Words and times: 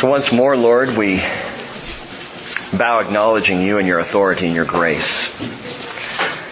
So 0.00 0.08
once 0.08 0.32
more, 0.32 0.56
Lord, 0.56 0.96
we 0.96 1.16
bow 2.72 3.00
acknowledging 3.00 3.60
you 3.60 3.76
and 3.76 3.86
your 3.86 3.98
authority 3.98 4.46
and 4.46 4.54
your 4.54 4.64
grace. 4.64 5.28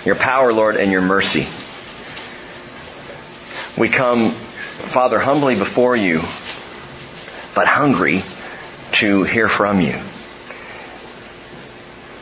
Your 0.04 0.17
power, 0.17 0.53
Lord, 0.53 0.77
and 0.77 0.93
your 0.93 1.01
mercy. 1.01 1.47
We 3.81 3.88
come, 3.88 4.33
Father, 4.33 5.19
humbly 5.19 5.54
before 5.54 5.97
you, 5.97 6.19
but 7.54 7.67
hungry 7.67 8.22
to 8.97 9.22
hear 9.22 9.49
from 9.49 9.80
you. 9.80 9.99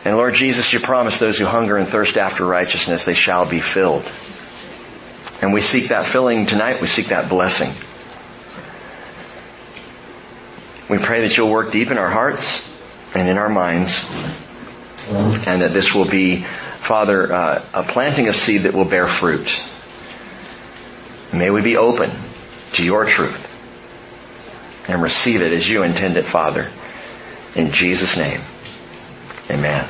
And 0.05 0.17
Lord 0.17 0.35
Jesus, 0.35 0.73
you 0.73 0.79
promise 0.79 1.19
those 1.19 1.39
who 1.39 1.45
hunger 1.45 1.77
and 1.77 1.89
thirst 1.89 2.19
after 2.19 2.47
righteousness, 2.47 3.05
they 3.05 3.15
shall 3.15 3.47
be 3.47 3.59
filled. 3.59 4.09
And 5.43 5.53
we 5.53 5.61
seek 5.61 5.89
that 5.89 6.07
filling 6.07 6.47
tonight. 6.47 6.81
We 6.81 6.87
seek 6.87 7.07
that 7.07 7.29
blessing. 7.29 7.73
We 10.89 10.99
pray 10.99 11.23
that 11.23 11.37
you'll 11.37 11.51
work 11.51 11.73
deep 11.73 11.91
in 11.91 11.99
our 11.99 12.11
hearts 12.11 12.73
and 13.15 13.29
in 13.29 13.39
our 13.39 13.49
minds, 13.49 14.09
and 15.11 15.63
that 15.63 15.73
this 15.73 15.95
will 15.95 16.05
be, 16.09 16.45
Father, 16.45 17.33
uh, 17.33 17.65
a 17.75 17.83
planting 17.83 18.29
of 18.29 18.37
seed 18.37 18.63
that 18.63 18.75
will 18.75 18.85
bear 18.85 19.07
fruit. 19.09 19.63
May 21.33 21.51
we 21.51 21.61
be 21.63 21.77
open 21.77 22.11
to 22.75 22.85
your 22.85 23.05
truth 23.05 23.53
and 24.89 25.03
receive 25.03 25.43
it 25.43 25.53
as 25.53 25.69
you 25.69 25.83
intend 25.83 26.17
it, 26.17 26.25
Father. 26.25 26.71
In 27.57 27.73
Jesus' 27.73 28.17
name, 28.17 28.41
amen. 29.51 29.85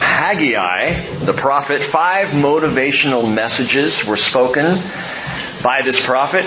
Haggai, 0.00 1.00
the 1.24 1.32
prophet, 1.32 1.82
five 1.82 2.28
motivational 2.28 3.32
messages 3.32 4.04
were 4.04 4.16
spoken 4.16 4.80
by 5.62 5.82
this 5.82 6.04
prophet. 6.04 6.44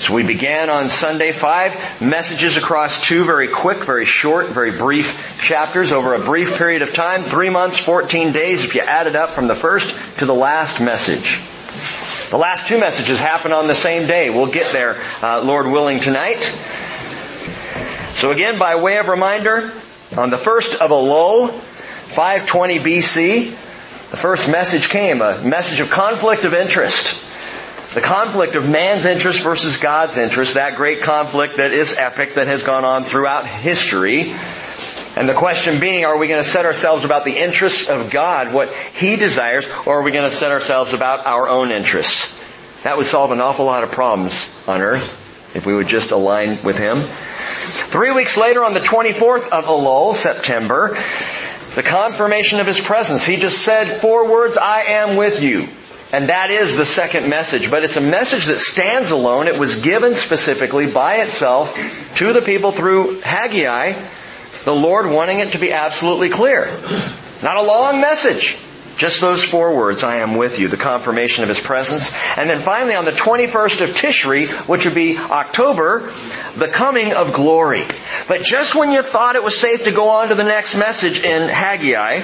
So 0.00 0.14
we 0.14 0.22
began 0.22 0.70
on 0.70 0.88
Sunday 0.90 1.32
five 1.32 2.00
messages 2.00 2.56
across 2.56 3.02
two 3.02 3.24
very 3.24 3.48
quick, 3.48 3.78
very 3.78 4.04
short, 4.04 4.46
very 4.46 4.70
brief 4.70 5.40
chapters 5.40 5.92
over 5.92 6.14
a 6.14 6.20
brief 6.20 6.56
period 6.56 6.82
of 6.82 6.94
time, 6.94 7.24
three 7.24 7.50
months, 7.50 7.78
14 7.78 8.30
days 8.30 8.64
if 8.64 8.76
you 8.76 8.80
add 8.80 9.08
it 9.08 9.16
up 9.16 9.30
from 9.30 9.48
the 9.48 9.56
first 9.56 9.98
to 10.18 10.24
the 10.24 10.34
last 10.34 10.80
message. 10.80 11.40
The 12.30 12.38
last 12.38 12.68
two 12.68 12.78
messages 12.78 13.18
happen 13.18 13.52
on 13.52 13.66
the 13.66 13.74
same 13.74 14.06
day. 14.06 14.30
We'll 14.30 14.52
get 14.52 14.72
there, 14.72 15.04
uh, 15.20 15.42
Lord 15.42 15.66
willing, 15.66 15.98
tonight. 15.98 16.42
So 18.12 18.30
again, 18.30 18.58
by 18.58 18.76
way 18.76 18.98
of 18.98 19.08
reminder, 19.08 19.72
on 20.16 20.30
the 20.30 20.38
first 20.38 20.80
of 20.80 20.90
Elul, 20.90 21.50
520 21.50 22.78
BC, 22.78 23.50
the 24.10 24.16
first 24.16 24.48
message 24.48 24.88
came, 24.90 25.22
a 25.22 25.42
message 25.42 25.80
of 25.80 25.90
conflict 25.90 26.44
of 26.44 26.54
interest. 26.54 27.27
The 27.94 28.02
conflict 28.02 28.54
of 28.54 28.68
man's 28.68 29.06
interest 29.06 29.40
versus 29.40 29.78
God's 29.78 30.18
interest, 30.18 30.54
that 30.54 30.76
great 30.76 31.00
conflict 31.00 31.56
that 31.56 31.72
is 31.72 31.96
epic, 31.96 32.34
that 32.34 32.46
has 32.46 32.62
gone 32.62 32.84
on 32.84 33.04
throughout 33.04 33.46
history. 33.46 34.34
And 35.16 35.26
the 35.26 35.34
question 35.34 35.80
being, 35.80 36.04
are 36.04 36.18
we 36.18 36.28
going 36.28 36.42
to 36.42 36.48
set 36.48 36.66
ourselves 36.66 37.04
about 37.04 37.24
the 37.24 37.36
interests 37.36 37.88
of 37.88 38.10
God, 38.10 38.52
what 38.52 38.70
He 38.94 39.16
desires, 39.16 39.66
or 39.86 40.00
are 40.00 40.02
we 40.02 40.12
going 40.12 40.28
to 40.28 40.36
set 40.36 40.50
ourselves 40.50 40.92
about 40.92 41.26
our 41.26 41.48
own 41.48 41.72
interests? 41.72 42.38
That 42.82 42.98
would 42.98 43.06
solve 43.06 43.32
an 43.32 43.40
awful 43.40 43.64
lot 43.64 43.82
of 43.82 43.90
problems 43.90 44.54
on 44.68 44.82
earth 44.82 45.56
if 45.56 45.64
we 45.64 45.74
would 45.74 45.88
just 45.88 46.10
align 46.10 46.62
with 46.62 46.76
Him. 46.76 47.00
Three 47.00 48.12
weeks 48.12 48.36
later, 48.36 48.64
on 48.64 48.74
the 48.74 48.80
24th 48.80 49.48
of 49.48 49.64
Elul, 49.64 50.14
September, 50.14 51.02
the 51.74 51.82
confirmation 51.82 52.60
of 52.60 52.66
His 52.66 52.78
presence. 52.78 53.24
He 53.24 53.36
just 53.36 53.64
said 53.64 54.02
four 54.02 54.30
words, 54.30 54.58
I 54.58 54.82
am 54.82 55.16
with 55.16 55.42
you. 55.42 55.68
And 56.12 56.28
that 56.30 56.50
is 56.50 56.76
the 56.76 56.86
second 56.86 57.28
message. 57.28 57.70
But 57.70 57.84
it's 57.84 57.96
a 57.96 58.00
message 58.00 58.46
that 58.46 58.60
stands 58.60 59.10
alone. 59.10 59.46
It 59.46 59.58
was 59.58 59.80
given 59.80 60.14
specifically 60.14 60.90
by 60.90 61.16
itself 61.16 61.76
to 62.16 62.32
the 62.32 62.40
people 62.40 62.72
through 62.72 63.20
Haggai, 63.20 64.00
the 64.64 64.74
Lord 64.74 65.10
wanting 65.10 65.40
it 65.40 65.52
to 65.52 65.58
be 65.58 65.72
absolutely 65.72 66.30
clear. 66.30 66.66
Not 67.42 67.56
a 67.56 67.62
long 67.62 68.00
message. 68.00 68.58
Just 68.96 69.20
those 69.20 69.44
four 69.44 69.76
words, 69.76 70.02
I 70.02 70.16
am 70.16 70.34
with 70.34 70.58
you, 70.58 70.66
the 70.66 70.76
confirmation 70.76 71.44
of 71.44 71.48
His 71.48 71.60
presence. 71.60 72.12
And 72.36 72.50
then 72.50 72.58
finally 72.58 72.96
on 72.96 73.04
the 73.04 73.12
21st 73.12 73.82
of 73.82 73.90
Tishri, 73.90 74.48
which 74.66 74.86
would 74.86 74.94
be 74.94 75.16
October, 75.16 76.10
the 76.56 76.66
coming 76.66 77.12
of 77.12 77.32
glory. 77.32 77.84
But 78.26 78.42
just 78.42 78.74
when 78.74 78.90
you 78.90 79.02
thought 79.02 79.36
it 79.36 79.44
was 79.44 79.56
safe 79.56 79.84
to 79.84 79.92
go 79.92 80.08
on 80.08 80.30
to 80.30 80.34
the 80.34 80.42
next 80.42 80.74
message 80.74 81.22
in 81.22 81.48
Haggai, 81.48 82.22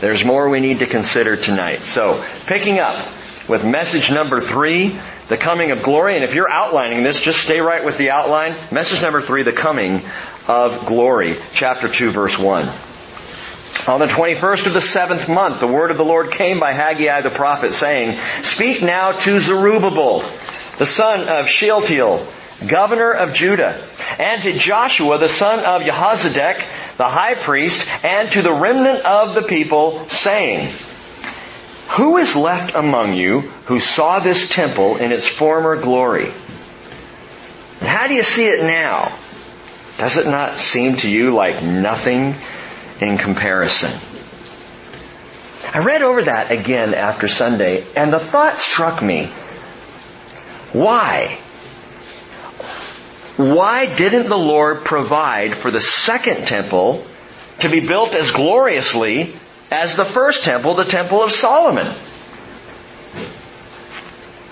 there's 0.00 0.24
more 0.24 0.48
we 0.48 0.60
need 0.60 0.78
to 0.80 0.86
consider 0.86 1.36
tonight. 1.36 1.80
So, 1.80 2.24
picking 2.46 2.78
up 2.78 2.96
with 3.48 3.64
message 3.64 4.10
number 4.12 4.40
three, 4.40 4.98
the 5.28 5.36
coming 5.36 5.70
of 5.72 5.82
glory. 5.82 6.14
And 6.14 6.24
if 6.24 6.34
you're 6.34 6.50
outlining 6.50 7.02
this, 7.02 7.20
just 7.20 7.40
stay 7.40 7.60
right 7.60 7.84
with 7.84 7.98
the 7.98 8.10
outline. 8.10 8.54
Message 8.70 9.02
number 9.02 9.20
three, 9.20 9.42
the 9.42 9.52
coming 9.52 10.02
of 10.48 10.86
glory. 10.86 11.36
Chapter 11.52 11.88
2, 11.88 12.10
verse 12.10 12.38
1. 12.38 12.68
On 13.88 14.00
the 14.00 14.06
21st 14.06 14.66
of 14.66 14.74
the 14.74 14.80
seventh 14.80 15.28
month, 15.28 15.60
the 15.60 15.66
word 15.66 15.90
of 15.90 15.96
the 15.96 16.04
Lord 16.04 16.30
came 16.30 16.60
by 16.60 16.72
Haggai 16.72 17.22
the 17.22 17.30
prophet 17.30 17.72
saying, 17.72 18.18
Speak 18.42 18.82
now 18.82 19.12
to 19.12 19.40
Zerubbabel, 19.40 20.20
the 20.78 20.86
son 20.86 21.28
of 21.28 21.48
Shealtiel, 21.48 22.26
governor 22.66 23.12
of 23.12 23.32
Judah, 23.32 23.82
and 24.18 24.42
to 24.42 24.52
Joshua, 24.52 25.16
the 25.18 25.28
son 25.28 25.64
of 25.64 25.82
Jehozadak, 25.82 26.64
the 26.98 27.04
high 27.04 27.34
priest, 27.34 27.88
and 28.04 28.30
to 28.32 28.42
the 28.42 28.52
remnant 28.52 29.04
of 29.04 29.34
the 29.34 29.42
people, 29.42 30.06
saying, 30.08 30.68
Who 31.90 32.16
is 32.18 32.34
left 32.34 32.74
among 32.74 33.14
you 33.14 33.40
who 33.66 33.78
saw 33.78 34.18
this 34.18 34.48
temple 34.48 34.96
in 34.96 35.12
its 35.12 35.26
former 35.26 35.76
glory? 35.76 36.32
How 37.80 38.08
do 38.08 38.14
you 38.14 38.24
see 38.24 38.46
it 38.46 38.62
now? 38.62 39.12
Does 39.96 40.16
it 40.16 40.26
not 40.26 40.58
seem 40.58 40.96
to 40.96 41.08
you 41.08 41.34
like 41.34 41.62
nothing 41.62 42.34
in 43.00 43.16
comparison? 43.16 43.92
I 45.72 45.78
read 45.78 46.02
over 46.02 46.24
that 46.24 46.50
again 46.50 46.94
after 46.94 47.28
Sunday, 47.28 47.84
and 47.94 48.12
the 48.12 48.18
thought 48.18 48.58
struck 48.58 49.00
me. 49.00 49.26
Why? 50.72 51.38
Why 53.38 53.86
didn't 53.86 54.28
the 54.28 54.36
Lord 54.36 54.84
provide 54.84 55.52
for 55.54 55.70
the 55.70 55.80
second 55.80 56.48
temple 56.48 57.06
to 57.60 57.68
be 57.68 57.78
built 57.78 58.16
as 58.16 58.32
gloriously 58.32 59.32
as 59.70 59.94
the 59.94 60.04
first 60.04 60.44
temple, 60.44 60.74
the 60.74 60.84
Temple 60.84 61.22
of 61.22 61.30
Solomon? 61.30 61.86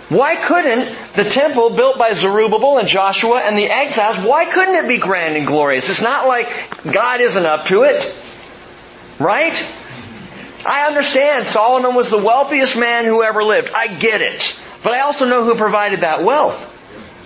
Why 0.09 0.37
couldn't 0.37 0.97
the 1.15 1.25
temple 1.25 1.71
built 1.71 1.99
by 1.99 2.13
Zerubbabel 2.13 2.79
and 2.79 2.87
Joshua 2.87 3.41
and 3.41 3.59
the 3.59 3.67
exiles, 3.67 4.25
why 4.25 4.45
couldn't 4.45 4.77
it 4.77 4.87
be 4.87 4.99
grand 4.99 5.37
and 5.37 5.49
glorious? 5.49 5.91
It's 5.91 6.01
not 6.01 6.29
like 6.29 6.49
God 6.85 7.21
isn't 7.21 7.45
up 7.45 7.67
to 7.67 7.83
it. 7.83 8.15
Right? 9.19 9.53
I 10.65 10.87
understand 10.87 11.47
Solomon 11.47 11.97
was 11.97 12.09
the 12.09 12.23
wealthiest 12.23 12.79
man 12.79 13.05
who 13.05 13.25
ever 13.25 13.43
lived. 13.43 13.69
I 13.75 13.97
get 13.97 14.21
it. 14.21 14.57
But 14.85 14.93
I 14.93 15.01
also 15.01 15.29
know 15.29 15.43
who 15.43 15.57
provided 15.57 16.03
that 16.03 16.23
wealth. 16.23 16.75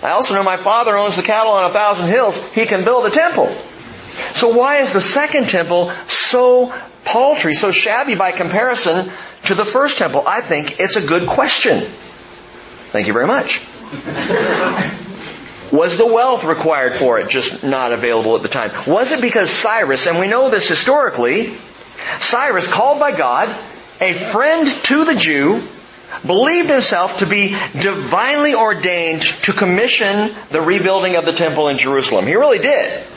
I 0.03 0.11
also 0.11 0.33
know 0.33 0.43
my 0.43 0.57
father 0.57 0.97
owns 0.97 1.15
the 1.15 1.23
cattle 1.23 1.51
on 1.51 1.69
a 1.69 1.73
thousand 1.73 2.07
hills. 2.07 2.51
He 2.53 2.65
can 2.65 2.83
build 2.83 3.05
a 3.05 3.11
temple. 3.11 3.47
So 4.33 4.55
why 4.55 4.77
is 4.77 4.93
the 4.93 5.01
second 5.01 5.49
temple 5.49 5.91
so 6.07 6.73
paltry, 7.05 7.53
so 7.53 7.71
shabby 7.71 8.15
by 8.15 8.31
comparison 8.31 9.11
to 9.45 9.55
the 9.55 9.65
first 9.65 9.97
temple? 9.97 10.23
I 10.27 10.41
think 10.41 10.79
it's 10.79 10.95
a 10.95 11.05
good 11.05 11.27
question. 11.27 11.81
Thank 12.91 13.07
you 13.07 13.13
very 13.13 13.27
much. 13.27 13.61
Was 15.71 15.97
the 15.97 16.05
wealth 16.05 16.43
required 16.43 16.93
for 16.93 17.19
it 17.19 17.29
just 17.29 17.63
not 17.63 17.93
available 17.93 18.35
at 18.35 18.41
the 18.41 18.49
time? 18.49 18.71
Was 18.87 19.13
it 19.13 19.21
because 19.21 19.49
Cyrus, 19.49 20.05
and 20.05 20.19
we 20.19 20.27
know 20.27 20.49
this 20.49 20.67
historically, 20.67 21.55
Cyrus 22.19 22.69
called 22.69 22.99
by 22.99 23.15
God, 23.15 23.47
a 24.01 24.13
friend 24.13 24.67
to 24.67 25.05
the 25.05 25.15
Jew, 25.15 25.61
believed 26.25 26.69
himself 26.69 27.19
to 27.19 27.25
be 27.25 27.49
divinely 27.79 28.55
ordained 28.55 29.21
to 29.21 29.53
commission 29.53 30.33
the 30.49 30.61
rebuilding 30.61 31.15
of 31.15 31.25
the 31.25 31.33
temple 31.33 31.67
in 31.67 31.77
Jerusalem. 31.77 32.27
He 32.27 32.35
really 32.35 32.59
did. 32.59 33.07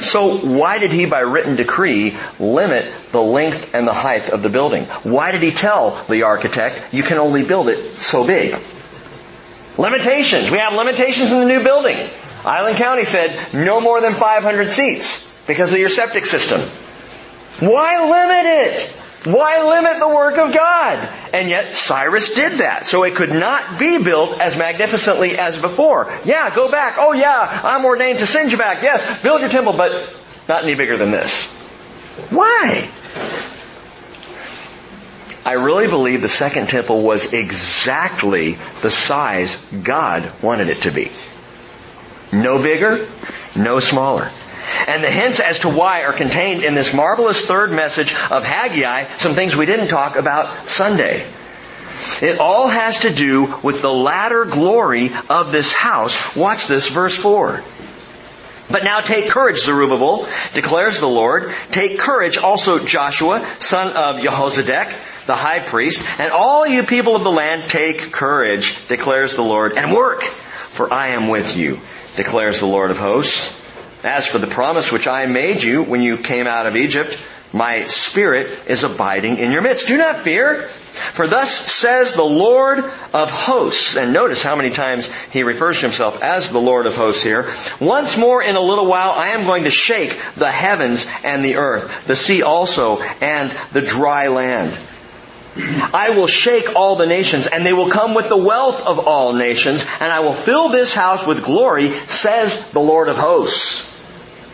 So 0.00 0.38
why 0.38 0.78
did 0.78 0.92
he 0.92 1.06
by 1.06 1.20
written 1.20 1.54
decree 1.54 2.16
limit 2.40 2.92
the 3.12 3.22
length 3.22 3.74
and 3.74 3.86
the 3.86 3.92
height 3.92 4.28
of 4.28 4.42
the 4.42 4.48
building? 4.48 4.84
Why 4.84 5.30
did 5.30 5.42
he 5.42 5.52
tell 5.52 6.04
the 6.08 6.24
architect, 6.24 6.92
you 6.92 7.02
can 7.02 7.18
only 7.18 7.44
build 7.44 7.68
it 7.68 7.78
so 7.78 8.26
big? 8.26 8.60
Limitations. 9.78 10.50
We 10.50 10.58
have 10.58 10.74
limitations 10.74 11.30
in 11.30 11.40
the 11.40 11.46
new 11.46 11.62
building. 11.62 11.96
Island 12.44 12.76
County 12.76 13.04
said 13.04 13.54
no 13.54 13.80
more 13.80 14.00
than 14.00 14.12
500 14.12 14.68
seats 14.68 15.44
because 15.46 15.72
of 15.72 15.78
your 15.78 15.88
septic 15.88 16.26
system. 16.26 16.60
Why 17.60 18.02
limit 18.02 18.46
it? 18.46 19.00
Why 19.24 19.62
limit 19.66 19.98
the 19.98 20.08
work 20.08 20.36
of 20.36 20.52
God? 20.52 21.08
And 21.32 21.48
yet 21.48 21.74
Cyrus 21.74 22.34
did 22.34 22.52
that. 22.58 22.84
So 22.86 23.04
it 23.04 23.14
could 23.14 23.32
not 23.32 23.78
be 23.78 24.02
built 24.02 24.38
as 24.38 24.56
magnificently 24.58 25.38
as 25.38 25.58
before. 25.60 26.12
Yeah, 26.24 26.54
go 26.54 26.70
back. 26.70 26.96
Oh 26.98 27.12
yeah, 27.12 27.60
I'm 27.64 27.84
ordained 27.86 28.18
to 28.18 28.26
send 28.26 28.52
you 28.52 28.58
back. 28.58 28.82
Yes, 28.82 29.22
build 29.22 29.40
your 29.40 29.48
temple, 29.48 29.72
but 29.72 29.92
not 30.46 30.64
any 30.64 30.74
bigger 30.74 30.98
than 30.98 31.10
this. 31.10 31.50
Why? 32.30 32.88
I 35.46 35.52
really 35.52 35.88
believe 35.88 36.22
the 36.22 36.28
second 36.28 36.68
temple 36.68 37.02
was 37.02 37.32
exactly 37.32 38.58
the 38.82 38.90
size 38.90 39.62
God 39.72 40.30
wanted 40.42 40.68
it 40.68 40.82
to 40.82 40.90
be. 40.90 41.10
No 42.32 42.62
bigger, 42.62 43.06
no 43.56 43.78
smaller. 43.80 44.30
And 44.86 45.02
the 45.02 45.10
hints 45.10 45.40
as 45.40 45.60
to 45.60 45.68
why 45.68 46.02
are 46.02 46.12
contained 46.12 46.62
in 46.62 46.74
this 46.74 46.94
marvelous 46.94 47.46
third 47.46 47.72
message 47.72 48.14
of 48.30 48.44
Haggai, 48.44 49.16
some 49.18 49.34
things 49.34 49.56
we 49.56 49.66
didn't 49.66 49.88
talk 49.88 50.16
about 50.16 50.68
Sunday. 50.68 51.26
It 52.20 52.38
all 52.38 52.68
has 52.68 53.00
to 53.00 53.12
do 53.12 53.54
with 53.62 53.82
the 53.82 53.92
latter 53.92 54.44
glory 54.44 55.12
of 55.28 55.52
this 55.52 55.72
house. 55.72 56.36
Watch 56.36 56.66
this, 56.66 56.88
verse 56.88 57.16
4. 57.16 57.62
But 58.70 58.84
now 58.84 59.00
take 59.00 59.28
courage, 59.28 59.58
Zerubbabel, 59.58 60.26
declares 60.54 60.98
the 60.98 61.08
Lord. 61.08 61.52
Take 61.70 61.98
courage 61.98 62.38
also 62.38 62.78
Joshua, 62.78 63.46
son 63.58 63.88
of 63.94 64.20
Jehozadak, 64.20 64.94
the 65.26 65.34
high 65.34 65.60
priest, 65.60 66.06
and 66.18 66.32
all 66.32 66.66
you 66.66 66.82
people 66.82 67.14
of 67.14 67.24
the 67.24 67.30
land 67.30 67.70
take 67.70 68.10
courage, 68.10 68.86
declares 68.88 69.34
the 69.34 69.42
Lord, 69.42 69.76
and 69.76 69.92
work, 69.92 70.22
for 70.22 70.92
I 70.92 71.08
am 71.08 71.28
with 71.28 71.56
you, 71.56 71.80
declares 72.16 72.60
the 72.60 72.66
Lord 72.66 72.90
of 72.90 72.98
hosts. 72.98 73.63
As 74.04 74.26
for 74.26 74.38
the 74.38 74.46
promise 74.46 74.92
which 74.92 75.08
I 75.08 75.24
made 75.24 75.62
you 75.62 75.82
when 75.82 76.02
you 76.02 76.18
came 76.18 76.46
out 76.46 76.66
of 76.66 76.76
Egypt, 76.76 77.18
my 77.54 77.86
spirit 77.86 78.48
is 78.66 78.84
abiding 78.84 79.38
in 79.38 79.50
your 79.50 79.62
midst. 79.62 79.88
Do 79.88 79.96
not 79.96 80.16
fear, 80.16 80.62
for 80.62 81.26
thus 81.26 81.50
says 81.50 82.12
the 82.12 82.22
Lord 82.22 82.80
of 82.80 83.30
hosts. 83.30 83.96
And 83.96 84.12
notice 84.12 84.42
how 84.42 84.56
many 84.56 84.68
times 84.68 85.08
he 85.30 85.42
refers 85.42 85.80
to 85.80 85.86
himself 85.86 86.22
as 86.22 86.50
the 86.50 86.60
Lord 86.60 86.84
of 86.84 86.96
hosts 86.96 87.22
here. 87.22 87.50
Once 87.80 88.18
more 88.18 88.42
in 88.42 88.56
a 88.56 88.60
little 88.60 88.84
while 88.84 89.12
I 89.12 89.28
am 89.28 89.46
going 89.46 89.64
to 89.64 89.70
shake 89.70 90.20
the 90.34 90.50
heavens 90.50 91.06
and 91.24 91.42
the 91.42 91.56
earth, 91.56 92.06
the 92.06 92.16
sea 92.16 92.42
also, 92.42 93.00
and 93.00 93.56
the 93.72 93.80
dry 93.80 94.26
land. 94.26 94.76
I 95.56 96.10
will 96.10 96.26
shake 96.26 96.76
all 96.76 96.96
the 96.96 97.06
nations, 97.06 97.46
and 97.46 97.64
they 97.64 97.72
will 97.72 97.88
come 97.88 98.12
with 98.12 98.28
the 98.28 98.36
wealth 98.36 98.84
of 98.86 99.06
all 99.06 99.32
nations, 99.32 99.86
and 100.00 100.12
I 100.12 100.20
will 100.20 100.34
fill 100.34 100.68
this 100.68 100.92
house 100.92 101.26
with 101.26 101.44
glory, 101.44 101.90
says 102.06 102.72
the 102.72 102.80
Lord 102.80 103.08
of 103.08 103.16
hosts. 103.16 103.93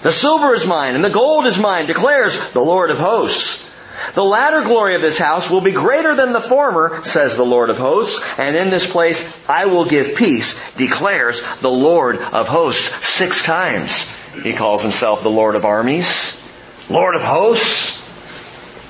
The 0.02 0.12
silver 0.12 0.54
is 0.54 0.66
mine 0.66 0.94
and 0.94 1.04
the 1.04 1.10
gold 1.10 1.46
is 1.46 1.58
mine, 1.58 1.86
declares 1.86 2.52
the 2.52 2.60
Lord 2.60 2.90
of 2.90 2.98
hosts. 2.98 3.68
The 4.14 4.24
latter 4.24 4.62
glory 4.62 4.94
of 4.94 5.02
this 5.02 5.18
house 5.18 5.50
will 5.50 5.60
be 5.60 5.72
greater 5.72 6.16
than 6.16 6.32
the 6.32 6.40
former, 6.40 7.04
says 7.04 7.36
the 7.36 7.44
Lord 7.44 7.70
of 7.70 7.78
hosts, 7.78 8.26
and 8.38 8.56
in 8.56 8.70
this 8.70 8.90
place 8.90 9.48
I 9.48 9.66
will 9.66 9.84
give 9.84 10.16
peace, 10.16 10.74
declares 10.74 11.42
the 11.58 11.70
Lord 11.70 12.16
of 12.18 12.48
hosts. 12.48 13.06
Six 13.06 13.44
times 13.44 14.10
he 14.42 14.54
calls 14.54 14.82
himself 14.82 15.22
the 15.22 15.30
Lord 15.30 15.54
of 15.54 15.64
armies, 15.64 16.40
Lord 16.88 17.14
of 17.14 17.22
hosts. 17.22 17.98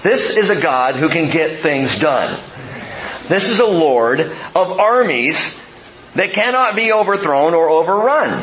This 0.02 0.36
is 0.36 0.48
a 0.48 0.60
God 0.60 0.94
who 0.94 1.08
can 1.08 1.30
get 1.30 1.58
things 1.58 1.98
done. 1.98 2.38
This 3.26 3.48
is 3.50 3.60
a 3.60 3.66
Lord 3.66 4.20
of 4.20 4.78
armies 4.78 5.58
that 6.14 6.32
cannot 6.32 6.76
be 6.76 6.92
overthrown 6.92 7.52
or 7.52 7.68
overrun. 7.68 8.42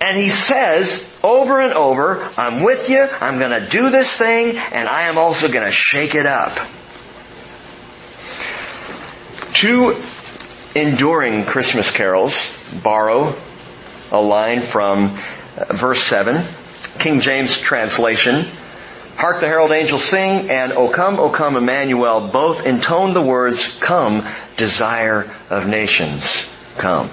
And 0.00 0.16
he 0.16 0.28
says 0.28 1.18
over 1.24 1.60
and 1.60 1.72
over, 1.72 2.28
I'm 2.36 2.62
with 2.62 2.88
you, 2.88 3.06
I'm 3.20 3.38
going 3.38 3.50
to 3.50 3.68
do 3.68 3.90
this 3.90 4.16
thing, 4.16 4.56
and 4.56 4.88
I 4.88 5.08
am 5.08 5.18
also 5.18 5.50
going 5.50 5.64
to 5.64 5.72
shake 5.72 6.14
it 6.14 6.26
up. 6.26 6.56
Two 9.54 9.96
enduring 10.76 11.44
Christmas 11.44 11.90
carols 11.90 12.80
borrow 12.84 13.34
a 14.12 14.20
line 14.20 14.60
from 14.60 15.18
uh, 15.56 15.72
verse 15.74 16.02
7, 16.04 16.44
King 16.98 17.20
James 17.20 17.60
translation. 17.60 18.46
Hark 19.16 19.40
the 19.40 19.48
herald 19.48 19.72
angels 19.72 20.04
sing, 20.04 20.48
and 20.48 20.72
O 20.72 20.88
come, 20.88 21.18
O 21.18 21.28
come, 21.30 21.56
Emmanuel, 21.56 22.28
both 22.28 22.66
intone 22.66 23.14
the 23.14 23.22
words, 23.22 23.78
Come, 23.80 24.24
desire 24.56 25.34
of 25.50 25.66
nations, 25.66 26.48
come. 26.78 27.10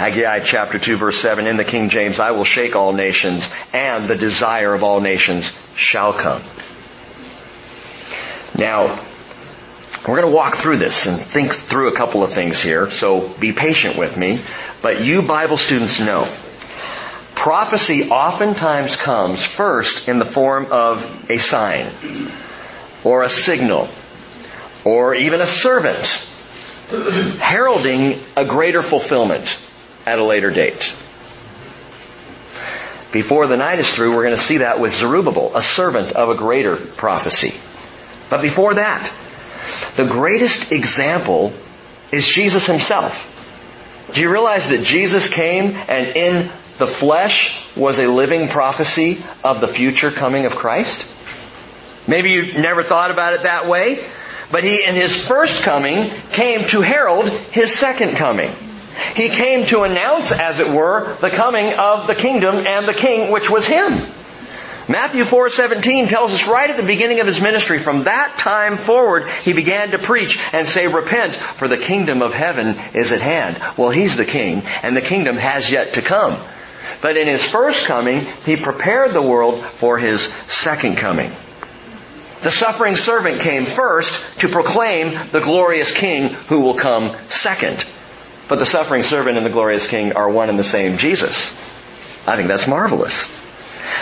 Haggai 0.00 0.40
chapter 0.40 0.78
2 0.78 0.96
verse 0.96 1.18
7 1.18 1.46
in 1.46 1.58
the 1.58 1.64
King 1.64 1.90
James, 1.90 2.18
I 2.18 2.30
will 2.30 2.46
shake 2.46 2.74
all 2.74 2.94
nations 2.94 3.52
and 3.74 4.08
the 4.08 4.16
desire 4.16 4.72
of 4.72 4.82
all 4.82 5.02
nations 5.02 5.54
shall 5.76 6.14
come. 6.14 6.40
Now, 8.56 8.98
we're 10.08 10.16
going 10.16 10.30
to 10.30 10.34
walk 10.34 10.56
through 10.56 10.78
this 10.78 11.04
and 11.04 11.20
think 11.20 11.52
through 11.52 11.88
a 11.88 11.94
couple 11.94 12.24
of 12.24 12.32
things 12.32 12.62
here, 12.62 12.90
so 12.90 13.28
be 13.28 13.52
patient 13.52 13.98
with 13.98 14.16
me. 14.16 14.40
But 14.80 15.04
you 15.04 15.20
Bible 15.20 15.58
students 15.58 16.00
know, 16.00 16.26
prophecy 17.34 18.08
oftentimes 18.08 18.96
comes 18.96 19.44
first 19.44 20.08
in 20.08 20.18
the 20.18 20.24
form 20.24 20.68
of 20.70 21.30
a 21.30 21.36
sign, 21.36 21.88
or 23.04 23.22
a 23.22 23.28
signal, 23.28 23.86
or 24.82 25.14
even 25.14 25.42
a 25.42 25.46
servant, 25.46 26.06
heralding 27.38 28.18
a 28.34 28.46
greater 28.46 28.82
fulfillment 28.82 29.66
at 30.06 30.18
a 30.18 30.24
later 30.24 30.50
date. 30.50 30.96
Before 33.12 33.46
the 33.46 33.56
night 33.56 33.80
is 33.80 33.92
through, 33.92 34.14
we're 34.14 34.22
going 34.22 34.36
to 34.36 34.42
see 34.42 34.58
that 34.58 34.78
with 34.78 34.94
Zerubbabel, 34.94 35.56
a 35.56 35.62
servant 35.62 36.12
of 36.12 36.28
a 36.28 36.36
greater 36.36 36.76
prophecy. 36.76 37.58
But 38.28 38.40
before 38.40 38.74
that, 38.74 39.12
the 39.96 40.06
greatest 40.06 40.70
example 40.70 41.52
is 42.12 42.26
Jesus 42.26 42.66
himself. 42.66 43.26
Do 44.14 44.20
you 44.20 44.30
realize 44.30 44.68
that 44.70 44.84
Jesus 44.84 45.28
came 45.28 45.76
and 45.88 46.16
in 46.16 46.50
the 46.78 46.86
flesh 46.86 47.60
was 47.76 47.98
a 47.98 48.06
living 48.06 48.48
prophecy 48.48 49.22
of 49.44 49.60
the 49.60 49.68
future 49.68 50.10
coming 50.10 50.46
of 50.46 50.54
Christ? 50.54 51.06
Maybe 52.08 52.30
you've 52.30 52.56
never 52.56 52.82
thought 52.82 53.10
about 53.10 53.34
it 53.34 53.42
that 53.42 53.66
way, 53.66 54.04
but 54.50 54.64
he 54.64 54.84
in 54.84 54.94
his 54.94 55.26
first 55.26 55.62
coming 55.62 56.10
came 56.32 56.66
to 56.68 56.80
herald 56.80 57.28
his 57.28 57.72
second 57.74 58.16
coming. 58.16 58.50
He 59.14 59.28
came 59.28 59.66
to 59.66 59.82
announce, 59.82 60.32
as 60.32 60.60
it 60.60 60.70
were, 60.70 61.16
the 61.20 61.30
coming 61.30 61.72
of 61.74 62.06
the 62.06 62.14
kingdom 62.14 62.66
and 62.66 62.86
the 62.86 62.94
king, 62.94 63.30
which 63.30 63.50
was 63.50 63.66
him. 63.66 63.92
Matthew 64.90 65.22
4:17 65.22 66.08
tells 66.08 66.32
us 66.32 66.48
right 66.48 66.68
at 66.68 66.76
the 66.76 66.82
beginning 66.82 67.20
of 67.20 67.26
his 67.28 67.40
ministry 67.40 67.78
from 67.78 68.04
that 68.04 68.38
time 68.38 68.76
forward 68.76 69.28
he 69.42 69.52
began 69.52 69.92
to 69.92 69.98
preach 69.98 70.42
and 70.52 70.66
say 70.66 70.88
repent 70.88 71.36
for 71.36 71.68
the 71.68 71.76
kingdom 71.76 72.22
of 72.22 72.32
heaven 72.32 72.76
is 72.92 73.12
at 73.12 73.20
hand. 73.20 73.56
Well, 73.76 73.90
he's 73.90 74.16
the 74.16 74.24
king 74.24 74.64
and 74.82 74.96
the 74.96 75.00
kingdom 75.00 75.36
has 75.36 75.70
yet 75.70 75.92
to 75.92 76.02
come. 76.02 76.36
But 77.02 77.16
in 77.16 77.28
his 77.28 77.44
first 77.44 77.86
coming 77.86 78.26
he 78.44 78.56
prepared 78.56 79.12
the 79.12 79.22
world 79.22 79.64
for 79.64 79.96
his 79.96 80.22
second 80.22 80.96
coming. 80.96 81.30
The 82.42 82.50
suffering 82.50 82.96
servant 82.96 83.42
came 83.42 83.66
first 83.66 84.40
to 84.40 84.48
proclaim 84.48 85.16
the 85.30 85.40
glorious 85.40 85.92
king 85.92 86.30
who 86.48 86.60
will 86.60 86.74
come 86.74 87.14
second. 87.28 87.84
But 88.50 88.58
the 88.58 88.66
suffering 88.66 89.04
servant 89.04 89.36
and 89.36 89.46
the 89.46 89.50
glorious 89.50 89.86
king 89.86 90.14
are 90.14 90.28
one 90.28 90.50
and 90.50 90.58
the 90.58 90.64
same 90.64 90.98
Jesus. 90.98 91.52
I 92.26 92.34
think 92.34 92.48
that's 92.48 92.66
marvelous. 92.66 93.38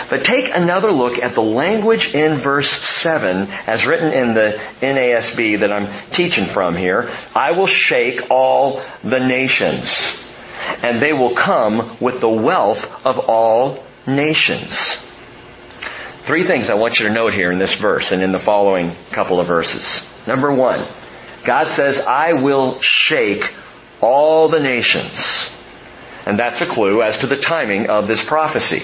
But 0.09 0.25
take 0.25 0.49
another 0.55 0.91
look 0.91 1.19
at 1.19 1.33
the 1.33 1.43
language 1.43 2.15
in 2.15 2.33
verse 2.33 2.71
7 2.71 3.47
as 3.67 3.85
written 3.85 4.11
in 4.11 4.33
the 4.33 4.59
NASB 4.81 5.59
that 5.59 5.71
I'm 5.71 5.93
teaching 6.09 6.45
from 6.45 6.75
here. 6.75 7.11
I 7.35 7.51
will 7.51 7.67
shake 7.67 8.31
all 8.31 8.81
the 9.03 9.19
nations 9.19 10.27
and 10.81 10.99
they 10.99 11.13
will 11.13 11.35
come 11.35 11.87
with 12.01 12.19
the 12.19 12.27
wealth 12.27 13.05
of 13.05 13.19
all 13.29 13.83
nations. 14.07 14.95
Three 16.21 16.43
things 16.43 16.71
I 16.71 16.73
want 16.73 16.99
you 16.99 17.07
to 17.07 17.13
note 17.13 17.35
here 17.35 17.51
in 17.51 17.59
this 17.59 17.75
verse 17.75 18.11
and 18.11 18.23
in 18.23 18.31
the 18.31 18.39
following 18.39 18.95
couple 19.11 19.39
of 19.39 19.45
verses. 19.45 20.09
Number 20.25 20.51
one, 20.51 20.83
God 21.43 21.67
says, 21.67 21.99
I 21.99 22.33
will 22.33 22.79
shake 22.81 23.53
all 24.01 24.47
the 24.47 24.59
nations. 24.59 25.55
And 26.25 26.37
that's 26.37 26.61
a 26.61 26.65
clue 26.65 27.01
as 27.01 27.19
to 27.19 27.27
the 27.27 27.37
timing 27.37 27.89
of 27.89 28.07
this 28.07 28.23
prophecy. 28.25 28.83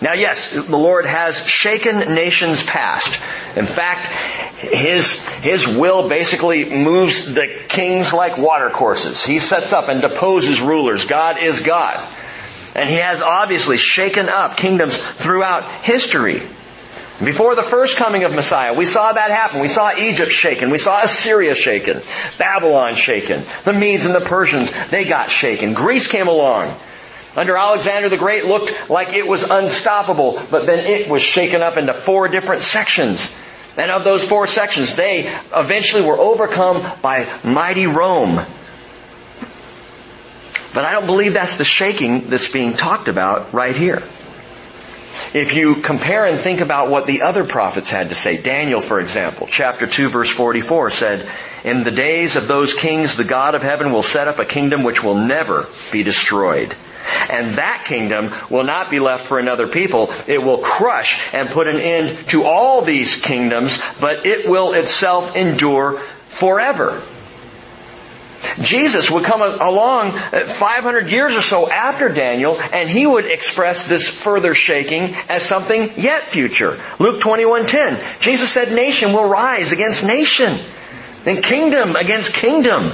Now 0.00 0.14
yes, 0.14 0.52
the 0.52 0.76
Lord 0.76 1.06
has 1.06 1.44
shaken 1.46 2.14
nations 2.14 2.62
past. 2.62 3.20
In 3.56 3.66
fact, 3.66 4.06
His, 4.58 5.28
His 5.28 5.66
will 5.66 6.08
basically 6.08 6.64
moves 6.64 7.34
the 7.34 7.46
kings 7.68 8.12
like 8.12 8.38
watercourses. 8.38 9.24
He 9.24 9.40
sets 9.40 9.72
up 9.72 9.88
and 9.88 10.00
deposes 10.00 10.60
rulers. 10.60 11.06
God 11.06 11.42
is 11.42 11.60
God. 11.60 12.06
And 12.76 12.88
He 12.88 12.96
has 12.96 13.20
obviously 13.20 13.76
shaken 13.76 14.28
up 14.28 14.56
kingdoms 14.56 14.96
throughout 14.96 15.64
history. 15.84 16.40
Before 17.22 17.56
the 17.56 17.64
first 17.64 17.96
coming 17.96 18.22
of 18.22 18.32
Messiah, 18.32 18.74
we 18.74 18.86
saw 18.86 19.12
that 19.12 19.30
happen. 19.30 19.60
We 19.60 19.68
saw 19.68 19.92
Egypt 19.96 20.30
shaken. 20.30 20.70
We 20.70 20.78
saw 20.78 21.02
Assyria 21.02 21.56
shaken. 21.56 22.00
Babylon 22.38 22.94
shaken. 22.94 23.42
The 23.64 23.72
Medes 23.72 24.06
and 24.06 24.14
the 24.14 24.20
Persians, 24.20 24.70
they 24.88 25.04
got 25.04 25.30
shaken. 25.30 25.74
Greece 25.74 26.06
came 26.06 26.28
along. 26.28 26.72
Under 27.36 27.56
Alexander 27.56 28.08
the 28.08 28.16
Great 28.16 28.44
looked 28.46 28.90
like 28.90 29.14
it 29.14 29.26
was 29.26 29.50
unstoppable, 29.50 30.40
but 30.50 30.66
then 30.66 30.86
it 30.86 31.08
was 31.08 31.22
shaken 31.22 31.60
up 31.60 31.76
into 31.76 31.92
four 31.92 32.28
different 32.28 32.62
sections. 32.62 33.34
And 33.76 33.90
of 33.90 34.04
those 34.04 34.26
four 34.26 34.46
sections, 34.46 34.96
they 34.96 35.32
eventually 35.54 36.04
were 36.04 36.18
overcome 36.18 36.84
by 37.02 37.28
mighty 37.44 37.86
Rome. 37.86 38.44
But 40.74 40.84
I 40.84 40.92
don't 40.92 41.06
believe 41.06 41.32
that's 41.32 41.56
the 41.58 41.64
shaking 41.64 42.28
that's 42.28 42.50
being 42.50 42.74
talked 42.74 43.08
about 43.08 43.52
right 43.52 43.74
here. 43.74 44.02
If 45.34 45.54
you 45.54 45.76
compare 45.76 46.24
and 46.24 46.38
think 46.38 46.60
about 46.60 46.90
what 46.90 47.06
the 47.06 47.22
other 47.22 47.44
prophets 47.44 47.90
had 47.90 48.08
to 48.08 48.14
say, 48.14 48.36
Daniel, 48.36 48.80
for 48.80 49.00
example, 49.00 49.46
chapter 49.46 49.86
2 49.86 50.08
verse 50.08 50.30
44 50.30 50.90
said, 50.90 51.30
In 51.64 51.84
the 51.84 51.90
days 51.90 52.36
of 52.36 52.48
those 52.48 52.74
kings, 52.74 53.16
the 53.16 53.24
God 53.24 53.54
of 53.54 53.62
heaven 53.62 53.92
will 53.92 54.02
set 54.02 54.28
up 54.28 54.38
a 54.38 54.44
kingdom 54.44 54.84
which 54.84 55.02
will 55.02 55.16
never 55.16 55.66
be 55.92 56.02
destroyed. 56.02 56.74
And 57.30 57.54
that 57.54 57.84
kingdom 57.86 58.34
will 58.50 58.64
not 58.64 58.90
be 58.90 59.00
left 59.00 59.26
for 59.26 59.38
another 59.38 59.66
people. 59.66 60.12
It 60.26 60.42
will 60.42 60.58
crush 60.58 61.22
and 61.34 61.48
put 61.48 61.68
an 61.68 61.80
end 61.80 62.28
to 62.28 62.44
all 62.44 62.82
these 62.82 63.20
kingdoms, 63.20 63.82
but 64.00 64.26
it 64.26 64.48
will 64.48 64.72
itself 64.72 65.36
endure 65.36 65.98
forever. 66.28 67.02
Jesus 68.60 69.10
would 69.10 69.24
come 69.24 69.42
along 69.42 70.16
uh, 70.16 70.44
500 70.44 71.10
years 71.10 71.34
or 71.34 71.42
so 71.42 71.70
after 71.70 72.08
Daniel, 72.08 72.58
and 72.60 72.88
he 72.88 73.06
would 73.06 73.26
express 73.26 73.88
this 73.88 74.08
further 74.08 74.54
shaking 74.54 75.14
as 75.28 75.42
something 75.42 75.90
yet 75.96 76.22
future. 76.22 76.78
Luke 76.98 77.20
21:10. 77.20 78.20
Jesus 78.20 78.50
said, 78.50 78.72
"Nation 78.72 79.12
will 79.12 79.28
rise 79.28 79.72
against 79.72 80.04
nation, 80.04 80.56
and 81.26 81.42
kingdom 81.42 81.96
against 81.96 82.34
kingdom." 82.34 82.92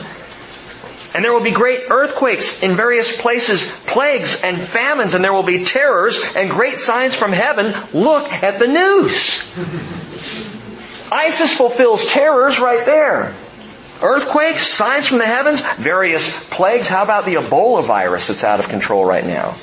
And 1.14 1.24
there 1.24 1.32
will 1.32 1.44
be 1.44 1.52
great 1.52 1.82
earthquakes 1.90 2.62
in 2.64 2.74
various 2.74 3.20
places, 3.20 3.70
plagues 3.86 4.42
and 4.42 4.60
famines, 4.60 5.14
and 5.14 5.22
there 5.22 5.32
will 5.32 5.44
be 5.44 5.64
terrors 5.64 6.34
and 6.34 6.50
great 6.50 6.78
signs 6.78 7.14
from 7.14 7.32
heaven. 7.32 7.72
Look 7.92 8.32
at 8.32 8.58
the 8.58 8.66
news. 8.66 9.56
ISIS 11.12 11.56
fulfills 11.56 12.08
terrors 12.08 12.58
right 12.58 12.84
there. 12.84 13.32
Earthquakes, 14.04 14.66
signs 14.66 15.08
from 15.08 15.16
the 15.16 15.26
heavens, 15.26 15.62
various 15.76 16.46
plagues. 16.50 16.88
How 16.88 17.02
about 17.02 17.24
the 17.24 17.36
Ebola 17.36 17.82
virus 17.82 18.28
that's 18.28 18.44
out 18.44 18.60
of 18.60 18.68
control 18.68 19.02
right 19.02 19.24
now? 19.24 19.54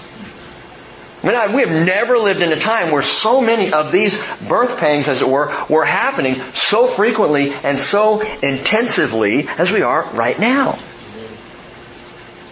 I 1.24 1.48
mean, 1.48 1.56
we 1.56 1.62
have 1.62 1.86
never 1.86 2.18
lived 2.18 2.42
in 2.42 2.52
a 2.52 2.60
time 2.60 2.92
where 2.92 3.04
so 3.04 3.42
many 3.42 3.72
of 3.72 3.92
these 3.92 4.20
birth 4.48 4.80
pangs, 4.80 5.08
as 5.08 5.22
it 5.22 5.30
were, 5.30 5.54
were 5.70 5.86
happening 5.86 6.42
so 6.56 6.88
frequently 6.88 7.54
and 7.54 7.80
so 7.80 8.22
intensively 8.22 9.48
as 9.48 9.72
we 9.72 9.84
are 9.84 10.06
right 10.14 10.40
now. 10.40 10.76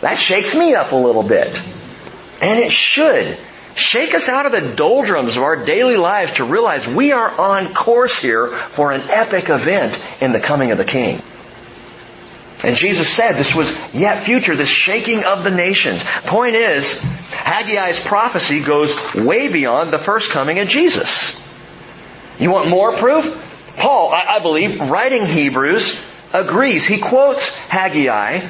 That 0.01 0.15
shakes 0.15 0.55
me 0.55 0.75
up 0.75 0.91
a 0.91 0.95
little 0.95 1.23
bit. 1.23 1.59
And 2.39 2.59
it 2.59 2.71
should 2.71 3.35
shake 3.73 4.13
us 4.13 4.29
out 4.29 4.45
of 4.45 4.51
the 4.51 4.75
doldrums 4.75 5.37
of 5.37 5.41
our 5.41 5.55
daily 5.65 5.97
lives 5.97 6.33
to 6.33 6.43
realize 6.43 6.87
we 6.87 7.13
are 7.13 7.31
on 7.41 7.73
course 7.73 8.21
here 8.21 8.47
for 8.47 8.91
an 8.91 9.01
epic 9.09 9.49
event 9.49 9.99
in 10.21 10.33
the 10.33 10.39
coming 10.39 10.69
of 10.71 10.77
the 10.77 10.85
King. 10.85 11.19
And 12.63 12.75
Jesus 12.75 13.09
said 13.09 13.33
this 13.33 13.55
was 13.55 13.69
yet 13.93 14.23
future, 14.23 14.55
this 14.55 14.69
shaking 14.69 15.23
of 15.23 15.43
the 15.43 15.51
nations. 15.51 16.03
Point 16.03 16.55
is, 16.55 17.01
Haggai's 17.31 17.99
prophecy 18.05 18.61
goes 18.61 19.15
way 19.15 19.51
beyond 19.51 19.91
the 19.91 19.97
first 19.97 20.31
coming 20.31 20.59
of 20.59 20.67
Jesus. 20.67 21.39
You 22.37 22.51
want 22.51 22.69
more 22.69 22.93
proof? 22.93 23.45
Paul, 23.77 24.13
I, 24.13 24.39
believe, 24.39 24.89
writing 24.89 25.25
Hebrews, 25.25 26.05
agrees. 26.33 26.85
He 26.85 26.99
quotes 26.99 27.57
Haggai 27.67 28.45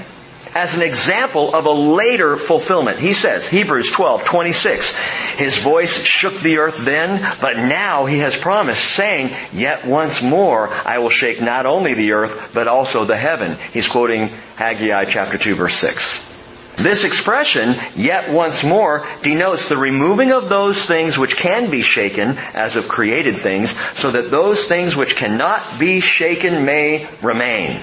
as 0.55 0.75
an 0.75 0.81
example 0.81 1.53
of 1.53 1.65
a 1.65 1.71
later 1.71 2.35
fulfillment. 2.37 2.99
He 2.99 3.13
says, 3.13 3.47
Hebrews 3.47 3.91
12, 3.91 4.23
26, 4.23 4.95
His 5.37 5.57
voice 5.57 6.03
shook 6.03 6.39
the 6.39 6.57
earth 6.59 6.77
then, 6.79 7.35
but 7.41 7.57
now 7.57 8.05
He 8.05 8.19
has 8.19 8.35
promised, 8.35 8.83
saying, 8.83 9.31
Yet 9.53 9.85
once 9.85 10.21
more 10.21 10.69
I 10.69 10.99
will 10.99 11.09
shake 11.09 11.41
not 11.41 11.65
only 11.65 11.93
the 11.93 12.13
earth, 12.13 12.51
but 12.53 12.67
also 12.67 13.05
the 13.05 13.17
heaven. 13.17 13.57
He's 13.73 13.87
quoting 13.87 14.29
Haggai 14.55 15.05
chapter 15.05 15.37
2 15.37 15.55
verse 15.55 15.75
6. 15.75 16.29
This 16.79 17.03
expression, 17.03 17.75
yet 17.97 18.31
once 18.31 18.63
more, 18.63 19.05
denotes 19.21 19.67
the 19.67 19.75
removing 19.75 20.31
of 20.31 20.47
those 20.47 20.85
things 20.85 21.17
which 21.17 21.35
can 21.35 21.69
be 21.69 21.81
shaken 21.81 22.37
as 22.53 22.77
of 22.77 22.87
created 22.87 23.35
things, 23.35 23.77
so 23.97 24.11
that 24.11 24.31
those 24.31 24.65
things 24.65 24.95
which 24.95 25.17
cannot 25.17 25.61
be 25.77 25.99
shaken 25.99 26.63
may 26.63 27.05
remain. 27.21 27.81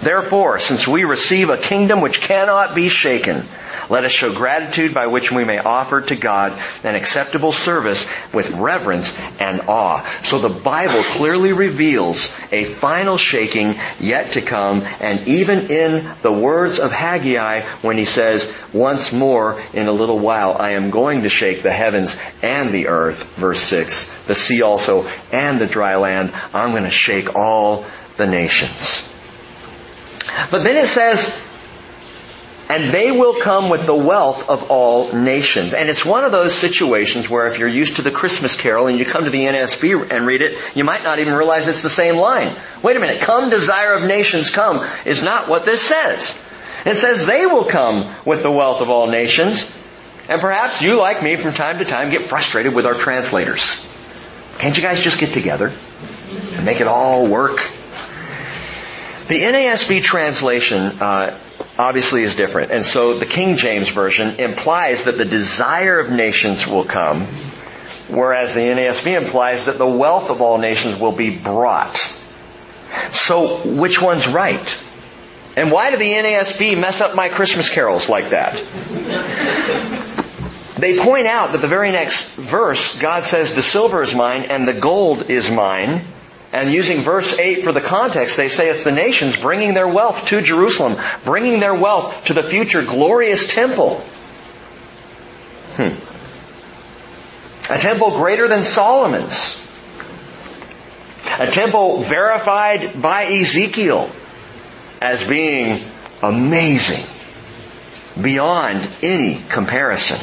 Therefore, 0.00 0.58
since 0.58 0.86
we 0.86 1.04
receive 1.04 1.50
a 1.50 1.56
kingdom 1.56 2.00
which 2.00 2.20
cannot 2.20 2.74
be 2.74 2.88
shaken, 2.88 3.44
let 3.88 4.04
us 4.04 4.12
show 4.12 4.32
gratitude 4.32 4.94
by 4.94 5.08
which 5.08 5.32
we 5.32 5.44
may 5.44 5.58
offer 5.58 6.00
to 6.00 6.16
God 6.16 6.52
an 6.84 6.94
acceptable 6.94 7.52
service 7.52 8.08
with 8.32 8.50
reverence 8.52 9.16
and 9.40 9.62
awe. 9.68 10.08
So 10.22 10.38
the 10.38 10.48
Bible 10.48 11.02
clearly 11.02 11.52
reveals 11.52 12.34
a 12.52 12.64
final 12.64 13.16
shaking 13.16 13.74
yet 14.00 14.32
to 14.32 14.40
come, 14.40 14.82
and 15.00 15.26
even 15.28 15.70
in 15.70 16.10
the 16.22 16.32
words 16.32 16.78
of 16.78 16.92
Haggai 16.92 17.60
when 17.82 17.98
he 17.98 18.04
says, 18.04 18.52
once 18.72 19.12
more 19.12 19.60
in 19.74 19.88
a 19.88 19.92
little 19.92 20.18
while 20.18 20.56
I 20.58 20.70
am 20.70 20.90
going 20.90 21.22
to 21.22 21.28
shake 21.28 21.62
the 21.62 21.72
heavens 21.72 22.16
and 22.40 22.70
the 22.70 22.88
earth, 22.88 23.36
verse 23.36 23.60
6, 23.62 24.24
the 24.24 24.34
sea 24.34 24.62
also 24.62 25.08
and 25.32 25.60
the 25.60 25.66
dry 25.66 25.96
land, 25.96 26.32
I'm 26.54 26.70
going 26.70 26.84
to 26.84 26.90
shake 26.90 27.34
all 27.34 27.84
the 28.16 28.26
nations. 28.26 29.11
But 30.50 30.64
then 30.64 30.76
it 30.76 30.88
says, 30.88 31.48
and 32.68 32.84
they 32.84 33.12
will 33.12 33.34
come 33.34 33.68
with 33.68 33.84
the 33.84 33.94
wealth 33.94 34.48
of 34.48 34.70
all 34.70 35.12
nations. 35.12 35.74
And 35.74 35.90
it's 35.90 36.06
one 36.06 36.24
of 36.24 36.32
those 36.32 36.54
situations 36.54 37.28
where 37.28 37.46
if 37.46 37.58
you're 37.58 37.68
used 37.68 37.96
to 37.96 38.02
the 38.02 38.10
Christmas 38.10 38.56
carol 38.56 38.86
and 38.86 38.98
you 38.98 39.04
come 39.04 39.24
to 39.24 39.30
the 39.30 39.44
NSB 39.44 40.10
and 40.10 40.26
read 40.26 40.40
it, 40.40 40.58
you 40.74 40.82
might 40.82 41.02
not 41.02 41.18
even 41.18 41.34
realize 41.34 41.68
it's 41.68 41.82
the 41.82 41.90
same 41.90 42.16
line. 42.16 42.54
Wait 42.82 42.96
a 42.96 43.00
minute, 43.00 43.20
come 43.20 43.50
desire 43.50 43.94
of 43.94 44.04
nations 44.04 44.48
come 44.48 44.88
is 45.04 45.22
not 45.22 45.48
what 45.48 45.66
this 45.66 45.82
says. 45.82 46.42
It 46.86 46.94
says 46.96 47.26
they 47.26 47.44
will 47.46 47.64
come 47.64 48.14
with 48.24 48.42
the 48.42 48.50
wealth 48.50 48.80
of 48.80 48.88
all 48.88 49.06
nations. 49.06 49.76
And 50.28 50.40
perhaps 50.40 50.80
you, 50.80 50.94
like 50.96 51.22
me, 51.22 51.36
from 51.36 51.52
time 51.52 51.78
to 51.78 51.84
time 51.84 52.10
get 52.10 52.22
frustrated 52.22 52.74
with 52.74 52.86
our 52.86 52.94
translators. 52.94 53.86
Can't 54.58 54.76
you 54.76 54.82
guys 54.82 55.02
just 55.02 55.20
get 55.20 55.34
together 55.34 55.72
and 56.54 56.64
make 56.64 56.80
it 56.80 56.86
all 56.86 57.26
work? 57.26 57.68
The 59.32 59.40
NASB 59.40 60.02
translation 60.02 61.00
uh, 61.00 61.34
obviously 61.78 62.22
is 62.22 62.36
different, 62.36 62.70
and 62.70 62.84
so 62.84 63.14
the 63.14 63.24
King 63.24 63.56
James 63.56 63.88
version 63.88 64.38
implies 64.38 65.04
that 65.04 65.16
the 65.16 65.24
desire 65.24 65.98
of 65.98 66.10
nations 66.10 66.66
will 66.66 66.84
come, 66.84 67.22
whereas 68.10 68.52
the 68.52 68.60
NASB 68.60 69.16
implies 69.16 69.64
that 69.64 69.78
the 69.78 69.86
wealth 69.86 70.28
of 70.28 70.42
all 70.42 70.58
nations 70.58 71.00
will 71.00 71.12
be 71.12 71.30
brought. 71.34 71.96
So, 73.12 73.56
which 73.64 74.02
one's 74.02 74.28
right? 74.28 74.84
And 75.56 75.72
why 75.72 75.92
do 75.92 75.96
the 75.96 76.12
NASB 76.12 76.78
mess 76.78 77.00
up 77.00 77.16
my 77.16 77.30
Christmas 77.30 77.70
carols 77.70 78.10
like 78.10 78.32
that? 78.32 78.56
They 80.76 80.98
point 80.98 81.26
out 81.26 81.52
that 81.52 81.62
the 81.62 81.68
very 81.68 81.90
next 81.90 82.34
verse, 82.34 83.00
God 83.00 83.24
says, 83.24 83.54
the 83.54 83.62
silver 83.62 84.02
is 84.02 84.14
mine 84.14 84.50
and 84.50 84.68
the 84.68 84.74
gold 84.74 85.30
is 85.30 85.50
mine. 85.50 86.04
And 86.52 86.70
using 86.70 86.98
verse 86.98 87.38
8 87.38 87.62
for 87.64 87.72
the 87.72 87.80
context, 87.80 88.36
they 88.36 88.48
say 88.48 88.68
it's 88.68 88.84
the 88.84 88.92
nations 88.92 89.40
bringing 89.40 89.72
their 89.72 89.88
wealth 89.88 90.26
to 90.26 90.42
Jerusalem, 90.42 91.02
bringing 91.24 91.60
their 91.60 91.74
wealth 91.74 92.26
to 92.26 92.34
the 92.34 92.42
future 92.42 92.82
glorious 92.82 93.48
temple. 93.52 94.00
Hmm. 95.76 95.94
A 97.72 97.78
temple 97.78 98.10
greater 98.10 98.48
than 98.48 98.62
Solomon's. 98.62 99.58
A 101.40 101.50
temple 101.50 102.00
verified 102.00 103.00
by 103.00 103.24
Ezekiel 103.24 104.10
as 105.00 105.26
being 105.26 105.80
amazing 106.22 107.02
beyond 108.20 108.86
any 109.02 109.40
comparison 109.48 110.18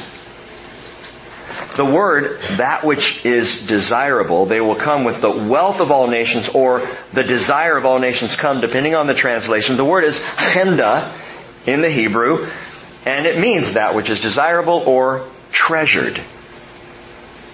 the 1.75 1.85
word, 1.85 2.39
that 2.57 2.83
which 2.83 3.25
is 3.25 3.67
desirable, 3.67 4.45
they 4.45 4.61
will 4.61 4.75
come 4.75 5.03
with 5.03 5.21
the 5.21 5.31
wealth 5.31 5.79
of 5.79 5.91
all 5.91 6.07
nations 6.07 6.49
or 6.49 6.87
the 7.13 7.23
desire 7.23 7.77
of 7.77 7.85
all 7.85 7.99
nations 7.99 8.35
come, 8.35 8.61
depending 8.61 8.95
on 8.95 9.07
the 9.07 9.13
translation. 9.13 9.77
The 9.77 9.85
word 9.85 10.03
is 10.03 10.19
chemdah 10.19 11.13
in 11.65 11.81
the 11.81 11.89
Hebrew, 11.89 12.49
and 13.05 13.25
it 13.25 13.37
means 13.37 13.73
that 13.73 13.95
which 13.95 14.09
is 14.09 14.21
desirable 14.21 14.83
or 14.85 15.27
treasured. 15.51 16.21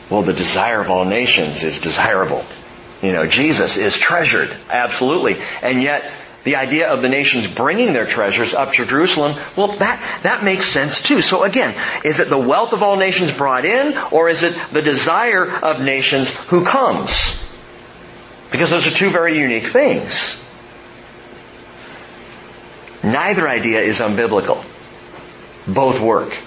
Well, 0.09 0.21
the 0.21 0.33
desire 0.33 0.81
of 0.81 0.89
all 0.89 1.05
nations 1.05 1.63
is 1.63 1.79
desirable. 1.79 2.43
You 3.01 3.11
know, 3.11 3.27
Jesus 3.27 3.77
is 3.77 3.97
treasured, 3.97 4.55
absolutely. 4.69 5.41
And 5.61 5.81
yet, 5.81 6.09
the 6.45 6.55
idea 6.57 6.93
of 6.93 7.01
the 7.01 7.09
nations 7.09 7.47
bringing 7.47 7.91
their 7.91 8.05
treasures 8.05 8.53
up 8.53 8.73
to 8.73 8.85
Jerusalem, 8.85 9.35
well, 9.57 9.67
that, 9.67 10.21
that 10.21 10.43
makes 10.43 10.67
sense 10.67 11.01
too. 11.01 11.23
So 11.23 11.43
again, 11.43 11.73
is 12.05 12.19
it 12.19 12.29
the 12.29 12.37
wealth 12.37 12.71
of 12.71 12.83
all 12.83 12.97
nations 12.97 13.35
brought 13.35 13.65
in, 13.65 13.97
or 14.11 14.29
is 14.29 14.43
it 14.43 14.55
the 14.71 14.83
desire 14.83 15.49
of 15.49 15.81
nations 15.81 16.33
who 16.45 16.63
comes? 16.63 17.41
Because 18.51 18.69
those 18.69 18.85
are 18.85 18.91
two 18.91 19.09
very 19.09 19.39
unique 19.39 19.65
things. 19.65 20.39
Neither 23.03 23.49
idea 23.49 23.79
is 23.79 23.99
unbiblical. 23.99 24.63
Both 25.67 25.99
work. 25.99 26.37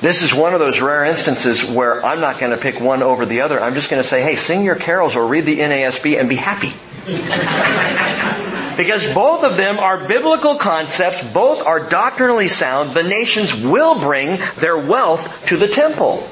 This 0.00 0.22
is 0.22 0.32
one 0.32 0.54
of 0.54 0.60
those 0.60 0.80
rare 0.80 1.04
instances 1.04 1.64
where 1.64 2.06
I'm 2.06 2.20
not 2.20 2.38
going 2.38 2.52
to 2.52 2.58
pick 2.58 2.78
one 2.78 3.02
over 3.02 3.26
the 3.26 3.42
other. 3.42 3.60
I'm 3.60 3.74
just 3.74 3.90
going 3.90 4.00
to 4.00 4.08
say, 4.08 4.22
hey, 4.22 4.36
sing 4.36 4.62
your 4.62 4.76
carols 4.76 5.16
or 5.16 5.26
read 5.26 5.46
the 5.46 5.58
NASB 5.58 6.18
and 6.18 6.28
be 6.28 6.36
happy. 6.36 6.72
because 8.78 9.12
both 9.12 9.42
of 9.42 9.56
them 9.56 9.80
are 9.80 10.06
biblical 10.06 10.54
concepts, 10.54 11.26
both 11.32 11.66
are 11.66 11.80
doctrinally 11.90 12.48
sound. 12.48 12.92
The 12.92 13.02
nations 13.02 13.52
will 13.52 13.98
bring 13.98 14.38
their 14.58 14.78
wealth 14.78 15.46
to 15.48 15.56
the 15.56 15.66
temple. 15.66 16.24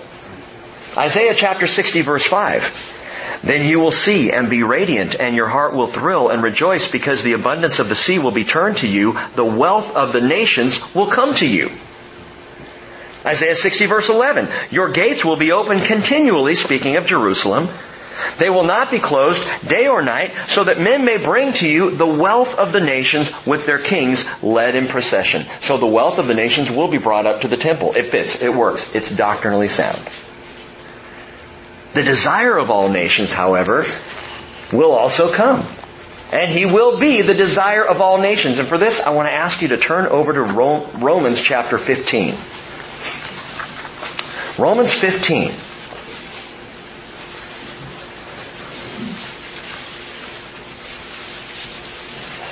Isaiah 0.97 1.35
chapter 1.35 1.67
60 1.67 2.03
verse 2.03 2.25
5. 2.25 3.41
Then 3.43 3.69
you 3.69 3.81
will 3.81 3.91
see 3.91 4.31
and 4.31 4.49
be 4.49 4.63
radiant 4.63 5.17
and 5.17 5.35
your 5.35 5.49
heart 5.49 5.75
will 5.75 5.89
thrill 5.89 6.29
and 6.29 6.41
rejoice 6.41 6.91
because 6.91 7.25
the 7.25 7.33
abundance 7.33 7.81
of 7.81 7.89
the 7.89 7.97
sea 7.97 8.21
will 8.21 8.31
be 8.31 8.45
turned 8.45 8.77
to 8.79 8.87
you. 8.87 9.19
The 9.35 9.45
wealth 9.45 9.97
of 9.97 10.13
the 10.13 10.21
nations 10.21 10.95
will 10.95 11.09
come 11.09 11.35
to 11.35 11.47
you. 11.47 11.73
Isaiah 13.27 13.57
60 13.57 13.87
verse 13.87 14.09
11. 14.09 14.47
Your 14.71 14.91
gates 14.91 15.25
will 15.25 15.37
be 15.37 15.51
open 15.51 15.81
continually, 15.81 16.55
speaking 16.55 16.95
of 16.95 17.07
Jerusalem. 17.07 17.69
They 18.39 18.51
will 18.51 18.65
not 18.65 18.91
be 18.91 18.99
closed 18.99 19.47
day 19.67 19.89
or 19.89 20.03
night, 20.03 20.33
so 20.49 20.65
that 20.65 20.79
men 20.79 21.05
may 21.05 21.17
bring 21.17 21.53
to 21.55 21.69
you 21.69 21.91
the 21.91 22.07
wealth 22.07 22.59
of 22.59 22.73
the 22.73 22.81
nations 22.81 23.31
with 23.47 23.67
their 23.67 23.79
kings 23.79 24.25
led 24.43 24.75
in 24.75 24.89
procession. 24.89 25.45
So 25.61 25.77
the 25.79 25.87
wealth 25.87 26.19
of 26.19 26.27
the 26.27 26.35
nations 26.35 26.71
will 26.71 26.89
be 26.89 26.99
brought 26.99 27.27
up 27.27 27.43
to 27.43 27.49
the 27.49 27.57
temple. 27.57 27.95
It 27.95 28.07
fits. 28.07 28.43
It 28.43 28.55
works. 28.55 28.95
It's 28.95 29.15
doctrinally 29.15 29.69
sound. 29.69 29.99
The 31.95 32.03
desire 32.03 32.59
of 32.59 32.71
all 32.71 32.91
nations, 32.91 33.33
however, 33.33 33.85
will 34.73 34.93
also 34.93 35.33
come. 35.33 35.65
And 36.33 36.51
he 36.51 36.67
will 36.67 36.99
be 36.99 37.23
the 37.23 37.35
desire 37.35 37.87
of 37.87 38.01
all 38.01 38.19
nations. 38.21 38.59
And 38.59 38.67
for 38.67 38.79
this, 38.79 39.01
I 39.01 39.11
want 39.11 39.29
to 39.29 39.33
ask 39.33 39.63
you 39.63 39.69
to 39.69 39.79
turn 39.79 40.07
over 40.07 40.33
to 40.33 40.43
Romans 40.43 41.41
chapter 41.41 41.79
15. 41.79 42.35
Romans 44.59 44.93
15. 44.93 45.53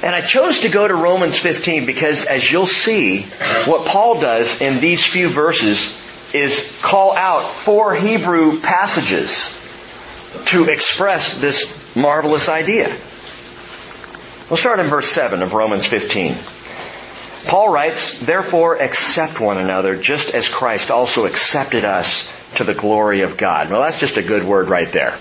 And 0.04 0.14
I 0.14 0.20
chose 0.20 0.60
to 0.60 0.68
go 0.68 0.86
to 0.86 0.94
Romans 0.94 1.38
15 1.38 1.86
because 1.86 2.26
as 2.26 2.52
you'll 2.52 2.66
see, 2.66 3.22
what 3.64 3.86
Paul 3.86 4.20
does 4.20 4.60
in 4.60 4.78
these 4.78 5.02
few 5.02 5.30
verses 5.30 5.98
is 6.34 6.78
call 6.82 7.16
out 7.16 7.50
four 7.50 7.94
Hebrew 7.94 8.60
passages 8.60 9.58
to 10.48 10.64
express 10.64 11.40
this 11.40 11.96
marvelous 11.96 12.50
idea. 12.50 12.94
We'll 14.50 14.58
start 14.58 14.78
in 14.78 14.88
verse 14.88 15.08
7 15.08 15.40
of 15.40 15.54
Romans 15.54 15.86
15. 15.86 16.36
Paul 17.46 17.70
writes, 17.70 18.18
Therefore 18.18 18.76
accept 18.76 19.40
one 19.40 19.56
another 19.56 19.96
just 19.96 20.34
as 20.34 20.46
Christ 20.46 20.90
also 20.90 21.24
accepted 21.24 21.86
us 21.86 22.30
to 22.56 22.64
the 22.64 22.74
glory 22.74 23.22
of 23.22 23.38
God. 23.38 23.70
Well, 23.70 23.80
that's 23.80 24.00
just 24.00 24.18
a 24.18 24.22
good 24.22 24.44
word 24.44 24.68
right 24.68 24.92
there. 24.92 25.16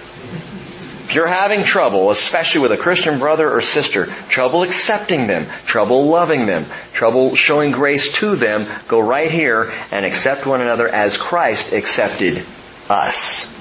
If 1.04 1.16
you're 1.16 1.28
having 1.28 1.64
trouble, 1.64 2.12
especially 2.12 2.62
with 2.62 2.72
a 2.72 2.78
Christian 2.78 3.20
brother 3.20 3.52
or 3.52 3.60
sister, 3.62 4.06
trouble 4.30 4.64
accepting 4.64 5.28
them, 5.28 5.46
trouble 5.66 6.08
loving 6.08 6.46
them, 6.46 6.66
trouble 6.94 7.36
showing 7.36 7.72
grace 7.72 8.14
to 8.14 8.38
them, 8.38 8.68
go 8.88 9.00
right 9.00 9.30
here 9.30 9.74
and 9.92 10.06
accept 10.06 10.46
one 10.46 10.62
another 10.62 10.88
as 10.88 11.18
Christ 11.18 11.74
accepted 11.74 12.44
us. 12.90 13.52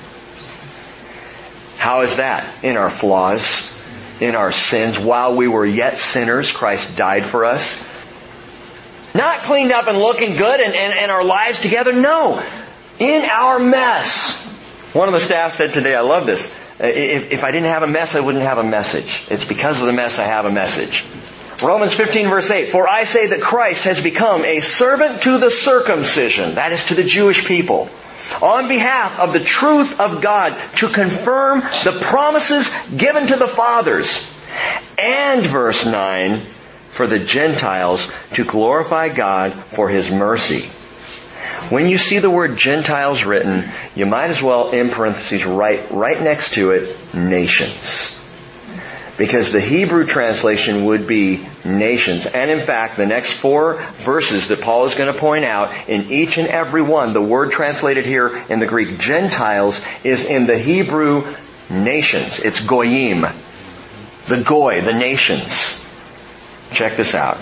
How 1.79 2.03
is 2.03 2.17
that? 2.17 2.47
In 2.63 2.77
our 2.77 2.91
flaws, 2.91 3.77
in 4.21 4.37
our 4.37 4.53
sins. 4.53 4.97
While 4.97 5.35
we 5.35 5.49
were 5.49 5.67
yet 5.67 5.99
sinners, 5.99 6.51
Christ 6.53 6.97
died 6.97 7.25
for 7.25 7.45
us. 7.45 7.77
Not 9.17 9.43
cleaned 9.43 9.73
up 9.73 9.89
and 9.89 9.99
looking 9.99 10.37
good 10.37 10.61
and, 10.61 10.75
and, 10.75 10.95
and 10.97 11.11
our 11.11 11.25
lives 11.25 11.61
together. 11.61 11.93
No. 11.93 12.41
In 13.01 13.25
our 13.25 13.59
mess. 13.59 14.47
One 14.93 15.09
of 15.09 15.15
the 15.15 15.21
staff 15.21 15.57
said 15.57 15.73
today, 15.73 15.97
I 15.97 16.03
love 16.03 16.25
this. 16.25 16.55
Uh, 16.83 16.87
if, 16.87 17.31
if 17.31 17.45
I 17.45 17.53
didn't 17.53 17.69
have 17.69 17.85
a 17.85 17.87
mess, 17.87 18.17
I 18.17 18.21
wouldn't 18.21 18.43
have 18.43 18.59
a 18.59 18.65
message. 18.65 19.27
It's 19.31 19.45
because 19.45 19.81
of 19.81 19.87
the 19.87 19.93
mess 19.93 20.19
I 20.19 20.25
have 20.25 20.47
a 20.47 20.51
message. 20.51 21.05
Romans 21.63 21.95
15 21.95 22.29
verse 22.29 22.51
8, 22.51 22.71
For 22.71 22.89
I 22.89 23.05
say 23.05 23.29
that 23.29 23.41
Christ 23.41 23.85
has 23.85 24.03
become 24.03 24.45
a 24.45 24.61
servant 24.61 25.23
to 25.23 25.39
the 25.39 25.51
circumcision, 25.51 26.57
that 26.57 26.73
is 26.73 26.87
to 26.87 26.95
the 26.95 27.05
Jewish 27.05 27.47
people, 27.47 27.89
on 28.41 28.67
behalf 28.67 29.21
of 29.21 29.33
the 29.33 29.39
truth 29.39 30.01
of 30.01 30.21
God 30.21 30.57
to 30.79 30.89
confirm 30.89 31.61
the 31.61 31.97
promises 32.01 32.75
given 32.97 33.29
to 33.29 33.37
the 33.37 33.47
fathers. 33.47 34.29
And 34.99 35.47
verse 35.47 35.87
9, 35.87 36.41
for 36.91 37.07
the 37.07 37.21
Gentiles 37.21 38.13
to 38.35 38.45
glorify 38.45 39.09
God 39.09 39.53
for 39.53 39.89
His 39.89 40.11
mercy. 40.11 40.69
When 41.71 41.89
you 41.89 41.99
see 41.99 42.19
the 42.19 42.31
word 42.31 42.57
Gentiles 42.57 43.25
written, 43.25 43.65
you 43.95 44.07
might 44.07 44.31
as 44.31 44.43
well, 44.43 44.71
in 44.71 44.91
parentheses, 44.91 45.47
write 45.47 45.91
right 45.91 46.21
next 46.21 46.55
to 46.55 46.73
it, 46.73 47.15
nations. 47.15 48.19
Because 49.17 49.53
the 49.53 49.61
Hebrew 49.61 50.07
translation 50.07 50.87
would 50.87 51.07
be 51.07 51.47
nations. 51.65 52.27
And 52.27 52.51
in 52.51 52.61
fact, 52.61 52.97
the 52.97 53.07
next 53.07 53.33
four 53.33 53.83
verses 53.97 54.49
that 54.49 54.61
Paul 54.61 54.87
is 54.87 54.95
going 54.95 55.13
to 55.13 55.19
point 55.19 55.45
out, 55.45 55.89
in 55.89 56.11
each 56.11 56.39
and 56.39 56.49
every 56.49 56.83
one, 56.83 57.13
the 57.13 57.21
word 57.21 57.53
translated 57.53 58.07
here 58.07 58.37
in 58.49 58.59
the 58.59 58.67
Greek 58.67 58.99
Gentiles 58.99 59.85
is 60.03 60.25
in 60.25 60.47
the 60.47 60.59
Hebrew 60.59 61.35
nations. 61.71 62.41
It's 62.41 62.67
goyim. 62.67 63.27
The 64.27 64.43
goy, 64.43 64.81
the 64.81 64.95
nations. 64.95 65.79
Check 66.73 66.97
this 66.97 67.15
out 67.15 67.39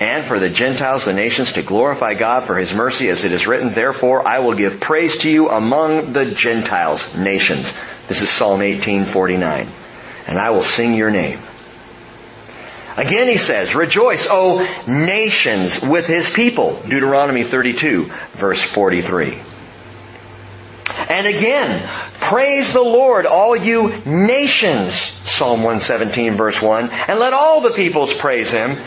and 0.00 0.24
for 0.24 0.38
the 0.38 0.48
Gentiles, 0.48 1.04
the 1.04 1.12
nations, 1.12 1.54
to 1.54 1.62
glorify 1.62 2.14
God 2.14 2.44
for 2.44 2.56
His 2.56 2.72
mercy, 2.72 3.08
as 3.08 3.24
it 3.24 3.32
is 3.32 3.46
written, 3.46 3.70
Therefore 3.70 4.26
I 4.26 4.38
will 4.38 4.54
give 4.54 4.80
praise 4.80 5.20
to 5.20 5.30
you 5.30 5.48
among 5.50 6.12
the 6.12 6.26
Gentiles, 6.26 7.16
nations. 7.16 7.76
This 8.06 8.22
is 8.22 8.30
Psalm 8.30 8.60
1849. 8.60 9.66
And 10.28 10.38
I 10.38 10.50
will 10.50 10.62
sing 10.62 10.94
your 10.94 11.10
name. 11.10 11.38
Again 12.96 13.28
he 13.28 13.38
says, 13.38 13.74
Rejoice, 13.74 14.28
O 14.30 14.58
nations, 14.86 15.82
with 15.82 16.06
His 16.06 16.30
people. 16.30 16.80
Deuteronomy 16.82 17.44
32, 17.44 18.10
verse 18.32 18.62
43. 18.62 19.38
And 21.08 21.26
again, 21.26 21.88
praise 22.20 22.72
the 22.72 22.82
Lord, 22.82 23.26
all 23.26 23.56
you 23.56 23.94
nations, 24.04 24.94
Psalm 24.94 25.60
117 25.60 26.32
verse 26.32 26.60
1, 26.60 26.90
and 26.90 27.18
let 27.18 27.32
all 27.32 27.60
the 27.60 27.70
peoples 27.70 28.12
praise 28.12 28.50
Him. 28.50 28.78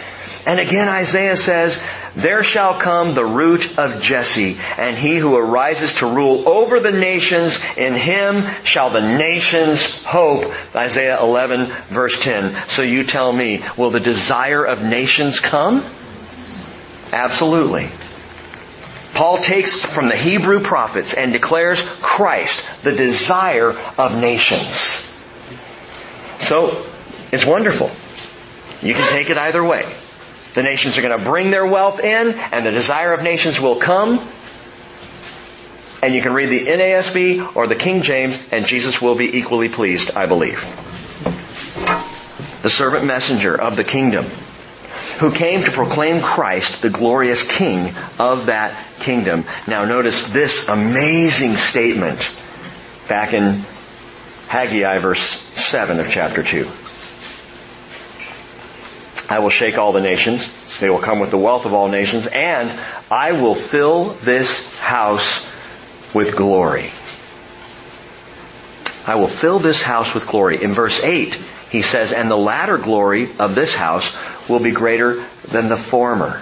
And 0.45 0.59
again 0.59 0.89
Isaiah 0.89 1.37
says, 1.37 1.83
There 2.15 2.43
shall 2.43 2.73
come 2.73 3.13
the 3.13 3.25
root 3.25 3.77
of 3.77 4.01
Jesse, 4.01 4.57
and 4.77 4.97
he 4.97 5.17
who 5.17 5.35
arises 5.35 5.97
to 5.97 6.07
rule 6.07 6.49
over 6.49 6.79
the 6.79 6.91
nations, 6.91 7.59
in 7.77 7.93
him 7.93 8.43
shall 8.63 8.89
the 8.89 9.17
nations 9.17 10.03
hope. 10.03 10.51
Isaiah 10.75 11.21
11 11.21 11.65
verse 11.89 12.21
10. 12.23 12.53
So 12.69 12.81
you 12.81 13.03
tell 13.03 13.31
me, 13.31 13.63
will 13.77 13.91
the 13.91 13.99
desire 13.99 14.63
of 14.63 14.81
nations 14.81 15.39
come? 15.39 15.85
Absolutely. 17.13 17.89
Paul 19.13 19.37
takes 19.37 19.83
from 19.83 20.07
the 20.07 20.15
Hebrew 20.15 20.61
prophets 20.61 21.13
and 21.13 21.33
declares 21.33 21.81
Christ 22.01 22.83
the 22.83 22.93
desire 22.93 23.75
of 23.97 24.19
nations. 24.19 25.07
So, 26.39 26.83
it's 27.31 27.45
wonderful. 27.45 27.91
You 28.87 28.95
can 28.95 29.07
take 29.11 29.29
it 29.29 29.37
either 29.37 29.63
way. 29.63 29.83
The 30.53 30.63
nations 30.63 30.97
are 30.97 31.01
going 31.01 31.17
to 31.17 31.23
bring 31.23 31.49
their 31.49 31.65
wealth 31.65 31.99
in, 31.99 32.33
and 32.33 32.65
the 32.65 32.71
desire 32.71 33.13
of 33.13 33.23
nations 33.23 33.59
will 33.59 33.77
come. 33.77 34.19
And 36.03 36.13
you 36.13 36.21
can 36.21 36.33
read 36.33 36.49
the 36.49 36.65
NASB 36.65 37.55
or 37.55 37.67
the 37.67 37.75
King 37.75 38.01
James, 38.01 38.37
and 38.51 38.65
Jesus 38.65 39.01
will 39.01 39.15
be 39.15 39.37
equally 39.37 39.69
pleased, 39.69 40.15
I 40.15 40.25
believe. 40.25 40.59
The 42.63 42.69
servant 42.69 43.05
messenger 43.05 43.59
of 43.59 43.75
the 43.75 43.83
kingdom, 43.83 44.25
who 45.19 45.31
came 45.31 45.63
to 45.63 45.71
proclaim 45.71 46.21
Christ, 46.21 46.81
the 46.81 46.89
glorious 46.89 47.47
King 47.47 47.93
of 48.19 48.47
that 48.47 48.77
kingdom. 48.99 49.45
Now 49.67 49.85
notice 49.85 50.33
this 50.33 50.67
amazing 50.67 51.55
statement 51.55 52.37
back 53.07 53.33
in 53.33 53.61
Haggai 54.47 54.97
verse 54.97 55.21
7 55.21 55.99
of 55.99 56.09
chapter 56.09 56.43
2. 56.43 56.67
I 59.31 59.39
will 59.39 59.49
shake 59.49 59.77
all 59.77 59.93
the 59.93 60.01
nations. 60.01 60.79
They 60.79 60.89
will 60.89 60.99
come 60.99 61.19
with 61.21 61.31
the 61.31 61.37
wealth 61.37 61.65
of 61.65 61.73
all 61.73 61.87
nations 61.87 62.27
and 62.27 62.69
I 63.09 63.31
will 63.31 63.55
fill 63.55 64.09
this 64.09 64.77
house 64.81 65.49
with 66.13 66.35
glory. 66.35 66.91
I 69.07 69.15
will 69.15 69.29
fill 69.29 69.59
this 69.59 69.81
house 69.81 70.13
with 70.13 70.27
glory. 70.27 70.61
In 70.61 70.73
verse 70.73 71.01
8, 71.01 71.33
he 71.69 71.81
says, 71.81 72.11
and 72.11 72.29
the 72.29 72.35
latter 72.35 72.77
glory 72.77 73.29
of 73.39 73.55
this 73.55 73.73
house 73.73 74.17
will 74.49 74.59
be 74.59 74.71
greater 74.71 75.23
than 75.47 75.69
the 75.69 75.77
former. 75.77 76.41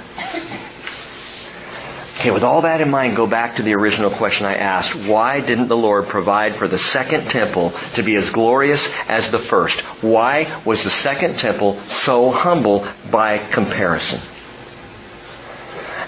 Okay, 2.19 2.31
with 2.31 2.43
all 2.43 2.63
that 2.63 2.81
in 2.81 2.89
mind, 2.89 3.15
go 3.15 3.27
back 3.27 3.55
to 3.55 3.63
the 3.63 3.75
original 3.75 4.09
question 4.09 4.45
I 4.45 4.55
asked. 4.55 4.93
Why 4.93 5.39
didn't 5.39 5.69
the 5.69 5.77
Lord 5.77 6.07
provide 6.07 6.53
for 6.53 6.67
the 6.67 6.77
second 6.77 7.29
temple 7.29 7.69
to 7.93 8.03
be 8.03 8.17
as 8.17 8.29
glorious 8.29 8.93
as 9.09 9.31
the 9.31 9.39
first? 9.39 9.79
Why 10.03 10.53
was 10.65 10.83
the 10.83 10.89
second 10.89 11.39
temple 11.39 11.79
so 11.87 12.29
humble 12.29 12.85
by 13.09 13.37
comparison? 13.37 14.19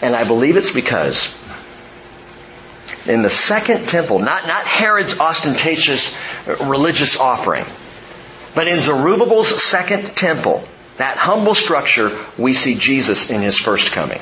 And 0.02 0.14
I 0.14 0.26
believe 0.26 0.58
it's 0.58 0.74
because 0.74 1.40
in 3.08 3.22
the 3.22 3.30
second 3.30 3.88
temple, 3.88 4.20
not, 4.20 4.46
not 4.48 4.66
Herod's 4.66 5.18
ostentatious 5.18 6.18
religious 6.62 7.22
offering, 7.22 7.64
but 8.54 8.68
in 8.68 8.82
Zerubbabel's 8.82 9.64
second 9.64 10.18
temple, 10.18 10.62
that 10.98 11.16
humble 11.16 11.56
structure, 11.56 12.26
we 12.38 12.52
see 12.52 12.76
Jesus 12.76 13.30
in 13.30 13.42
his 13.42 13.58
first 13.58 13.94
coming. 13.94 14.20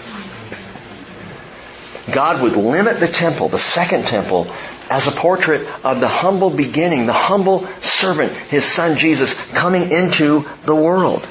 God 2.12 2.42
would 2.42 2.56
limit 2.56 3.00
the 3.00 3.08
temple, 3.08 3.50
the 3.50 3.60
second 3.60 4.06
temple, 4.06 4.52
as 4.90 5.08
a 5.08 5.12
portrait 5.12 5.68
of 5.84 6.00
the 6.00 6.08
humble 6.08 6.50
beginning, 6.50 7.06
the 7.06 7.14
humble 7.14 7.68
servant, 7.82 8.32
his 8.32 8.66
son 8.66 8.98
Jesus, 8.98 9.34
coming 9.52 9.92
into 9.92 10.46
the 10.66 10.76
world. 10.76 11.28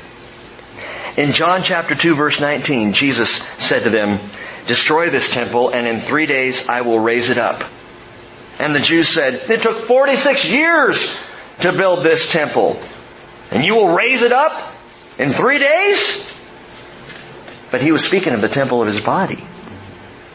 In 1.16 1.32
John 1.32 1.62
chapter 1.64 1.96
2 1.96 2.14
verse 2.14 2.40
19, 2.40 2.92
Jesus 2.92 3.42
said 3.58 3.82
to 3.82 3.90
them, 3.90 4.20
destroy 4.68 5.10
this 5.10 5.32
temple 5.32 5.70
and 5.70 5.86
in 5.86 5.98
three 5.98 6.26
days 6.26 6.68
I 6.68 6.82
will 6.82 7.00
raise 7.00 7.28
it 7.30 7.38
up. 7.38 7.64
And 8.60 8.74
the 8.74 8.80
Jews 8.80 9.08
said, 9.08 9.34
it 9.50 9.62
took 9.62 9.76
46 9.76 10.44
years 10.44 11.18
to 11.60 11.72
build 11.72 12.04
this 12.04 12.30
temple 12.30 12.80
and 13.50 13.64
you 13.64 13.74
will 13.74 13.96
raise 13.96 14.22
it 14.22 14.30
up 14.30 14.52
in 15.18 15.30
three 15.30 15.58
days? 15.58 16.24
But 17.70 17.82
he 17.82 17.92
was 17.92 18.04
speaking 18.04 18.32
of 18.32 18.40
the 18.40 18.48
temple 18.48 18.80
of 18.80 18.86
his 18.86 19.00
body, 19.00 19.44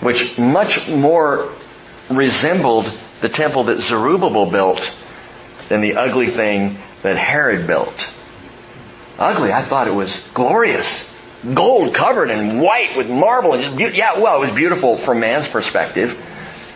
which 0.03 0.37
much 0.37 0.89
more 0.89 1.51
resembled 2.09 2.85
the 3.21 3.29
temple 3.29 3.65
that 3.65 3.79
Zerubbabel 3.79 4.51
built 4.51 4.95
than 5.69 5.81
the 5.81 5.95
ugly 5.95 6.27
thing 6.27 6.77
that 7.01 7.17
Herod 7.17 7.67
built. 7.67 8.11
Ugly, 9.17 9.53
I 9.53 9.61
thought 9.61 9.87
it 9.87 9.93
was 9.93 10.27
glorious. 10.33 11.09
Gold 11.53 11.93
covered 11.93 12.29
and 12.29 12.61
white 12.61 12.95
with 12.97 13.09
marble. 13.09 13.53
And 13.53 13.79
yeah, 13.79 14.19
well, 14.19 14.37
it 14.37 14.47
was 14.47 14.55
beautiful 14.55 14.97
from 14.97 15.19
man's 15.19 15.47
perspective. 15.47 16.17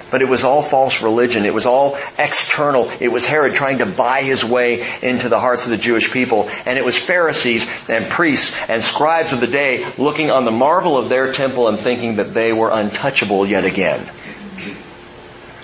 But 0.09 0.21
it 0.21 0.29
was 0.29 0.43
all 0.43 0.61
false 0.61 1.01
religion. 1.01 1.45
It 1.45 1.53
was 1.53 1.65
all 1.65 1.97
external. 2.17 2.89
It 2.99 3.09
was 3.09 3.25
Herod 3.25 3.53
trying 3.53 3.79
to 3.79 3.85
buy 3.85 4.21
his 4.23 4.43
way 4.43 4.87
into 5.01 5.27
the 5.27 5.39
hearts 5.39 5.65
of 5.65 5.71
the 5.71 5.77
Jewish 5.77 6.11
people. 6.11 6.49
And 6.65 6.77
it 6.77 6.85
was 6.85 6.97
Pharisees 6.97 7.67
and 7.89 8.09
priests 8.09 8.69
and 8.69 8.81
scribes 8.81 9.33
of 9.33 9.41
the 9.41 9.47
day 9.47 9.85
looking 9.97 10.31
on 10.31 10.45
the 10.45 10.51
marvel 10.51 10.97
of 10.97 11.09
their 11.09 11.33
temple 11.33 11.67
and 11.67 11.77
thinking 11.77 12.17
that 12.17 12.33
they 12.33 12.53
were 12.53 12.69
untouchable 12.69 13.45
yet 13.45 13.65
again. 13.65 13.99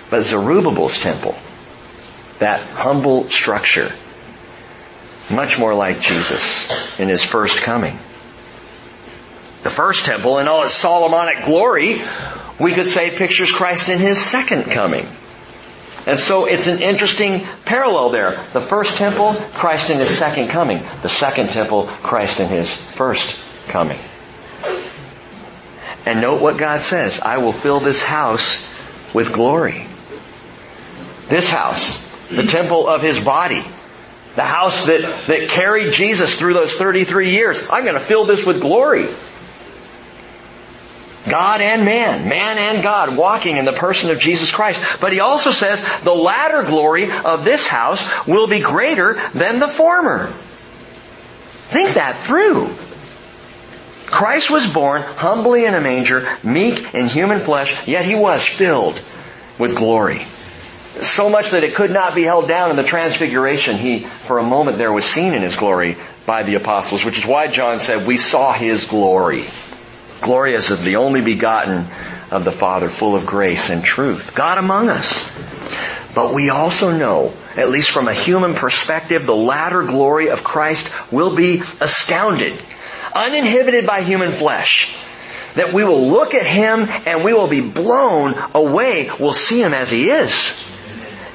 But 0.09 0.23
Zerubbabel's 0.23 1.01
temple, 1.01 1.35
that 2.39 2.61
humble 2.61 3.29
structure, 3.29 3.91
much 5.31 5.57
more 5.57 5.73
like 5.73 6.01
Jesus 6.01 6.99
in 6.99 7.07
his 7.07 7.23
first 7.23 7.61
coming. 7.61 7.97
The 9.63 9.69
first 9.69 10.05
temple 10.05 10.39
in 10.39 10.47
all 10.47 10.63
its 10.63 10.73
Solomonic 10.73 11.45
glory, 11.45 12.01
we 12.59 12.73
could 12.73 12.87
say 12.87 13.15
pictures 13.15 13.51
Christ 13.51 13.87
in 13.87 13.97
his 13.97 14.21
second 14.21 14.65
coming. 14.65 15.05
And 16.05 16.19
so 16.19 16.45
it's 16.45 16.67
an 16.67 16.81
interesting 16.81 17.47
parallel 17.63 18.09
there. 18.09 18.43
The 18.51 18.59
first 18.59 18.97
temple, 18.97 19.33
Christ 19.53 19.89
in 19.89 19.99
his 19.99 20.09
second 20.17 20.49
coming. 20.49 20.83
The 21.01 21.07
second 21.07 21.47
temple, 21.49 21.87
Christ 21.87 22.41
in 22.41 22.49
his 22.49 22.73
first 22.73 23.41
coming. 23.69 23.99
And 26.05 26.19
note 26.19 26.41
what 26.41 26.57
God 26.57 26.81
says. 26.81 27.21
I 27.21 27.37
will 27.37 27.53
fill 27.53 27.79
this 27.79 28.03
house 28.03 28.69
with 29.13 29.31
glory. 29.31 29.87
This 31.29 31.49
house, 31.49 32.05
the 32.27 32.43
temple 32.43 32.85
of 32.85 33.01
his 33.01 33.23
body, 33.23 33.63
the 34.35 34.43
house 34.43 34.87
that, 34.87 35.01
that 35.27 35.47
carried 35.47 35.93
Jesus 35.93 36.37
through 36.37 36.53
those 36.53 36.73
33 36.73 37.31
years. 37.31 37.69
I'm 37.71 37.83
going 37.83 37.93
to 37.93 38.01
fill 38.01 38.25
this 38.25 38.45
with 38.45 38.59
glory. 38.59 39.07
God 41.33 41.61
and 41.61 41.83
man, 41.83 42.29
man 42.29 42.59
and 42.59 42.83
God 42.83 43.17
walking 43.17 43.57
in 43.57 43.65
the 43.65 43.73
person 43.73 44.11
of 44.11 44.19
Jesus 44.19 44.51
Christ. 44.51 44.79
But 45.01 45.13
he 45.13 45.19
also 45.19 45.49
says 45.49 45.83
the 46.03 46.13
latter 46.13 46.61
glory 46.61 47.11
of 47.11 47.43
this 47.43 47.65
house 47.65 48.07
will 48.27 48.45
be 48.45 48.59
greater 48.59 49.19
than 49.33 49.59
the 49.59 49.67
former. 49.67 50.27
Think 50.27 51.95
that 51.95 52.17
through. 52.17 52.69
Christ 54.05 54.51
was 54.51 54.71
born 54.71 55.01
humbly 55.01 55.65
in 55.65 55.73
a 55.73 55.81
manger, 55.81 56.37
meek 56.43 56.93
in 56.93 57.07
human 57.07 57.39
flesh, 57.39 57.87
yet 57.87 58.05
he 58.05 58.13
was 58.13 58.45
filled 58.45 59.01
with 59.57 59.75
glory. 59.75 60.19
So 61.01 61.31
much 61.31 61.49
that 61.49 61.63
it 61.63 61.73
could 61.73 61.89
not 61.89 62.13
be 62.13 62.21
held 62.21 62.47
down 62.47 62.69
in 62.69 62.75
the 62.75 62.83
transfiguration. 62.83 63.77
He, 63.77 64.01
for 64.01 64.37
a 64.37 64.43
moment 64.43 64.77
there, 64.77 64.93
was 64.93 65.05
seen 65.05 65.33
in 65.33 65.41
his 65.41 65.55
glory 65.55 65.97
by 66.27 66.43
the 66.43 66.53
apostles, 66.53 67.03
which 67.03 67.17
is 67.17 67.25
why 67.25 67.47
John 67.47 67.79
said, 67.79 68.05
we 68.05 68.17
saw 68.17 68.53
his 68.53 68.85
glory. 68.85 69.45
Glorious 70.23 70.71
as 70.71 70.81
the 70.83 70.95
only 70.95 71.21
begotten 71.21 71.85
of 72.31 72.45
the 72.45 72.51
Father, 72.51 72.89
full 72.89 73.15
of 73.15 73.25
grace 73.25 73.69
and 73.69 73.83
truth. 73.83 74.33
God 74.33 74.57
among 74.57 74.89
us. 74.89 75.31
But 76.15 76.33
we 76.33 76.49
also 76.49 76.97
know, 76.97 77.33
at 77.57 77.69
least 77.69 77.91
from 77.91 78.07
a 78.07 78.13
human 78.13 78.53
perspective, 78.53 79.25
the 79.25 79.35
latter 79.35 79.83
glory 79.83 80.29
of 80.29 80.43
Christ 80.43 80.91
will 81.11 81.35
be 81.35 81.61
astounded, 81.81 82.59
uninhibited 83.15 83.85
by 83.85 84.01
human 84.01 84.31
flesh. 84.31 84.95
That 85.55 85.73
we 85.73 85.83
will 85.83 86.09
look 86.09 86.33
at 86.33 86.45
Him 86.45 86.87
and 87.05 87.23
we 87.23 87.33
will 87.33 87.47
be 87.47 87.61
blown 87.61 88.35
away. 88.55 89.11
We'll 89.19 89.33
see 89.33 89.61
Him 89.61 89.73
as 89.73 89.91
He 89.91 90.09
is. 90.09 90.67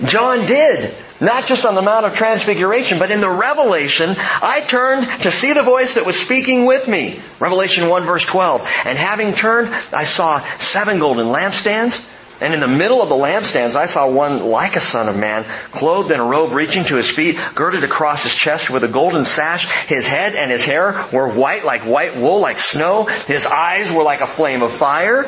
John 0.05 0.47
did. 0.47 0.95
Not 1.21 1.47
just 1.47 1.65
on 1.65 1.75
the 1.75 1.83
Mount 1.83 2.07
of 2.07 2.15
Transfiguration, 2.15 2.99
but 2.99 3.11
in 3.11 3.21
the 3.21 3.29
Revelation, 3.29 4.15
I 4.17 4.65
turned 4.67 5.23
to 5.23 5.33
see 5.33 5.53
the 5.53 5.63
voice 5.63 5.95
that 5.95 6.07
was 6.07 6.19
speaking 6.19 6.65
with 6.65 6.87
me. 6.87 7.19
Revelation 7.41 7.89
1 7.89 8.05
verse 8.05 8.25
12. 8.25 8.65
And 8.85 8.97
having 8.97 9.33
turned, 9.33 9.75
I 9.93 10.05
saw 10.05 10.39
seven 10.59 11.01
golden 11.01 11.27
lampstands, 11.27 12.09
and 12.41 12.55
in 12.55 12.61
the 12.61 12.69
middle 12.69 13.03
of 13.03 13.09
the 13.09 13.17
lampstands, 13.17 13.75
I 13.75 13.87
saw 13.87 14.09
one 14.09 14.45
like 14.45 14.77
a 14.77 14.81
son 14.81 15.09
of 15.09 15.17
man, 15.17 15.45
clothed 15.73 16.13
in 16.13 16.21
a 16.21 16.25
robe 16.25 16.53
reaching 16.53 16.85
to 16.85 16.95
his 16.95 17.11
feet, 17.11 17.37
girded 17.57 17.83
across 17.83 18.23
his 18.23 18.35
chest 18.35 18.71
with 18.71 18.85
a 18.85 18.89
golden 18.89 19.25
sash. 19.25 19.69
His 19.87 20.07
head 20.07 20.37
and 20.37 20.51
his 20.51 20.65
hair 20.65 21.05
were 21.13 21.29
white 21.29 21.65
like 21.65 21.83
white 21.83 22.17
wool, 22.17 22.39
like 22.39 22.61
snow. 22.61 23.05
His 23.05 23.45
eyes 23.45 23.91
were 23.91 24.05
like 24.05 24.21
a 24.21 24.27
flame 24.27 24.63
of 24.63 24.73
fire. 24.73 25.27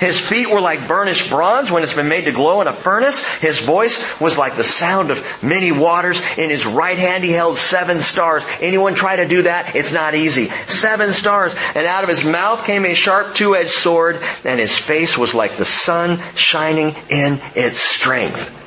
His 0.00 0.18
feet 0.18 0.50
were 0.50 0.60
like 0.60 0.88
burnished 0.88 1.30
bronze 1.30 1.70
when 1.70 1.82
it's 1.82 1.94
been 1.94 2.08
made 2.08 2.24
to 2.24 2.32
glow 2.32 2.60
in 2.60 2.68
a 2.68 2.72
furnace. 2.72 3.24
His 3.24 3.60
voice 3.60 4.20
was 4.20 4.38
like 4.38 4.56
the 4.56 4.64
sound 4.64 5.10
of 5.10 5.42
many 5.42 5.72
waters. 5.72 6.20
In 6.36 6.50
his 6.50 6.66
right 6.66 6.98
hand 6.98 7.24
he 7.24 7.30
held 7.30 7.58
seven 7.58 7.98
stars. 7.98 8.44
Anyone 8.60 8.94
try 8.94 9.16
to 9.16 9.28
do 9.28 9.42
that? 9.42 9.76
It's 9.76 9.92
not 9.92 10.14
easy. 10.14 10.46
Seven 10.66 11.12
stars. 11.12 11.54
And 11.74 11.86
out 11.86 12.04
of 12.04 12.10
his 12.10 12.24
mouth 12.24 12.64
came 12.64 12.84
a 12.84 12.94
sharp 12.94 13.34
two-edged 13.34 13.70
sword 13.70 14.22
and 14.44 14.58
his 14.58 14.76
face 14.76 15.16
was 15.18 15.34
like 15.34 15.56
the 15.56 15.64
sun 15.64 16.20
shining 16.36 16.94
in 17.08 17.40
its 17.54 17.78
strength. 17.78 18.58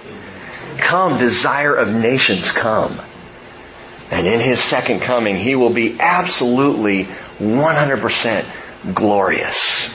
Come, 0.77 1.17
desire 1.17 1.75
of 1.75 1.93
nations, 1.93 2.51
come. 2.51 2.95
And 4.11 4.27
in 4.27 4.39
his 4.39 4.59
second 4.61 5.01
coming, 5.01 5.35
he 5.35 5.55
will 5.55 5.71
be 5.71 5.99
absolutely 5.99 7.05
100% 7.39 8.45
glorious. 8.93 9.94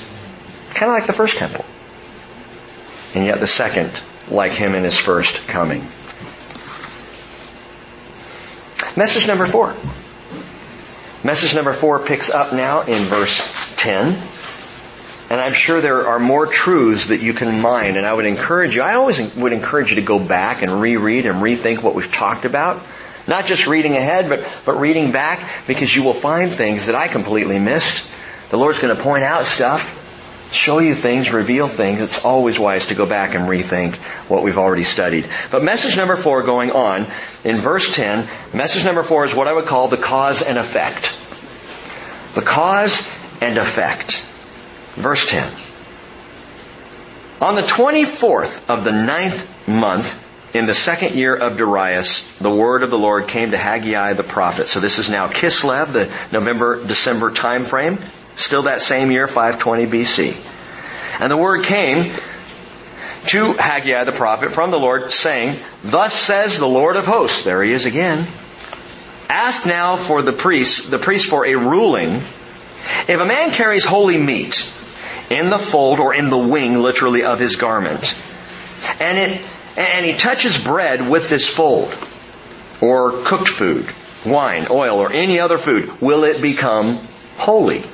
Kind 0.75 0.91
of 0.91 0.97
like 0.99 1.07
the 1.07 1.13
first 1.13 1.39
temple. 1.39 1.65
And 3.15 3.27
yet 3.27 3.41
the 3.41 3.47
second, 3.47 3.91
like 4.31 4.53
him 4.53 4.75
in 4.75 4.85
his 4.85 4.97
first 4.97 5.49
coming. 5.49 5.83
Message 8.97 9.27
number 9.27 9.47
four. 9.47 9.75
Message 11.23 11.55
number 11.55 11.73
four 11.73 11.99
picks 11.99 12.31
up 12.31 12.53
now 12.53 12.83
in 12.83 13.03
verse 13.05 13.75
10. 13.77 14.21
And 15.31 15.41
I'm 15.41 15.53
sure 15.53 15.81
there 15.81 16.09
are 16.09 16.19
more 16.19 16.47
truths 16.47 17.09
that 17.09 17.21
you 17.21 17.33
can 17.33 17.61
mine. 17.61 17.97
And 17.97 18.07
I 18.07 18.13
would 18.13 18.27
encourage 18.27 18.75
you, 18.75 18.83
I 18.83 18.95
always 18.95 19.35
would 19.35 19.53
encourage 19.53 19.91
you 19.91 19.97
to 19.97 20.03
go 20.03 20.19
back 20.19 20.63
and 20.63 20.81
reread 20.81 21.27
and 21.27 21.37
rethink 21.37 21.83
what 21.83 21.95
we've 21.95 22.11
talked 22.11 22.45
about. 22.45 22.85
Not 23.29 23.47
just 23.47 23.67
reading 23.67 23.97
ahead, 23.97 24.29
but, 24.29 24.49
but 24.65 24.81
reading 24.81 25.13
back 25.13 25.67
because 25.67 25.95
you 25.95 26.03
will 26.03 26.15
find 26.15 26.51
things 26.51 26.87
that 26.87 26.95
I 26.95 27.07
completely 27.07 27.59
missed. 27.59 28.11
The 28.49 28.57
Lord's 28.57 28.81
going 28.81 28.97
to 28.97 29.01
point 29.01 29.23
out 29.23 29.45
stuff 29.45 30.00
show 30.53 30.79
you 30.79 30.95
things, 30.95 31.33
reveal 31.33 31.69
things, 31.69 32.01
it's 32.01 32.25
always 32.25 32.59
wise 32.59 32.87
to 32.87 32.95
go 32.95 33.07
back 33.07 33.35
and 33.35 33.45
rethink 33.45 33.97
what 34.29 34.43
we've 34.43 34.59
already 34.59 34.85
studied. 34.85 35.29
But 35.51 35.63
message 35.63 35.97
number 35.97 36.17
four 36.17 36.43
going 36.43 36.73
on, 36.73 37.07
in 37.45 37.59
verse 37.59 37.95
10, 37.95 38.29
message 38.53 38.85
number 38.85 39.03
four 39.03 39.25
is 39.25 39.35
what 39.35 39.49
I 39.49 39.53
would 39.53 39.67
call 39.67 39.89
the 39.89 39.97
cause 39.97 40.43
and 40.43 40.59
effect. 40.59 41.13
The 42.35 42.43
cause 42.43 43.09
and 43.41 43.59
effect. 43.59 44.21
Verse 44.95 45.29
10. 45.29 45.53
On 47.41 47.55
the 47.55 47.63
24th 47.63 48.69
of 48.69 48.85
the 48.85 48.93
ninth 48.93 49.69
month, 49.69 50.29
in 50.55 50.67
the 50.67 50.75
second 50.75 51.15
year 51.15 51.35
of 51.35 51.57
Darius, 51.57 52.37
the 52.39 52.51
word 52.51 52.83
of 52.83 52.91
the 52.91 52.99
Lord 52.99 53.29
came 53.29 53.53
to 53.53 53.57
Haggai 53.57 54.15
the 54.15 54.25
prophet. 54.25 54.69
So 54.69 54.81
this 54.81 54.99
is 54.99 55.09
now 55.09 55.29
Kislev, 55.29 55.93
the 55.93 56.13
November-December 56.33 57.31
time 57.31 57.65
frame. 57.65 57.99
Still 58.37 58.63
that 58.63 58.83
same 58.83 59.11
year, 59.11 59.27
520 59.27 59.87
BC. 59.87 61.21
And 61.21 61.31
the 61.31 61.37
word 61.37 61.65
came 61.65 62.13
to 63.27 63.53
Haggai 63.53 64.05
the 64.05 64.13
prophet 64.13 64.51
from 64.51 64.71
the 64.71 64.79
Lord 64.79 65.13
saying, 65.13 65.57
Thus 65.85 66.15
says 66.15 66.59
the 66.59 66.67
Lord 66.67 66.97
of 66.97 67.07
hosts. 67.07 67.45
There 67.45 67.63
he 67.63 67.73
is 67.73 67.85
again. 67.85 68.27
Ask 69.29 69.67
now 69.67 69.97
for 69.97 70.23
the 70.23 70.33
priest, 70.33 70.91
the 70.91 70.99
priest 70.99 71.29
for 71.29 71.47
a 71.47 71.55
ruling. 71.55 72.23
If 73.07 73.21
a 73.21 73.25
man 73.25 73.51
carries 73.51 73.85
holy 73.85 74.17
meat 74.17 74.73
in 75.31 75.51
the 75.51 75.59
fold 75.59 76.01
or 76.01 76.15
in 76.15 76.31
the 76.31 76.39
wing, 76.39 76.79
literally, 76.79 77.23
of 77.23 77.39
his 77.39 77.57
garment, 77.57 78.19
and 78.99 79.19
it, 79.19 79.41
and 79.77 80.05
he 80.05 80.15
touches 80.17 80.63
bread 80.63 81.09
with 81.09 81.29
this 81.29 81.49
fold, 81.49 81.95
or 82.81 83.13
cooked 83.25 83.49
food, 83.49 83.87
wine, 84.27 84.67
oil, 84.71 84.99
or 84.99 85.13
any 85.13 85.39
other 85.39 85.59
food, 85.59 86.01
will 86.01 86.25
it 86.25 86.43
become 86.43 86.99
holy? 87.37 87.85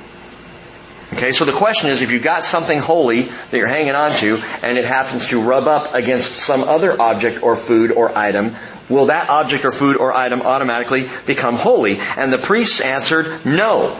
Okay, 1.13 1.31
so 1.31 1.45
the 1.45 1.53
question 1.53 1.89
is 1.89 2.01
if 2.01 2.11
you've 2.11 2.23
got 2.23 2.43
something 2.43 2.79
holy 2.79 3.23
that 3.23 3.53
you're 3.53 3.67
hanging 3.67 3.95
on 3.95 4.11
to 4.19 4.43
and 4.61 4.77
it 4.77 4.83
happens 4.83 5.27
to 5.27 5.41
rub 5.41 5.67
up 5.67 5.95
against 5.95 6.31
some 6.31 6.63
other 6.63 7.01
object 7.01 7.43
or 7.43 7.55
food 7.55 7.91
or 7.91 8.15
item, 8.17 8.55
will 8.89 9.05
that 9.05 9.29
object 9.29 9.63
or 9.63 9.71
food 9.71 9.95
or 9.95 10.13
item 10.13 10.41
automatically 10.41 11.09
become 11.25 11.55
holy? 11.55 11.97
And 11.97 12.31
the 12.31 12.37
priests 12.37 12.81
answered, 12.81 13.45
no. 13.45 13.91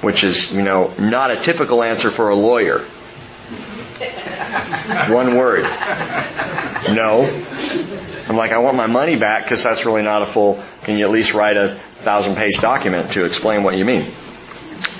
Which 0.00 0.24
is, 0.24 0.54
you 0.54 0.62
know, 0.62 0.92
not 0.98 1.30
a 1.30 1.36
typical 1.36 1.82
answer 1.82 2.10
for 2.10 2.30
a 2.30 2.36
lawyer. 2.36 2.80
One 5.08 5.36
word. 5.36 5.62
No. 6.92 7.22
I'm 8.28 8.36
like, 8.36 8.52
I 8.52 8.58
want 8.58 8.76
my 8.76 8.86
money 8.86 9.16
back 9.16 9.44
because 9.44 9.62
that's 9.62 9.86
really 9.86 10.02
not 10.02 10.22
a 10.22 10.26
full, 10.26 10.62
can 10.82 10.98
you 10.98 11.04
at 11.04 11.10
least 11.10 11.32
write 11.32 11.56
a 11.56 11.76
thousand 11.98 12.36
page 12.36 12.58
document 12.60 13.12
to 13.12 13.24
explain 13.24 13.62
what 13.62 13.76
you 13.76 13.84
mean? 13.84 14.12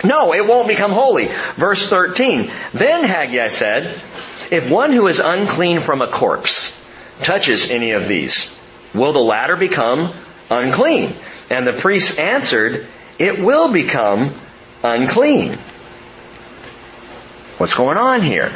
No, 0.04 0.34
it 0.34 0.46
won't 0.46 0.68
become 0.68 0.90
holy. 0.90 1.28
Verse 1.56 1.88
13. 1.88 2.50
Then 2.72 3.04
Haggai 3.04 3.48
said, 3.48 4.00
if 4.50 4.70
one 4.70 4.92
who 4.92 5.06
is 5.06 5.18
unclean 5.18 5.80
from 5.80 6.02
a 6.02 6.06
corpse 6.06 6.80
touches 7.22 7.70
any 7.70 7.92
of 7.92 8.06
these, 8.06 8.58
will 8.92 9.12
the 9.12 9.18
latter 9.20 9.56
become 9.56 10.12
unclean? 10.50 11.10
And 11.50 11.66
the 11.66 11.72
priest 11.72 12.18
answered, 12.18 12.86
it 13.18 13.38
will 13.38 13.72
become 13.72 14.34
unclean. 14.82 15.52
What's 17.56 17.74
going 17.74 17.96
on 17.96 18.20
here? 18.20 18.52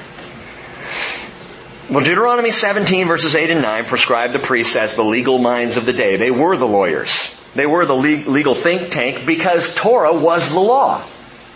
Well, 1.88 2.04
Deuteronomy 2.04 2.50
17 2.50 3.06
verses 3.06 3.34
8 3.34 3.50
and 3.50 3.62
9 3.62 3.86
prescribe 3.86 4.32
the 4.32 4.38
priests 4.38 4.76
as 4.76 4.94
the 4.94 5.04
legal 5.04 5.38
minds 5.38 5.78
of 5.78 5.86
the 5.86 5.94
day. 5.94 6.16
They 6.16 6.30
were 6.30 6.58
the 6.58 6.66
lawyers. 6.66 7.34
They 7.54 7.64
were 7.64 7.86
the 7.86 7.94
legal 7.94 8.54
think 8.54 8.90
tank 8.92 9.24
because 9.24 9.74
Torah 9.74 10.12
was 10.12 10.50
the 10.50 10.60
law. 10.60 11.02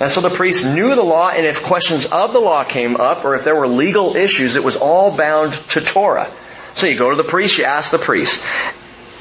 And 0.02 0.10
so 0.10 0.20
the 0.20 0.30
priests 0.30 0.64
knew 0.64 0.96
the 0.96 1.02
law, 1.04 1.30
and 1.30 1.46
if 1.46 1.62
questions 1.62 2.06
of 2.06 2.32
the 2.32 2.40
law 2.40 2.64
came 2.64 2.96
up, 2.96 3.24
or 3.24 3.36
if 3.36 3.44
there 3.44 3.54
were 3.54 3.68
legal 3.68 4.16
issues, 4.16 4.56
it 4.56 4.64
was 4.64 4.74
all 4.74 5.16
bound 5.16 5.52
to 5.70 5.80
Torah. 5.80 6.28
So 6.74 6.88
you 6.88 6.98
go 6.98 7.10
to 7.10 7.16
the 7.16 7.22
priest, 7.22 7.58
you 7.58 7.66
ask 7.66 7.92
the 7.92 7.98
priest. 7.98 8.44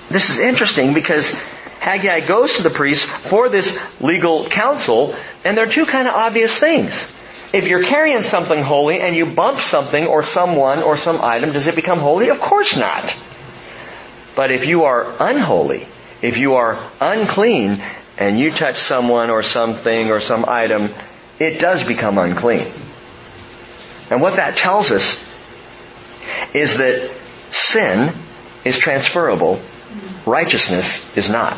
This 0.09 0.31
is 0.31 0.39
interesting 0.39 0.95
because 0.95 1.31
Haggai 1.81 2.21
goes 2.21 2.55
to 2.55 2.63
the 2.63 2.71
priest 2.71 3.05
for 3.05 3.47
this 3.47 3.79
legal 4.01 4.49
counsel, 4.49 5.15
and 5.45 5.55
there 5.55 5.67
are 5.67 5.71
two 5.71 5.85
kind 5.85 6.07
of 6.07 6.15
obvious 6.15 6.59
things. 6.59 7.15
If 7.53 7.67
you're 7.67 7.83
carrying 7.83 8.23
something 8.23 8.63
holy 8.63 9.01
and 9.01 9.15
you 9.15 9.27
bump 9.27 9.59
something 9.59 10.07
or 10.07 10.23
someone 10.23 10.81
or 10.81 10.97
some 10.97 11.23
item, 11.23 11.51
does 11.51 11.67
it 11.67 11.75
become 11.75 11.99
holy? 11.99 12.29
Of 12.29 12.39
course 12.39 12.75
not. 12.75 13.15
But 14.35 14.49
if 14.49 14.65
you 14.65 14.85
are 14.85 15.13
unholy, 15.19 15.85
if 16.23 16.39
you 16.39 16.55
are 16.55 16.83
unclean, 16.99 17.83
and 18.17 18.39
you 18.39 18.51
touch 18.51 18.77
someone 18.77 19.29
or 19.29 19.43
something 19.43 20.11
or 20.11 20.19
some 20.19 20.45
item, 20.47 20.89
it 21.39 21.59
does 21.59 21.85
become 21.87 22.17
unclean. 22.17 22.67
And 24.09 24.21
what 24.21 24.35
that 24.35 24.57
tells 24.57 24.91
us 24.91 25.27
is 26.53 26.77
that 26.77 27.09
sin 27.51 28.13
is 28.65 28.77
transferable, 28.77 29.61
righteousness 30.25 31.15
is 31.17 31.29
not. 31.29 31.57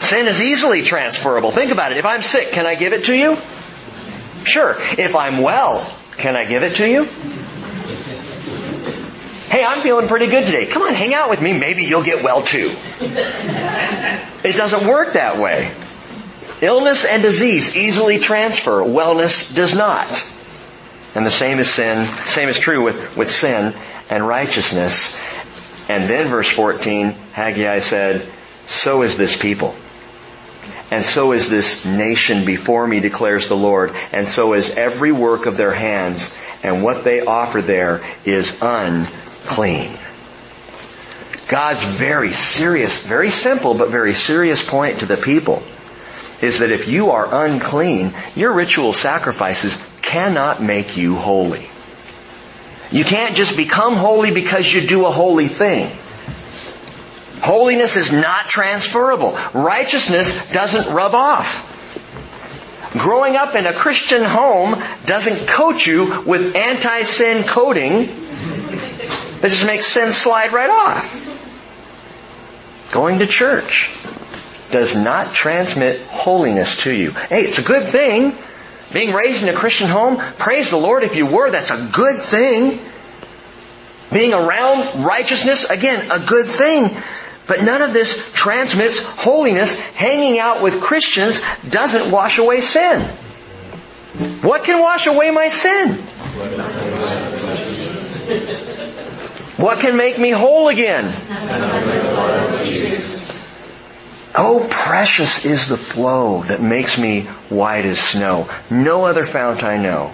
Sin 0.00 0.26
is 0.26 0.40
easily 0.40 0.82
transferable. 0.82 1.50
Think 1.50 1.72
about 1.72 1.92
it. 1.92 1.98
If 1.98 2.06
I'm 2.06 2.22
sick, 2.22 2.52
can 2.52 2.66
I 2.66 2.74
give 2.74 2.92
it 2.92 3.04
to 3.04 3.14
you? 3.14 3.36
Sure. 4.44 4.76
If 4.98 5.14
I'm 5.14 5.38
well, 5.38 5.86
can 6.16 6.36
I 6.36 6.46
give 6.46 6.62
it 6.62 6.76
to 6.76 6.90
you? 6.90 7.06
Hey, 9.50 9.64
I'm 9.64 9.80
feeling 9.80 10.06
pretty 10.06 10.28
good 10.28 10.46
today. 10.46 10.66
Come 10.66 10.82
on, 10.82 10.94
hang 10.94 11.12
out 11.12 11.28
with 11.28 11.42
me. 11.42 11.58
Maybe 11.58 11.82
you'll 11.82 12.04
get 12.04 12.22
well 12.22 12.40
too. 12.40 12.70
It 14.44 14.54
doesn't 14.54 14.86
work 14.86 15.14
that 15.14 15.38
way. 15.38 15.72
Illness 16.62 17.04
and 17.04 17.20
disease 17.20 17.76
easily 17.76 18.20
transfer. 18.20 18.80
Wellness 18.82 19.52
does 19.52 19.74
not. 19.74 20.06
And 21.16 21.26
the 21.26 21.32
same 21.32 21.58
is 21.58 21.68
sin, 21.68 22.06
same 22.06 22.48
is 22.48 22.60
true 22.60 22.84
with, 22.84 23.16
with 23.16 23.28
sin 23.28 23.74
and 24.08 24.24
righteousness. 24.24 25.20
And 25.90 26.08
then 26.08 26.28
verse 26.28 26.48
14, 26.48 27.10
Haggai 27.32 27.80
said, 27.80 28.24
so 28.68 29.02
is 29.02 29.16
this 29.16 29.36
people. 29.36 29.74
And 30.92 31.04
so 31.04 31.32
is 31.32 31.50
this 31.50 31.84
nation 31.84 32.44
before 32.44 32.86
me, 32.86 33.00
declares 33.00 33.48
the 33.48 33.56
Lord. 33.56 33.96
And 34.12 34.28
so 34.28 34.54
is 34.54 34.70
every 34.70 35.10
work 35.10 35.46
of 35.46 35.56
their 35.56 35.72
hands. 35.72 36.32
And 36.62 36.84
what 36.84 37.02
they 37.02 37.22
offer 37.22 37.60
there 37.60 38.00
is 38.24 38.62
unclean 38.62 39.26
clean. 39.50 39.90
God's 41.48 41.82
very 41.82 42.32
serious, 42.32 43.04
very 43.04 43.30
simple, 43.30 43.74
but 43.74 43.88
very 43.88 44.14
serious 44.14 44.66
point 44.66 45.00
to 45.00 45.06
the 45.06 45.16
people 45.16 45.62
is 46.40 46.60
that 46.60 46.70
if 46.70 46.86
you 46.86 47.10
are 47.10 47.44
unclean, 47.44 48.12
your 48.36 48.52
ritual 48.52 48.94
sacrifices 48.94 49.82
cannot 50.00 50.62
make 50.62 50.96
you 50.96 51.16
holy. 51.16 51.68
You 52.92 53.04
can't 53.04 53.34
just 53.34 53.56
become 53.56 53.96
holy 53.96 54.32
because 54.32 54.72
you 54.72 54.86
do 54.86 55.06
a 55.06 55.10
holy 55.10 55.48
thing. 55.48 55.90
Holiness 57.42 57.96
is 57.96 58.12
not 58.12 58.46
transferable. 58.46 59.36
Righteousness 59.52 60.52
doesn't 60.52 60.94
rub 60.94 61.14
off. 61.14 61.66
Growing 62.92 63.36
up 63.36 63.54
in 63.54 63.66
a 63.66 63.72
Christian 63.72 64.24
home 64.24 64.80
doesn't 65.06 65.48
coat 65.48 65.84
you 65.84 66.22
with 66.22 66.56
anti-sin 66.56 67.44
coating 67.44 68.19
that 69.40 69.50
just 69.50 69.66
makes 69.66 69.86
sin 69.86 70.12
slide 70.12 70.52
right 70.52 70.70
off. 70.70 71.28
Going 72.92 73.20
to 73.20 73.26
church 73.26 73.90
does 74.70 74.94
not 74.94 75.32
transmit 75.32 76.02
holiness 76.06 76.84
to 76.84 76.94
you. 76.94 77.10
Hey, 77.10 77.42
it's 77.42 77.58
a 77.58 77.62
good 77.62 77.88
thing. 77.88 78.34
Being 78.92 79.12
raised 79.12 79.42
in 79.42 79.48
a 79.48 79.52
Christian 79.52 79.88
home, 79.88 80.16
praise 80.38 80.70
the 80.70 80.76
Lord 80.76 81.04
if 81.04 81.14
you 81.14 81.26
were, 81.26 81.50
that's 81.50 81.70
a 81.70 81.88
good 81.92 82.18
thing. 82.18 82.80
Being 84.12 84.34
around 84.34 85.04
righteousness, 85.04 85.70
again, 85.70 86.10
a 86.10 86.18
good 86.18 86.46
thing. 86.46 86.96
But 87.46 87.62
none 87.62 87.82
of 87.82 87.92
this 87.92 88.32
transmits 88.32 89.04
holiness. 89.04 89.78
Hanging 89.92 90.38
out 90.38 90.62
with 90.62 90.80
Christians 90.80 91.40
doesn't 91.68 92.10
wash 92.10 92.38
away 92.38 92.60
sin. 92.60 93.00
What 94.42 94.64
can 94.64 94.80
wash 94.80 95.06
away 95.06 95.30
my 95.30 95.48
sin? 95.48 95.98
What 99.60 99.80
can 99.80 99.98
make 99.98 100.18
me 100.18 100.30
whole 100.30 100.68
again? 100.68 101.12
Oh, 104.34 104.66
precious 104.70 105.44
is 105.44 105.68
the 105.68 105.76
flow 105.76 106.42
that 106.44 106.62
makes 106.62 106.96
me 106.98 107.24
white 107.50 107.84
as 107.84 108.00
snow. 108.00 108.48
No 108.70 109.04
other 109.04 109.22
fount 109.22 109.62
I 109.62 109.76
know. 109.76 110.12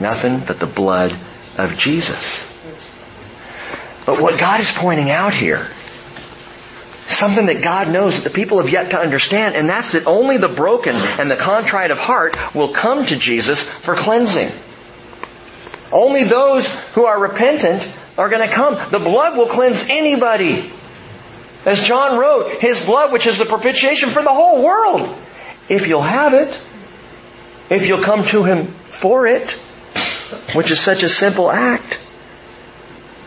Nothing 0.00 0.40
but 0.40 0.58
the 0.58 0.66
blood 0.66 1.16
of 1.58 1.78
Jesus. 1.78 2.42
But 4.04 4.20
what 4.20 4.40
God 4.40 4.58
is 4.58 4.72
pointing 4.72 5.10
out 5.10 5.32
here, 5.32 5.68
something 7.06 7.46
that 7.46 7.62
God 7.62 7.92
knows 7.92 8.16
that 8.16 8.24
the 8.28 8.34
people 8.34 8.58
have 8.58 8.72
yet 8.72 8.90
to 8.90 8.98
understand, 8.98 9.54
and 9.54 9.68
that's 9.68 9.92
that 9.92 10.08
only 10.08 10.38
the 10.38 10.48
broken 10.48 10.96
and 10.96 11.30
the 11.30 11.36
contrite 11.36 11.92
of 11.92 11.98
heart 11.98 12.36
will 12.52 12.72
come 12.72 13.06
to 13.06 13.16
Jesus 13.16 13.62
for 13.62 13.94
cleansing. 13.94 14.50
Only 15.92 16.24
those 16.24 16.72
who 16.94 17.04
are 17.04 17.20
repentant 17.20 17.88
are 18.18 18.28
going 18.28 18.46
to 18.46 18.54
come. 18.54 18.74
The 18.90 18.98
blood 18.98 19.36
will 19.36 19.46
cleanse 19.46 19.88
anybody. 19.88 20.70
As 21.64 21.84
John 21.86 22.18
wrote, 22.18 22.60
His 22.60 22.84
blood, 22.84 23.12
which 23.12 23.26
is 23.26 23.38
the 23.38 23.44
propitiation 23.44 24.08
for 24.08 24.22
the 24.22 24.32
whole 24.32 24.64
world. 24.64 25.16
If 25.68 25.86
you'll 25.86 26.02
have 26.02 26.34
it, 26.34 26.58
if 27.70 27.86
you'll 27.86 28.02
come 28.02 28.24
to 28.26 28.42
Him 28.42 28.66
for 28.66 29.26
it, 29.26 29.52
which 30.54 30.70
is 30.70 30.80
such 30.80 31.02
a 31.02 31.08
simple 31.08 31.50
act. 31.50 31.98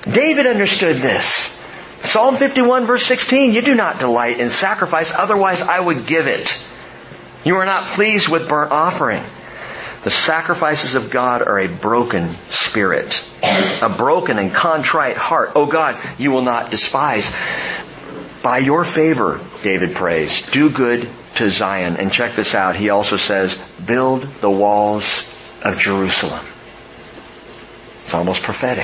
David 0.10 0.48
understood 0.48 0.98
this. 0.98 1.60
Psalm 2.04 2.36
51 2.36 2.86
verse 2.86 3.06
16, 3.06 3.54
you 3.54 3.62
do 3.62 3.76
not 3.76 4.00
delight 4.00 4.40
in 4.40 4.50
sacrifice, 4.50 5.14
otherwise 5.14 5.62
I 5.62 5.80
would 5.80 6.06
give 6.06 6.28
it. 6.28 6.64
You 7.46 7.56
are 7.58 7.66
not 7.66 7.94
pleased 7.94 8.28
with 8.28 8.50
burnt 8.50 8.72
offering. 8.72 9.24
The 10.04 10.12
sacrifices 10.12 10.96
of 10.96 11.10
God 11.10 11.42
are 11.42 11.60
a 11.60 11.68
broken 11.68 12.34
spirit, 12.50 13.26
a 13.82 13.88
broken 13.88 14.38
and 14.38 14.54
contrite 14.54 15.16
heart. 15.16 15.54
Oh 15.56 15.66
God, 15.66 15.98
you 16.18 16.32
will 16.32 16.42
not 16.42 16.70
despise. 16.70 17.34
By 18.42 18.58
your 18.58 18.84
favor, 18.84 19.40
David 19.62 19.96
prays, 19.96 20.46
do 20.52 20.70
good 20.70 21.10
to 21.36 21.50
Zion. 21.50 21.96
And 21.96 22.12
check 22.12 22.36
this 22.36 22.54
out. 22.54 22.76
He 22.76 22.90
also 22.90 23.16
says, 23.16 23.56
build 23.86 24.24
the 24.42 24.50
walls 24.50 25.30
of 25.64 25.80
Jerusalem. 25.80 26.46
It's 28.02 28.14
almost 28.14 28.44
prophetic. 28.44 28.84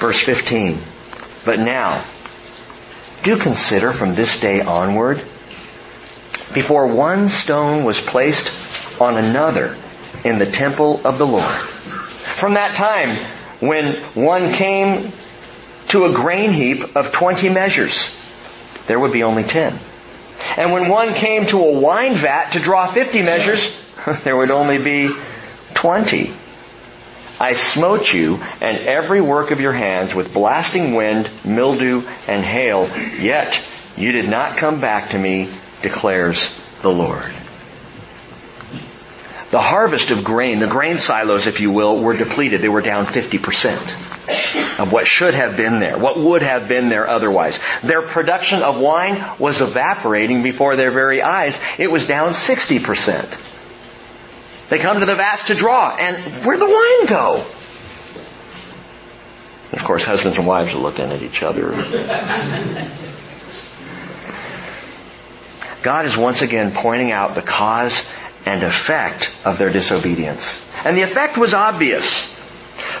Verse 0.00 0.18
15. 0.18 0.78
But 1.44 1.58
now, 1.60 2.04
do 3.22 3.36
consider 3.36 3.92
from 3.92 4.14
this 4.14 4.40
day 4.40 4.62
onward, 4.62 5.18
before 6.54 6.86
one 6.86 7.28
stone 7.28 7.84
was 7.84 8.00
placed 8.00 8.48
on 9.00 9.16
another 9.16 9.76
in 10.24 10.38
the 10.38 10.46
temple 10.46 11.00
of 11.04 11.18
the 11.18 11.26
Lord. 11.26 11.44
From 11.44 12.54
that 12.54 12.74
time, 12.76 13.16
when 13.60 13.94
one 14.14 14.52
came 14.52 15.10
to 15.88 16.04
a 16.04 16.12
grain 16.12 16.52
heap 16.52 16.96
of 16.96 17.12
20 17.12 17.48
measures, 17.48 18.14
there 18.86 18.98
would 18.98 19.12
be 19.12 19.22
only 19.22 19.44
10. 19.44 19.78
And 20.56 20.72
when 20.72 20.88
one 20.88 21.14
came 21.14 21.46
to 21.46 21.58
a 21.58 21.78
wine 21.78 22.14
vat 22.14 22.50
to 22.52 22.60
draw 22.60 22.86
50 22.86 23.22
measures, 23.22 23.82
there 24.24 24.36
would 24.36 24.50
only 24.50 24.82
be 24.82 25.10
20. 25.74 26.32
I 27.38 27.52
smote 27.52 28.12
you 28.12 28.42
and 28.60 28.78
every 28.78 29.20
work 29.20 29.50
of 29.50 29.60
your 29.60 29.72
hands 29.72 30.14
with 30.14 30.32
blasting 30.32 30.94
wind, 30.94 31.30
mildew, 31.44 32.02
and 32.26 32.42
hail, 32.42 32.88
yet 33.20 33.60
you 33.96 34.12
did 34.12 34.28
not 34.28 34.56
come 34.56 34.80
back 34.80 35.10
to 35.10 35.18
me, 35.18 35.50
declares 35.82 36.58
the 36.82 36.92
Lord. 36.92 37.30
The 39.50 39.60
harvest 39.60 40.10
of 40.10 40.24
grain, 40.24 40.58
the 40.58 40.66
grain 40.66 40.98
silos, 40.98 41.46
if 41.46 41.60
you 41.60 41.70
will, 41.70 42.00
were 42.00 42.16
depleted. 42.16 42.60
They 42.60 42.68
were 42.68 42.80
down 42.80 43.06
50% 43.06 44.80
of 44.80 44.92
what 44.92 45.06
should 45.06 45.34
have 45.34 45.56
been 45.56 45.78
there, 45.78 45.96
what 45.96 46.18
would 46.18 46.42
have 46.42 46.66
been 46.66 46.88
there 46.88 47.08
otherwise. 47.08 47.60
Their 47.82 48.02
production 48.02 48.62
of 48.62 48.78
wine 48.78 49.24
was 49.38 49.60
evaporating 49.60 50.42
before 50.42 50.74
their 50.74 50.90
very 50.90 51.22
eyes. 51.22 51.60
It 51.78 51.92
was 51.92 52.08
down 52.08 52.30
60%. 52.30 53.52
They 54.68 54.78
come 54.78 54.98
to 54.98 55.06
the 55.06 55.14
vats 55.14 55.46
to 55.46 55.54
draw, 55.54 55.94
and 55.96 56.16
where'd 56.44 56.58
the 56.60 56.66
wine 56.66 57.06
go? 57.06 57.44
of 59.72 59.84
course, 59.84 60.04
husbands 60.04 60.38
and 60.38 60.46
wives 60.46 60.72
are 60.74 60.78
looking 60.78 61.06
at 61.06 61.22
each 61.22 61.42
other. 61.42 61.70
God 65.82 66.06
is 66.06 66.16
once 66.16 66.40
again 66.42 66.72
pointing 66.72 67.12
out 67.12 67.34
the 67.34 67.42
cause 67.42 68.10
and 68.46 68.62
effect 68.62 69.28
of 69.44 69.58
their 69.58 69.70
disobedience. 69.70 70.72
And 70.84 70.96
the 70.96 71.02
effect 71.02 71.36
was 71.36 71.52
obvious. 71.52 72.34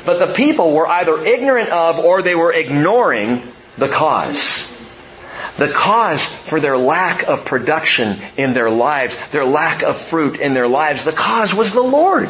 But 0.04 0.18
the 0.18 0.34
people 0.34 0.74
were 0.74 0.88
either 0.88 1.24
ignorant 1.24 1.70
of 1.70 1.98
or 1.98 2.20
they 2.20 2.34
were 2.34 2.52
ignoring 2.52 3.42
the 3.78 3.88
cause. 3.88 4.72
The 5.56 5.68
cause 5.68 6.22
for 6.22 6.60
their 6.60 6.76
lack 6.76 7.22
of 7.28 7.44
production 7.44 8.20
in 8.36 8.52
their 8.52 8.70
lives, 8.70 9.16
their 9.30 9.46
lack 9.46 9.82
of 9.82 9.96
fruit 9.96 10.38
in 10.38 10.52
their 10.52 10.68
lives, 10.68 11.04
the 11.04 11.12
cause 11.12 11.54
was 11.54 11.72
the 11.72 11.80
Lord. 11.80 12.28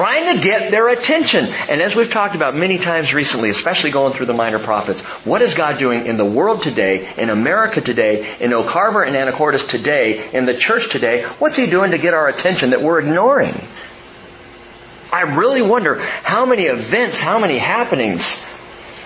Trying 0.00 0.34
to 0.34 0.42
get 0.42 0.70
their 0.70 0.88
attention. 0.88 1.44
And 1.44 1.82
as 1.82 1.94
we've 1.94 2.10
talked 2.10 2.34
about 2.34 2.54
many 2.54 2.78
times 2.78 3.12
recently, 3.12 3.50
especially 3.50 3.90
going 3.90 4.14
through 4.14 4.24
the 4.24 4.32
minor 4.32 4.58
prophets, 4.58 5.02
what 5.26 5.42
is 5.42 5.52
God 5.52 5.78
doing 5.78 6.06
in 6.06 6.16
the 6.16 6.24
world 6.24 6.62
today, 6.62 7.06
in 7.18 7.28
America 7.28 7.82
today, 7.82 8.34
in 8.40 8.54
Oak 8.54 8.64
Harbor 8.64 9.02
and 9.02 9.14
Anacortes 9.14 9.68
today, 9.68 10.30
in 10.32 10.46
the 10.46 10.54
church 10.54 10.90
today? 10.90 11.24
What's 11.38 11.56
He 11.56 11.66
doing 11.66 11.90
to 11.90 11.98
get 11.98 12.14
our 12.14 12.28
attention 12.28 12.70
that 12.70 12.80
we're 12.80 13.00
ignoring? 13.00 13.52
I 15.12 15.34
really 15.36 15.60
wonder 15.60 15.96
how 15.96 16.46
many 16.46 16.62
events, 16.62 17.20
how 17.20 17.38
many 17.38 17.58
happenings 17.58 18.48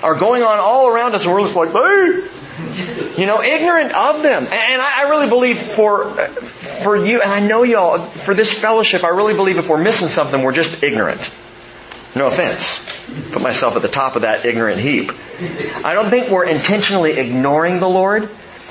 are 0.04 0.14
going 0.14 0.42
on 0.42 0.58
all 0.58 0.88
around 0.88 1.14
us 1.14 1.24
and 1.24 1.32
we're 1.32 1.40
just 1.40 1.56
like, 1.56 1.72
hey, 1.72 3.20
you 3.20 3.26
know, 3.26 3.42
ignorant 3.42 3.90
of 3.92 4.22
them. 4.22 4.42
And 4.44 4.82
I 4.82 5.08
really 5.08 5.30
believe 5.30 5.58
for, 5.58 6.10
for 6.10 6.94
you, 6.94 7.22
and 7.22 7.32
I 7.32 7.40
know 7.40 7.62
y'all, 7.62 7.98
for 7.98 8.34
this 8.34 8.52
fellowship, 8.52 9.02
I 9.02 9.08
really 9.08 9.32
believe 9.32 9.56
if 9.56 9.66
we're 9.66 9.82
missing 9.82 10.08
something, 10.08 10.42
we're 10.42 10.52
just 10.52 10.82
ignorant. 10.82 11.20
No 12.14 12.26
offense. 12.26 12.84
Put 13.32 13.42
myself 13.42 13.76
at 13.76 13.82
the 13.82 13.88
top 13.88 14.14
of 14.14 14.22
that 14.22 14.44
ignorant 14.44 14.78
heap. 14.78 15.10
I 15.82 15.94
don't 15.94 16.10
think 16.10 16.28
we're 16.28 16.44
intentionally 16.44 17.18
ignoring 17.18 17.80
the 17.80 17.88
Lord, 17.88 18.28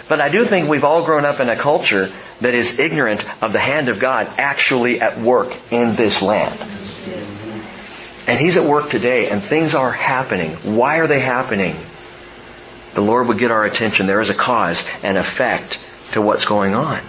but 0.08 0.22
I 0.22 0.30
do 0.30 0.46
think 0.46 0.69
we've 0.69 0.84
all 0.84 1.04
grown 1.04 1.26
up 1.26 1.39
in 1.39 1.50
a 1.50 1.56
culture 1.56 2.12
that 2.41 2.54
is 2.54 2.78
ignorant 2.78 3.26
of 3.41 3.54
the 3.54 3.60
hand 3.60 3.89
of 3.89 4.00
God 4.00 4.28
actually 4.38 5.02
at 5.02 5.19
work 5.19 5.58
in 5.72 5.96
this 5.96 6.22
land. 6.22 6.54
And 8.28 8.40
He's 8.40 8.58
at 8.58 8.70
work 8.70 8.90
today 8.90 9.30
and 9.30 9.42
things 9.42 9.76
are 9.76 9.92
happening. 9.92 10.52
Why 10.78 10.98
are 10.98 11.08
they 11.08 11.20
happening? 11.20 11.76
the 12.94 13.02
Lord 13.02 13.28
would 13.28 13.40
get 13.40 13.52
our 13.52 13.66
attention. 13.66 14.06
There 14.06 14.20
is 14.20 14.30
a 14.30 14.36
cause 14.36 14.86
and 15.04 15.18
effect 15.18 15.84
to 16.12 16.22
what's 16.22 16.46
going 16.46 16.74
on. 16.74 17.02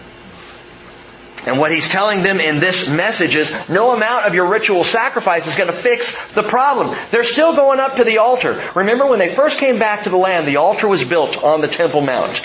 And 1.47 1.59
what 1.59 1.71
he's 1.71 1.91
telling 1.91 2.23
them 2.23 2.41
in 2.41 2.59
this 2.59 2.89
message 2.89 3.35
is 3.35 3.53
no 3.69 3.91
amount 3.91 4.25
of 4.25 4.35
your 4.35 4.49
ritual 4.49 4.83
sacrifice 4.83 5.47
is 5.47 5.57
going 5.57 5.71
to 5.71 5.77
fix 5.77 6.33
the 6.33 6.43
problem. 6.43 6.97
They're 7.11 7.23
still 7.23 7.55
going 7.55 7.81
up 7.81 7.97
to 7.97 8.05
the 8.05 8.17
altar. 8.19 8.63
Remember 8.75 9.07
when 9.07 9.19
they 9.19 9.29
first 9.29 9.59
came 9.59 9.79
back 9.79 10.05
to 10.05 10.11
the 10.11 10.17
land, 10.17 10.49
the 10.49 10.57
altar 10.57 10.89
was 10.89 11.05
built 11.05 11.43
on 11.45 11.61
the 11.61 11.69
Temple 11.69 12.01
Mount. 12.01 12.41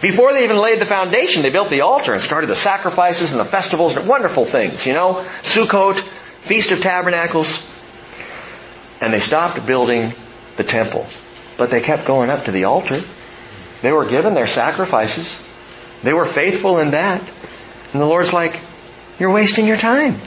Before 0.00 0.32
they 0.32 0.42
even 0.42 0.56
laid 0.56 0.80
the 0.80 0.86
foundation, 0.86 1.42
they 1.42 1.50
built 1.50 1.70
the 1.70 1.82
altar 1.82 2.12
and 2.12 2.20
started 2.20 2.48
the 2.48 2.56
sacrifices 2.56 3.30
and 3.30 3.38
the 3.38 3.44
festivals 3.44 3.96
and 3.96 4.08
wonderful 4.08 4.44
things, 4.44 4.84
you 4.86 4.92
know? 4.92 5.24
Sukkot, 5.42 6.04
Feast 6.44 6.72
of 6.72 6.80
Tabernacles. 6.80 7.66
And 9.00 9.12
they 9.12 9.20
stopped 9.20 9.66
building 9.66 10.12
the 10.56 10.64
temple. 10.64 11.06
But 11.56 11.70
they 11.70 11.80
kept 11.80 12.04
going 12.04 12.28
up 12.28 12.44
to 12.44 12.52
the 12.52 12.64
altar. 12.64 13.00
They 13.80 13.90
were 13.90 14.06
given 14.06 14.34
their 14.34 14.46
sacrifices. 14.46 15.26
They 16.02 16.12
were 16.12 16.26
faithful 16.26 16.78
in 16.78 16.90
that. 16.90 17.20
And 17.92 18.00
the 18.00 18.06
Lord's 18.06 18.34
like, 18.34 18.60
you're 19.18 19.32
wasting 19.32 19.66
your 19.66 19.78
time. 19.78 20.18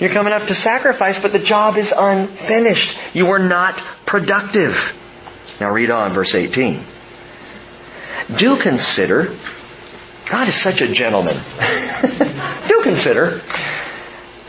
You're 0.00 0.10
coming 0.10 0.32
up 0.32 0.48
to 0.48 0.56
sacrifice, 0.56 1.22
but 1.22 1.32
the 1.32 1.38
job 1.38 1.76
is 1.76 1.94
unfinished. 1.96 2.98
You 3.12 3.30
are 3.30 3.38
not 3.38 3.76
productive. 4.06 5.00
Now 5.60 5.70
read 5.70 5.90
on, 5.90 6.10
verse 6.10 6.34
18. 6.34 6.82
Do 8.36 8.56
consider, 8.56 9.32
God 10.28 10.48
is 10.48 10.56
such 10.56 10.80
a 10.80 10.88
gentleman. 10.88 11.36
Do 12.68 12.80
consider, 12.82 13.40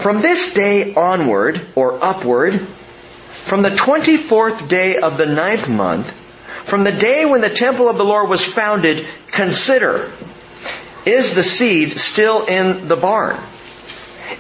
from 0.06 0.22
this 0.22 0.54
day 0.54 0.94
onward 0.94 1.60
or 1.74 1.98
upward, 2.04 2.60
from 2.60 3.64
the 3.64 3.72
24th 3.72 4.68
day 4.68 4.98
of 4.98 5.18
the 5.18 5.26
ninth 5.26 5.68
month, 5.68 6.12
from 6.64 6.84
the 6.84 6.92
day 6.92 7.26
when 7.26 7.42
the 7.42 7.50
temple 7.50 7.90
of 7.90 7.98
the 7.98 8.06
Lord 8.06 8.30
was 8.30 8.46
founded, 8.46 9.08
consider, 9.32 10.12
is 11.08 11.34
the 11.34 11.42
seed 11.42 11.94
still 11.94 12.46
in 12.46 12.88
the 12.88 12.96
barn? 12.96 13.36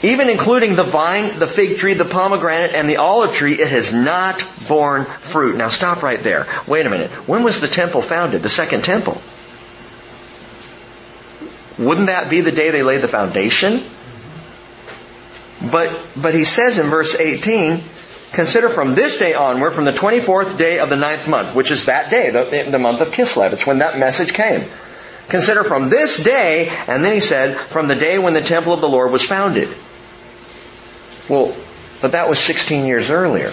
Even 0.03 0.29
including 0.29 0.75
the 0.75 0.83
vine, 0.83 1.39
the 1.39 1.47
fig 1.47 1.79
tree, 1.79 1.95
the 1.95 2.05
pomegranate, 2.05 2.75
and 2.75 2.87
the 2.87 2.97
olive 2.97 3.33
tree, 3.33 3.59
it 3.59 3.67
has 3.67 3.91
not 3.91 4.47
borne 4.67 5.05
fruit. 5.05 5.55
Now 5.55 5.69
stop 5.69 6.03
right 6.03 6.21
there. 6.21 6.45
Wait 6.67 6.85
a 6.85 6.91
minute. 6.91 7.09
When 7.27 7.41
was 7.41 7.59
the 7.59 7.67
temple 7.67 8.03
founded? 8.03 8.43
The 8.43 8.49
second 8.49 8.83
temple. 8.83 9.19
Wouldn't 11.79 12.05
that 12.05 12.29
be 12.29 12.41
the 12.41 12.51
day 12.51 12.69
they 12.69 12.83
laid 12.83 13.01
the 13.01 13.07
foundation? 13.07 13.81
But, 15.71 15.97
but 16.15 16.33
he 16.33 16.43
says 16.43 16.77
in 16.77 16.87
verse 16.87 17.15
18, 17.19 17.81
Consider 18.33 18.67
from 18.67 18.95
this 18.95 19.17
day 19.17 19.33
onward, 19.33 19.71
from 19.71 19.85
the 19.85 19.93
24th 19.93 20.57
day 20.57 20.79
of 20.79 20.89
the 20.89 20.97
ninth 20.97 21.27
month, 21.27 21.55
which 21.55 21.71
is 21.71 21.85
that 21.85 22.11
day, 22.11 22.31
the, 22.31 22.69
the 22.69 22.79
month 22.79 22.99
of 22.99 23.11
Kislev. 23.11 23.53
It's 23.53 23.65
when 23.65 23.79
that 23.79 23.97
message 23.97 24.33
came. 24.33 24.69
Consider 25.29 25.63
from 25.63 25.89
this 25.89 26.21
day, 26.21 26.67
and 26.87 27.03
then 27.03 27.13
he 27.13 27.21
said, 27.21 27.57
from 27.57 27.87
the 27.87 27.95
day 27.95 28.19
when 28.19 28.33
the 28.33 28.41
temple 28.41 28.73
of 28.73 28.81
the 28.81 28.89
Lord 28.89 29.11
was 29.11 29.23
founded. 29.23 29.69
Well, 31.29 31.55
but 32.01 32.11
that 32.11 32.29
was 32.29 32.39
16 32.39 32.85
years 32.85 33.09
earlier. 33.09 33.49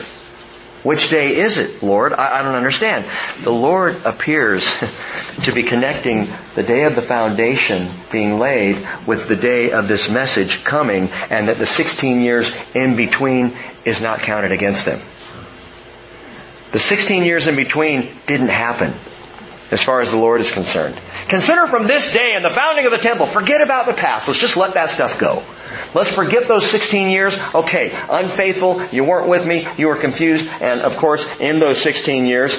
Which 0.82 1.10
day 1.10 1.36
is 1.36 1.58
it, 1.58 1.82
Lord? 1.82 2.12
I, 2.12 2.40
I, 2.40 2.42
don't 2.42 2.56
understand. 2.56 3.06
The 3.42 3.52
Lord 3.52 4.04
appears 4.04 4.64
to 5.44 5.52
be 5.52 5.62
connecting 5.62 6.28
the 6.56 6.64
day 6.64 6.84
of 6.84 6.96
the 6.96 7.02
foundation 7.02 7.88
being 8.10 8.40
laid 8.40 8.84
with 9.06 9.28
the 9.28 9.36
day 9.36 9.70
of 9.70 9.86
this 9.86 10.10
message 10.10 10.64
coming 10.64 11.08
and 11.30 11.48
that 11.48 11.58
the 11.58 11.66
16 11.66 12.20
years 12.20 12.52
in 12.74 12.96
between 12.96 13.56
is 13.84 14.00
not 14.00 14.20
counted 14.20 14.50
against 14.50 14.84
them. 14.84 14.98
The 16.72 16.80
16 16.80 17.24
years 17.24 17.46
in 17.46 17.54
between 17.54 18.08
didn't 18.26 18.48
happen 18.48 18.92
as 19.70 19.82
far 19.82 20.00
as 20.00 20.10
the 20.10 20.16
Lord 20.16 20.40
is 20.40 20.50
concerned. 20.50 20.98
Consider 21.28 21.68
from 21.68 21.86
this 21.86 22.12
day 22.12 22.34
and 22.34 22.44
the 22.44 22.50
founding 22.50 22.86
of 22.86 22.90
the 22.90 22.98
temple, 22.98 23.26
forget 23.26 23.62
about 23.62 23.86
the 23.86 23.92
past. 23.92 24.26
Let's 24.26 24.40
just 24.40 24.56
let 24.56 24.74
that 24.74 24.90
stuff 24.90 25.18
go. 25.18 25.44
Let's 25.94 26.14
forget 26.14 26.48
those 26.48 26.68
16 26.68 27.08
years. 27.08 27.36
Okay, 27.54 27.90
unfaithful, 28.10 28.84
you 28.86 29.04
weren't 29.04 29.28
with 29.28 29.46
me, 29.46 29.66
you 29.76 29.88
were 29.88 29.96
confused, 29.96 30.48
and 30.60 30.80
of 30.80 30.96
course, 30.96 31.40
in 31.40 31.58
those 31.58 31.80
16 31.80 32.26
years, 32.26 32.56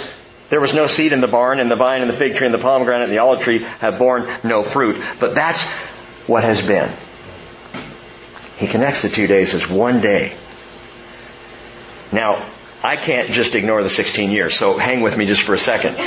there 0.50 0.60
was 0.62 0.74
no 0.74 0.88
seed 0.88 1.14
in 1.14 1.22
the 1.22 1.28
barn, 1.28 1.60
and 1.60 1.72
the 1.72 1.76
vine 1.76 2.02
and 2.02 2.10
the 2.10 2.16
fig 2.16 2.36
tree 2.36 2.46
and 2.46 2.54
the 2.54 2.60
pomegranate 2.60 3.04
and 3.04 3.12
the 3.12 3.20
olive 3.20 3.42
tree 3.42 3.60
have 3.80 3.98
borne 3.98 4.40
no 4.44 4.62
fruit. 4.64 5.02
But 5.20 5.34
that's 5.34 5.72
what 6.28 6.44
has 6.44 6.66
been. 6.66 6.92
He 8.58 8.68
connects 8.68 9.02
the 9.02 9.10
two 9.10 9.28
days 9.28 9.54
as 9.54 9.68
one 9.68 10.00
day. 10.00 10.36
Now, 12.12 12.46
I 12.84 12.98
can't 12.98 13.32
just 13.32 13.56
ignore 13.56 13.82
the 13.82 13.90
16 13.90 14.30
years, 14.30 14.56
so 14.56 14.78
hang 14.78 15.02
with 15.02 15.18
me 15.18 15.26
just 15.26 15.42
for 15.42 15.56
a 15.56 15.60
second. 15.60 15.98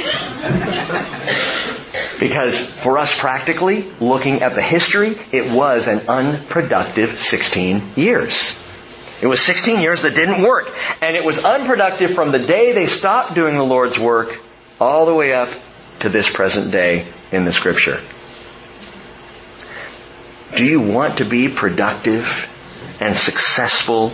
Because 2.19 2.59
for 2.59 2.99
us 2.99 3.19
practically, 3.19 3.85
looking 4.01 4.43
at 4.43 4.55
the 4.55 4.63
history, 4.63 5.15
it 5.33 5.53
was 5.53 5.87
an 5.87 6.09
unproductive 6.09 7.19
16 7.19 7.83
years. 7.97 8.63
It 9.23 9.27
was 9.27 9.41
16 9.41 9.81
years 9.81 10.03
that 10.03 10.15
didn't 10.15 10.43
work. 10.43 10.75
And 11.03 11.17
it 11.17 11.25
was 11.25 11.45
unproductive 11.45 12.15
from 12.15 12.33
the 12.33 12.39
day 12.39 12.73
they 12.73 12.87
stopped 12.87 13.35
doing 13.35 13.57
the 13.57 13.65
Lord's 13.65 13.99
work 13.99 14.39
all 14.81 15.07
the 15.07 15.15
way 15.15 15.33
up 15.33 15.51
to 16.01 16.09
this 16.09 16.29
present 16.29 16.71
day 16.71 17.07
in 17.33 17.45
the 17.45 17.53
scripture. 17.53 18.01
Do 20.55 20.65
you 20.65 20.81
want 20.81 21.19
to 21.19 21.25
be 21.25 21.49
productive 21.49 22.53
and 23.01 23.17
successful 23.17 24.13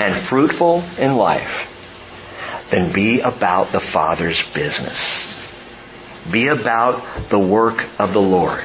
and 0.00 0.16
fruitful 0.16 0.82
in 0.98 1.16
life? 1.16 1.72
Then 2.70 2.92
be 2.92 3.20
about 3.20 3.72
the 3.72 3.80
Father's 3.80 4.42
business. 4.52 5.35
Be 6.30 6.48
about 6.48 7.28
the 7.28 7.38
work 7.38 7.84
of 7.98 8.12
the 8.12 8.20
Lord. 8.20 8.64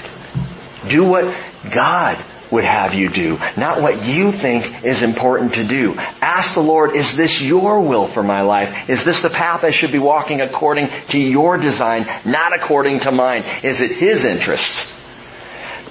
Do 0.88 1.08
what 1.08 1.36
God 1.72 2.18
would 2.52 2.64
have 2.66 2.94
you 2.94 3.10
do, 3.10 3.40
not 3.56 3.82
what 3.82 4.06
you 4.06 4.32
think 4.32 4.84
is 4.84 5.04
important 5.04 5.54
to 5.54 5.64
do. 5.64 5.96
Ask 6.22 6.54
the 6.54 6.62
Lord, 6.62 6.96
is 6.96 7.16
this 7.16 7.42
your 7.42 7.80
will 7.82 8.08
for 8.08 8.22
my 8.22 8.42
life? 8.42 8.90
Is 8.90 9.06
this 9.06 9.22
the 9.22 9.30
path 9.30 9.64
I 9.64 9.72
should 9.72 9.92
be 9.92 10.00
walking 10.00 10.42
according 10.42 10.90
to 11.10 11.18
your 11.18 11.58
design, 11.58 12.06
not 12.26 12.54
according 12.54 13.02
to 13.02 13.12
mine? 13.12 13.46
Is 13.64 13.80
it 13.80 13.92
His 13.92 14.26
interests? 14.26 14.98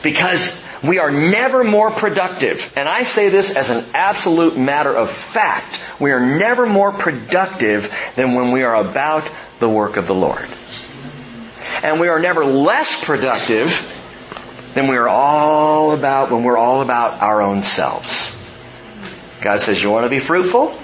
Because 0.02 0.64
we 0.82 0.98
are 0.98 1.10
never 1.10 1.64
more 1.64 1.90
productive, 1.90 2.72
and 2.76 2.88
I 2.88 3.04
say 3.04 3.28
this 3.28 3.54
as 3.54 3.70
an 3.70 3.84
absolute 3.94 4.56
matter 4.56 4.94
of 4.94 5.10
fact, 5.10 5.80
we 5.98 6.10
are 6.10 6.38
never 6.38 6.66
more 6.66 6.92
productive 6.92 7.92
than 8.16 8.34
when 8.34 8.52
we 8.52 8.62
are 8.62 8.76
about 8.76 9.28
the 9.58 9.68
work 9.68 9.96
of 9.96 10.06
the 10.06 10.14
Lord. 10.14 10.48
And 11.82 12.00
we 12.00 12.08
are 12.08 12.20
never 12.20 12.44
less 12.44 13.04
productive 13.04 13.70
than 14.74 14.88
we 14.88 14.96
are 14.96 15.08
all 15.08 15.92
about 15.92 16.30
when 16.30 16.44
we're 16.44 16.58
all 16.58 16.82
about 16.82 17.20
our 17.22 17.42
own 17.42 17.62
selves. 17.62 18.36
God 19.40 19.60
says, 19.60 19.82
you 19.82 19.90
want 19.90 20.04
to 20.04 20.10
be 20.10 20.18
fruitful? 20.18 20.78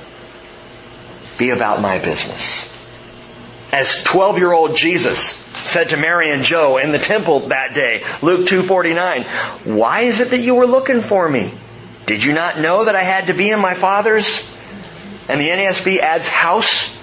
Be 1.38 1.50
about 1.50 1.80
my 1.80 1.98
business. 1.98 2.72
As 3.72 4.02
12 4.04 4.38
year 4.38 4.52
old 4.52 4.76
Jesus 4.76 5.20
said 5.20 5.90
to 5.90 5.96
Mary 5.96 6.32
and 6.32 6.44
Joe 6.44 6.78
in 6.78 6.92
the 6.92 6.98
temple 6.98 7.40
that 7.48 7.74
day, 7.74 8.04
Luke 8.22 8.48
2.49, 8.48 9.26
why 9.76 10.02
is 10.02 10.20
it 10.20 10.30
that 10.30 10.38
you 10.38 10.54
were 10.54 10.66
looking 10.66 11.00
for 11.00 11.28
me? 11.28 11.52
Did 12.06 12.22
you 12.22 12.32
not 12.32 12.58
know 12.58 12.84
that 12.84 12.94
I 12.94 13.02
had 13.02 13.26
to 13.26 13.34
be 13.34 13.50
in 13.50 13.60
my 13.60 13.74
father's? 13.74 14.52
And 15.28 15.40
the 15.40 15.48
NASB 15.48 15.98
adds 15.98 16.28
house 16.28 16.95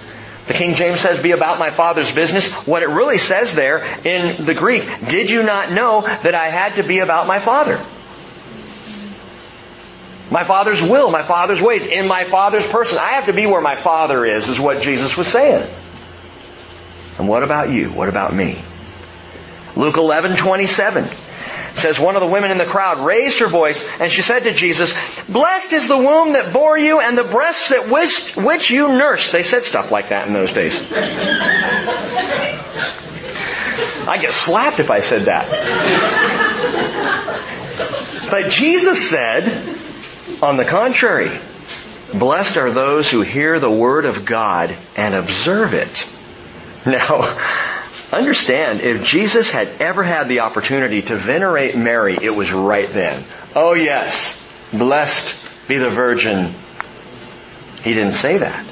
the 0.46 0.52
King 0.52 0.74
James 0.74 1.00
says, 1.00 1.22
be 1.22 1.30
about 1.30 1.58
my 1.58 1.70
Father's 1.70 2.12
business. 2.12 2.52
What 2.66 2.82
it 2.82 2.88
really 2.88 3.18
says 3.18 3.54
there 3.54 3.84
in 4.04 4.44
the 4.44 4.54
Greek, 4.54 4.84
did 5.08 5.30
you 5.30 5.42
not 5.42 5.72
know 5.72 6.02
that 6.02 6.34
I 6.34 6.50
had 6.50 6.74
to 6.74 6.82
be 6.82 6.98
about 6.98 7.26
my 7.26 7.38
Father? 7.38 7.80
My 10.30 10.44
Father's 10.44 10.82
will, 10.82 11.10
my 11.10 11.22
Father's 11.22 11.62
ways, 11.62 11.86
in 11.86 12.08
my 12.08 12.24
Father's 12.24 12.66
person. 12.66 12.98
I 12.98 13.12
have 13.12 13.26
to 13.26 13.32
be 13.32 13.46
where 13.46 13.60
my 13.60 13.76
Father 13.76 14.24
is, 14.26 14.48
is 14.48 14.60
what 14.60 14.82
Jesus 14.82 15.16
was 15.16 15.28
saying. 15.28 15.68
And 17.18 17.28
what 17.28 17.42
about 17.42 17.70
you? 17.70 17.90
What 17.90 18.08
about 18.08 18.34
me? 18.34 18.62
Luke 19.76 19.96
11, 19.96 20.36
27 20.36 21.04
says 21.74 21.98
one 21.98 22.14
of 22.16 22.20
the 22.20 22.28
women 22.28 22.50
in 22.50 22.58
the 22.58 22.64
crowd 22.64 22.98
raised 23.04 23.40
her 23.40 23.46
voice 23.46 24.00
and 24.00 24.10
she 24.10 24.22
said 24.22 24.44
to 24.44 24.52
Jesus, 24.52 24.92
Blessed 25.26 25.72
is 25.72 25.88
the 25.88 25.96
womb 25.96 26.34
that 26.34 26.52
bore 26.52 26.78
you 26.78 27.00
and 27.00 27.18
the 27.18 27.24
breasts 27.24 27.70
that 27.70 27.88
which, 27.88 28.34
which 28.36 28.70
you 28.70 28.88
nursed. 28.88 29.32
They 29.32 29.42
said 29.42 29.62
stuff 29.64 29.90
like 29.90 30.08
that 30.08 30.26
in 30.26 30.32
those 30.32 30.52
days. 30.52 30.92
I 34.06 34.18
get 34.20 34.32
slapped 34.32 34.78
if 34.80 34.90
I 34.90 35.00
said 35.00 35.22
that. 35.22 35.48
But 38.30 38.50
Jesus 38.50 39.10
said, 39.10 39.44
on 40.42 40.56
the 40.56 40.64
contrary, 40.64 41.30
blessed 42.12 42.56
are 42.56 42.70
those 42.70 43.10
who 43.10 43.22
hear 43.22 43.58
the 43.58 43.70
word 43.70 44.04
of 44.04 44.24
God 44.24 44.74
and 44.96 45.14
observe 45.14 45.74
it. 45.74 46.10
Now, 46.86 47.22
Understand, 48.14 48.80
if 48.80 49.04
Jesus 49.04 49.50
had 49.50 49.66
ever 49.80 50.04
had 50.04 50.28
the 50.28 50.40
opportunity 50.40 51.02
to 51.02 51.16
venerate 51.16 51.76
Mary, 51.76 52.16
it 52.20 52.34
was 52.34 52.52
right 52.52 52.88
then. 52.88 53.24
Oh 53.56 53.74
yes, 53.74 54.40
blessed 54.72 55.66
be 55.66 55.78
the 55.78 55.90
Virgin. 55.90 56.54
He 57.82 57.92
didn't 57.92 58.12
say 58.12 58.38
that. 58.38 58.64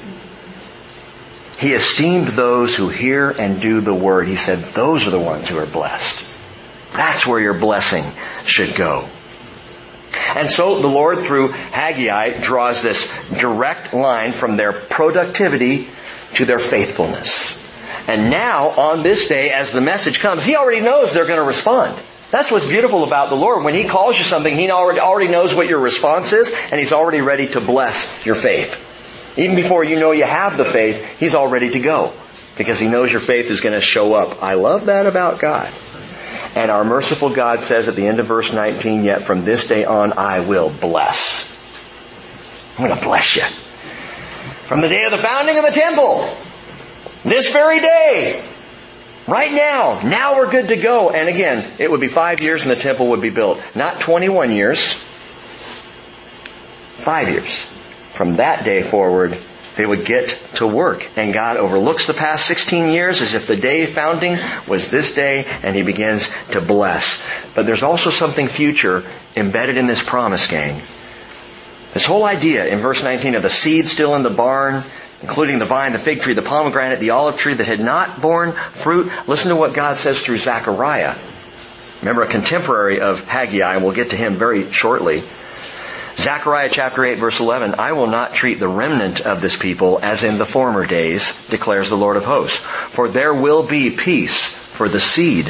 He 1.57 1.73
esteemed 1.73 2.29
those 2.29 2.73
who 2.73 2.87
hear 2.87 3.31
and 3.31 3.59
do 3.59 3.81
the 3.81 3.93
word. 3.93 4.27
He 4.27 4.37
said, 4.37 4.59
those 4.59 5.05
are 5.07 5.11
the 5.11 5.19
ones 5.19 5.49
who 5.49 5.57
are 5.57 5.65
blessed. 5.65 6.23
That's 6.93 7.27
where 7.27 7.39
your 7.39 7.53
blessing 7.53 8.05
should 8.45 8.75
go. 8.75 9.09
And 10.35 10.49
so 10.49 10.79
the 10.79 10.87
Lord 10.87 11.19
through 11.19 11.49
Haggai 11.49 12.39
draws 12.39 12.81
this 12.81 13.11
direct 13.29 13.93
line 13.93 14.31
from 14.31 14.55
their 14.55 14.71
productivity 14.71 15.89
to 16.35 16.45
their 16.45 16.59
faithfulness. 16.59 17.62
And 18.07 18.29
now, 18.29 18.69
on 18.69 19.01
this 19.01 19.29
day, 19.29 19.51
as 19.51 19.71
the 19.71 19.81
message 19.81 20.19
comes, 20.19 20.43
He 20.43 20.55
already 20.55 20.81
knows 20.81 21.13
they're 21.13 21.25
going 21.25 21.39
to 21.39 21.45
respond. 21.45 21.97
That's 22.31 22.51
what's 22.51 22.67
beautiful 22.67 23.03
about 23.03 23.29
the 23.29 23.35
Lord. 23.35 23.63
When 23.63 23.75
He 23.75 23.85
calls 23.85 24.17
you 24.17 24.25
something, 24.25 24.53
He 24.53 24.69
already, 24.71 24.99
already 24.99 25.31
knows 25.31 25.53
what 25.53 25.67
your 25.67 25.79
response 25.79 26.33
is, 26.33 26.53
and 26.71 26.79
He's 26.79 26.91
already 26.91 27.21
ready 27.21 27.47
to 27.49 27.61
bless 27.61 28.25
your 28.25 28.35
faith. 28.35 28.89
Even 29.37 29.55
before 29.55 29.83
you 29.83 29.99
know 29.99 30.11
you 30.11 30.25
have 30.25 30.57
the 30.57 30.65
faith, 30.65 31.19
He's 31.19 31.33
all 31.33 31.47
ready 31.47 31.69
to 31.69 31.79
go. 31.79 32.11
Because 32.57 32.79
He 32.79 32.89
knows 32.89 33.11
your 33.11 33.21
faith 33.21 33.49
is 33.49 33.61
going 33.61 33.73
to 33.73 33.81
show 33.81 34.15
up. 34.15 34.43
I 34.43 34.55
love 34.55 34.85
that 34.85 35.05
about 35.05 35.39
God. 35.39 35.71
And 36.55 36.69
our 36.69 36.83
merciful 36.83 37.29
God 37.29 37.61
says 37.61 37.87
at 37.87 37.95
the 37.95 38.05
end 38.05 38.19
of 38.19 38.25
verse 38.25 38.51
19, 38.51 39.05
yet 39.05 39.23
from 39.23 39.45
this 39.45 39.67
day 39.69 39.85
on 39.85 40.13
I 40.13 40.41
will 40.41 40.69
bless. 40.69 41.51
I'm 42.77 42.87
going 42.87 42.99
to 42.99 43.05
bless 43.05 43.35
you. 43.37 43.43
From 43.43 44.81
the 44.81 44.89
day 44.89 45.03
of 45.05 45.11
the 45.11 45.17
founding 45.17 45.57
of 45.57 45.65
the 45.65 45.71
temple 45.71 46.27
this 47.23 47.51
very 47.53 47.79
day. 47.79 48.43
Right 49.27 49.53
now. 49.53 50.01
Now 50.03 50.35
we're 50.35 50.51
good 50.51 50.67
to 50.67 50.75
go. 50.75 51.09
And 51.09 51.29
again, 51.29 51.65
it 51.79 51.89
would 51.89 52.01
be 52.01 52.09
five 52.09 52.41
years 52.41 52.63
and 52.63 52.71
the 52.71 52.79
temple 52.79 53.07
would 53.11 53.21
be 53.21 53.29
built. 53.29 53.61
Not 53.75 54.01
21 54.01 54.51
years. 54.51 54.93
Five 56.97 57.29
years. 57.29 57.65
From 58.11 58.35
that 58.35 58.65
day 58.65 58.83
forward, 58.83 59.37
they 59.75 59.85
would 59.85 60.05
get 60.05 60.29
to 60.55 60.67
work. 60.67 61.09
And 61.17 61.33
God 61.33 61.57
overlooks 61.57 62.05
the 62.05 62.13
past 62.13 62.45
16 62.45 62.91
years 62.91 63.21
as 63.21 63.33
if 63.33 63.47
the 63.47 63.55
day 63.55 63.85
founding 63.85 64.37
was 64.67 64.91
this 64.91 65.15
day 65.15 65.45
and 65.63 65.75
He 65.75 65.83
begins 65.83 66.33
to 66.51 66.61
bless. 66.61 67.27
But 67.55 67.65
there's 67.65 67.83
also 67.83 68.09
something 68.09 68.47
future 68.47 69.09
embedded 69.35 69.77
in 69.77 69.87
this 69.87 70.03
promise, 70.03 70.47
gang. 70.47 70.81
This 71.93 72.05
whole 72.05 72.25
idea 72.25 72.65
in 72.67 72.79
verse 72.79 73.03
19 73.03 73.35
of 73.35 73.41
the 73.41 73.49
seed 73.49 73.85
still 73.87 74.15
in 74.15 74.23
the 74.23 74.29
barn, 74.29 74.83
including 75.23 75.57
the 75.57 75.65
vine, 75.65 75.93
the 75.93 75.99
fig 75.99 76.19
tree, 76.19 76.33
the 76.33 76.41
pomegranate, 76.41 76.99
the 76.99 77.11
olive 77.11 77.37
tree 77.37 77.53
that 77.53 77.65
had 77.65 77.79
not 77.79 78.21
borne 78.21 78.51
fruit. 78.51 79.11
Listen 79.25 79.49
to 79.49 79.55
what 79.55 79.73
God 79.73 79.97
says 79.97 80.19
through 80.19 80.37
Zechariah. 80.37 81.15
Remember, 82.01 82.23
a 82.23 82.27
contemporary 82.27 82.99
of 82.99 83.25
Haggai, 83.25 83.75
and 83.75 83.83
we'll 83.83 83.93
get 83.93 84.09
to 84.09 84.17
him 84.17 84.35
very 84.35 84.69
shortly. 84.71 85.23
Zechariah 86.17 86.69
chapter 86.69 87.05
8 87.05 87.17
verse 87.17 87.39
11, 87.39 87.75
I 87.79 87.93
will 87.93 88.07
not 88.07 88.33
treat 88.33 88.59
the 88.59 88.67
remnant 88.67 89.21
of 89.21 89.41
this 89.41 89.55
people 89.55 89.99
as 90.03 90.23
in 90.23 90.37
the 90.37 90.45
former 90.45 90.85
days, 90.85 91.47
declares 91.47 91.89
the 91.89 91.97
Lord 91.97 92.17
of 92.17 92.25
hosts. 92.25 92.57
For 92.57 93.07
there 93.07 93.33
will 93.33 93.63
be 93.63 93.91
peace 93.91 94.45
for 94.45 94.89
the 94.89 94.99
seed. 94.99 95.47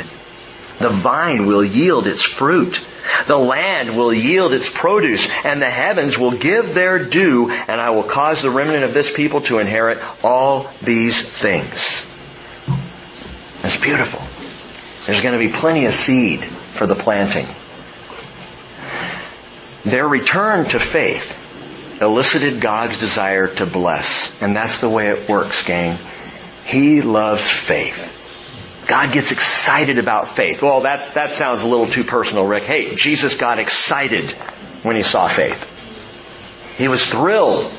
The 0.84 0.90
vine 0.90 1.46
will 1.46 1.64
yield 1.64 2.06
its 2.06 2.22
fruit 2.22 2.86
the 3.28 3.38
land 3.38 3.98
will 3.98 4.14
yield 4.14 4.54
its 4.54 4.70
produce 4.70 5.30
and 5.44 5.62
the 5.62 5.70
heavens 5.70 6.18
will 6.18 6.32
give 6.32 6.74
their 6.74 7.04
due 7.04 7.52
and 7.52 7.82
I 7.82 7.90
will 7.92 8.04
cause 8.04 8.42
the 8.42 8.50
remnant 8.50 8.84
of 8.84 8.94
this 8.94 9.14
people 9.14 9.42
to 9.42 9.60
inherit 9.60 10.00
all 10.24 10.70
these 10.82 11.22
things. 11.22 12.10
That's 13.62 13.80
beautiful. 13.80 14.22
There's 15.06 15.22
going 15.22 15.40
to 15.40 15.52
be 15.52 15.58
plenty 15.58 15.86
of 15.86 15.94
seed 15.94 16.44
for 16.44 16.88
the 16.88 16.96
planting. 16.96 17.48
Their 19.84 20.08
return 20.08 20.66
to 20.70 20.80
faith 20.80 21.40
elicited 22.02 22.62
God's 22.62 23.00
desire 23.00 23.48
to 23.48 23.66
bless. 23.66 24.42
And 24.42 24.56
that's 24.56 24.82
the 24.82 24.90
way 24.90 25.10
it 25.10 25.30
works, 25.30 25.66
gang. 25.66 25.98
He 26.66 27.02
loves 27.02 27.50
faith. 27.50 28.13
God 28.88 29.14
gets 29.14 29.32
excited 29.32 29.98
about 29.98 30.30
faith. 30.30 30.62
Well, 30.62 30.82
that, 30.82 31.14
that 31.14 31.34
sounds 31.34 31.62
a 31.62 31.68
little 31.68 31.88
too 31.88 32.04
personal, 32.04 32.46
Rick. 32.46 32.64
Hey, 32.64 32.96
Jesus 32.96 33.38
got 33.38 33.60
excited 33.60 34.32
when 34.84 34.96
he 34.96 35.04
saw 35.04 35.28
faith. 35.28 35.70
He 36.78 36.88
was 36.88 37.06
thrilled 37.06 37.72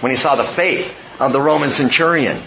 when 0.00 0.10
he 0.10 0.16
saw 0.16 0.34
the 0.34 0.44
faith 0.44 0.96
of 1.20 1.32
the 1.32 1.40
Roman 1.40 1.70
centurion. 1.70 2.40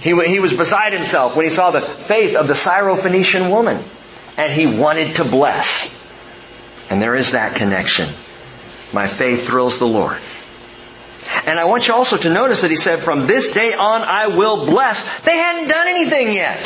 He, 0.00 0.14
he 0.24 0.40
was 0.40 0.54
beside 0.54 0.92
himself 0.92 1.36
when 1.36 1.44
he 1.44 1.50
saw 1.50 1.70
the 1.70 1.80
faith 1.80 2.36
of 2.36 2.46
the 2.46 2.54
Syrophoenician 2.54 3.50
woman. 3.50 3.82
And 4.36 4.52
he 4.52 4.66
wanted 4.66 5.16
to 5.16 5.24
bless. 5.24 6.02
And 6.90 7.00
there 7.00 7.14
is 7.14 7.32
that 7.32 7.56
connection. 7.56 8.08
My 8.92 9.08
faith 9.08 9.46
thrills 9.46 9.78
the 9.78 9.86
Lord. 9.86 10.18
And 11.46 11.58
I 11.58 11.64
want 11.64 11.88
you 11.88 11.94
also 11.94 12.16
to 12.16 12.32
notice 12.32 12.62
that 12.62 12.70
he 12.70 12.76
said, 12.76 13.00
from 13.00 13.26
this 13.26 13.52
day 13.52 13.74
on 13.74 14.02
I 14.02 14.28
will 14.28 14.66
bless. 14.66 15.02
They 15.22 15.36
hadn't 15.36 15.68
done 15.68 15.88
anything 15.88 16.32
yet. 16.32 16.62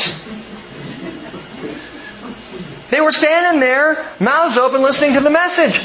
They 2.89 3.01
were 3.01 3.11
standing 3.11 3.59
there, 3.59 4.05
mouths 4.19 4.57
open, 4.57 4.81
listening 4.81 5.13
to 5.13 5.19
the 5.19 5.29
message. 5.29 5.75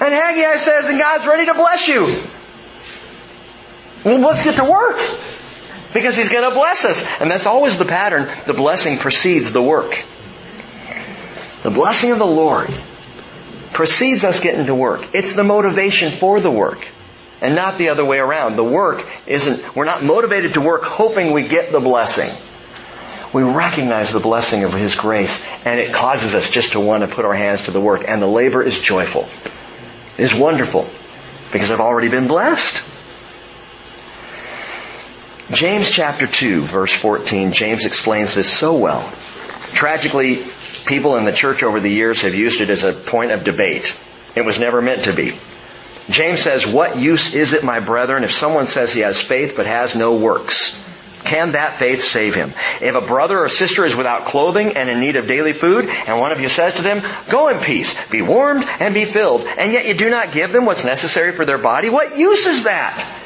And 0.00 0.12
Haggai 0.12 0.56
says, 0.58 0.86
and 0.86 0.98
God's 0.98 1.26
ready 1.26 1.46
to 1.46 1.54
bless 1.54 1.88
you. 1.88 2.22
Well, 4.04 4.18
let's 4.18 4.44
get 4.44 4.56
to 4.56 4.64
work. 4.64 4.98
Because 5.94 6.16
He's 6.16 6.28
going 6.28 6.48
to 6.48 6.54
bless 6.54 6.84
us. 6.84 7.06
And 7.20 7.30
that's 7.30 7.46
always 7.46 7.78
the 7.78 7.84
pattern. 7.84 8.30
The 8.46 8.52
blessing 8.52 8.98
precedes 8.98 9.52
the 9.52 9.62
work. 9.62 10.02
The 11.62 11.70
blessing 11.70 12.10
of 12.10 12.18
the 12.18 12.26
Lord 12.26 12.68
precedes 13.74 14.24
us 14.24 14.40
getting 14.40 14.66
to 14.66 14.74
work. 14.74 15.14
It's 15.14 15.34
the 15.34 15.44
motivation 15.44 16.10
for 16.10 16.40
the 16.40 16.50
work. 16.50 16.86
And 17.42 17.54
not 17.54 17.76
the 17.76 17.90
other 17.90 18.04
way 18.04 18.18
around. 18.18 18.56
The 18.56 18.64
work 18.64 19.06
isn't, 19.26 19.76
we're 19.76 19.84
not 19.84 20.02
motivated 20.02 20.54
to 20.54 20.62
work 20.62 20.84
hoping 20.84 21.32
we 21.32 21.42
get 21.46 21.72
the 21.72 21.80
blessing. 21.80 22.30
we 23.34 23.42
recognize 23.42 24.12
the 24.12 24.20
blessing 24.20 24.62
of 24.64 24.72
His 24.72 24.94
grace 24.94 25.44
and 25.66 25.78
it 25.78 25.92
causes 25.92 26.34
us 26.34 26.50
just 26.50 26.72
to 26.72 26.80
want 26.80 27.02
to 27.02 27.14
put 27.14 27.24
our 27.24 27.34
hands 27.34 27.64
to 27.64 27.72
the 27.72 27.80
work 27.80 28.04
and 28.06 28.22
the 28.22 28.28
labor 28.28 28.62
is 28.62 28.80
joyful. 28.80 29.28
It 30.16 30.22
is 30.22 30.34
wonderful 30.34 30.88
because 31.52 31.70
I've 31.70 31.80
already 31.80 32.08
been 32.08 32.28
blessed. 32.28 32.92
James 35.50 35.90
chapter 35.90 36.26
2 36.26 36.62
verse 36.62 36.94
14, 36.94 37.52
James 37.52 37.84
explains 37.84 38.34
this 38.34 38.50
so 38.50 38.78
well. 38.78 39.02
Tragically, 39.72 40.44
people 40.86 41.16
in 41.16 41.24
the 41.24 41.32
church 41.32 41.62
over 41.62 41.80
the 41.80 41.90
years 41.90 42.22
have 42.22 42.34
used 42.34 42.60
it 42.60 42.70
as 42.70 42.84
a 42.84 42.92
point 42.92 43.32
of 43.32 43.44
debate. 43.44 43.98
It 44.34 44.44
was 44.44 44.58
never 44.58 44.82
meant 44.82 45.04
to 45.04 45.12
be. 45.12 45.36
James 46.10 46.40
says, 46.40 46.66
what 46.66 46.98
use 46.98 47.34
is 47.34 47.52
it, 47.54 47.64
my 47.64 47.80
brethren, 47.80 48.24
if 48.24 48.32
someone 48.32 48.66
says 48.66 48.92
he 48.92 49.00
has 49.00 49.20
faith 49.20 49.54
but 49.56 49.66
has 49.66 49.94
no 49.94 50.16
works? 50.16 50.82
Can 51.24 51.52
that 51.52 51.76
faith 51.76 52.04
save 52.04 52.34
him? 52.34 52.52
If 52.82 52.94
a 52.94 53.00
brother 53.00 53.38
or 53.38 53.48
sister 53.48 53.86
is 53.86 53.96
without 53.96 54.26
clothing 54.26 54.76
and 54.76 54.90
in 54.90 55.00
need 55.00 55.16
of 55.16 55.26
daily 55.26 55.54
food, 55.54 55.88
and 55.88 56.20
one 56.20 56.32
of 56.32 56.40
you 56.40 56.50
says 56.50 56.74
to 56.74 56.82
them, 56.82 57.02
go 57.30 57.48
in 57.48 57.60
peace, 57.60 57.98
be 58.10 58.20
warmed 58.20 58.64
and 58.64 58.92
be 58.92 59.06
filled, 59.06 59.46
and 59.46 59.72
yet 59.72 59.86
you 59.86 59.94
do 59.94 60.10
not 60.10 60.32
give 60.32 60.52
them 60.52 60.66
what's 60.66 60.84
necessary 60.84 61.32
for 61.32 61.46
their 61.46 61.56
body, 61.56 61.88
what 61.88 62.18
use 62.18 62.44
is 62.44 62.64
that? 62.64 63.20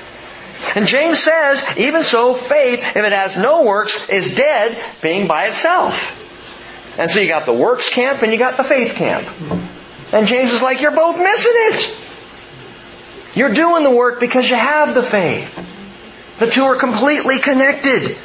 And 0.77 0.87
James 0.87 1.19
says, 1.19 1.77
even 1.77 2.05
so, 2.05 2.35
faith, 2.35 2.97
if 2.97 3.05
it 3.05 3.13
has 3.13 3.37
no 3.37 3.65
works, 3.65 4.09
is 4.09 4.37
dead 4.37 4.79
being 5.03 5.27
by 5.27 5.47
itself. 5.47 6.28
And 6.99 7.09
so 7.09 7.21
you 7.21 7.29
got 7.29 7.47
the 7.47 7.53
works 7.53 7.89
camp 7.95 8.23
and 8.23 8.33
you 8.33 8.39
got 8.39 8.57
the 8.57 8.65
faith 8.65 8.95
camp. 8.97 9.27
And 10.13 10.27
James 10.27 10.53
is 10.53 10.61
like, 10.61 10.83
you're 10.83 10.91
both 10.91 11.19
missing 11.19 11.53
it. 11.55 13.37
You're 13.37 13.55
doing 13.55 13.85
the 13.85 13.91
work 13.91 14.19
because 14.19 14.51
you 14.51 14.57
have 14.57 14.95
the 14.95 15.03
faith. 15.03 15.65
The 16.41 16.51
two 16.51 16.65
are 16.65 16.77
completely 16.77 17.39
connected. 17.39 18.17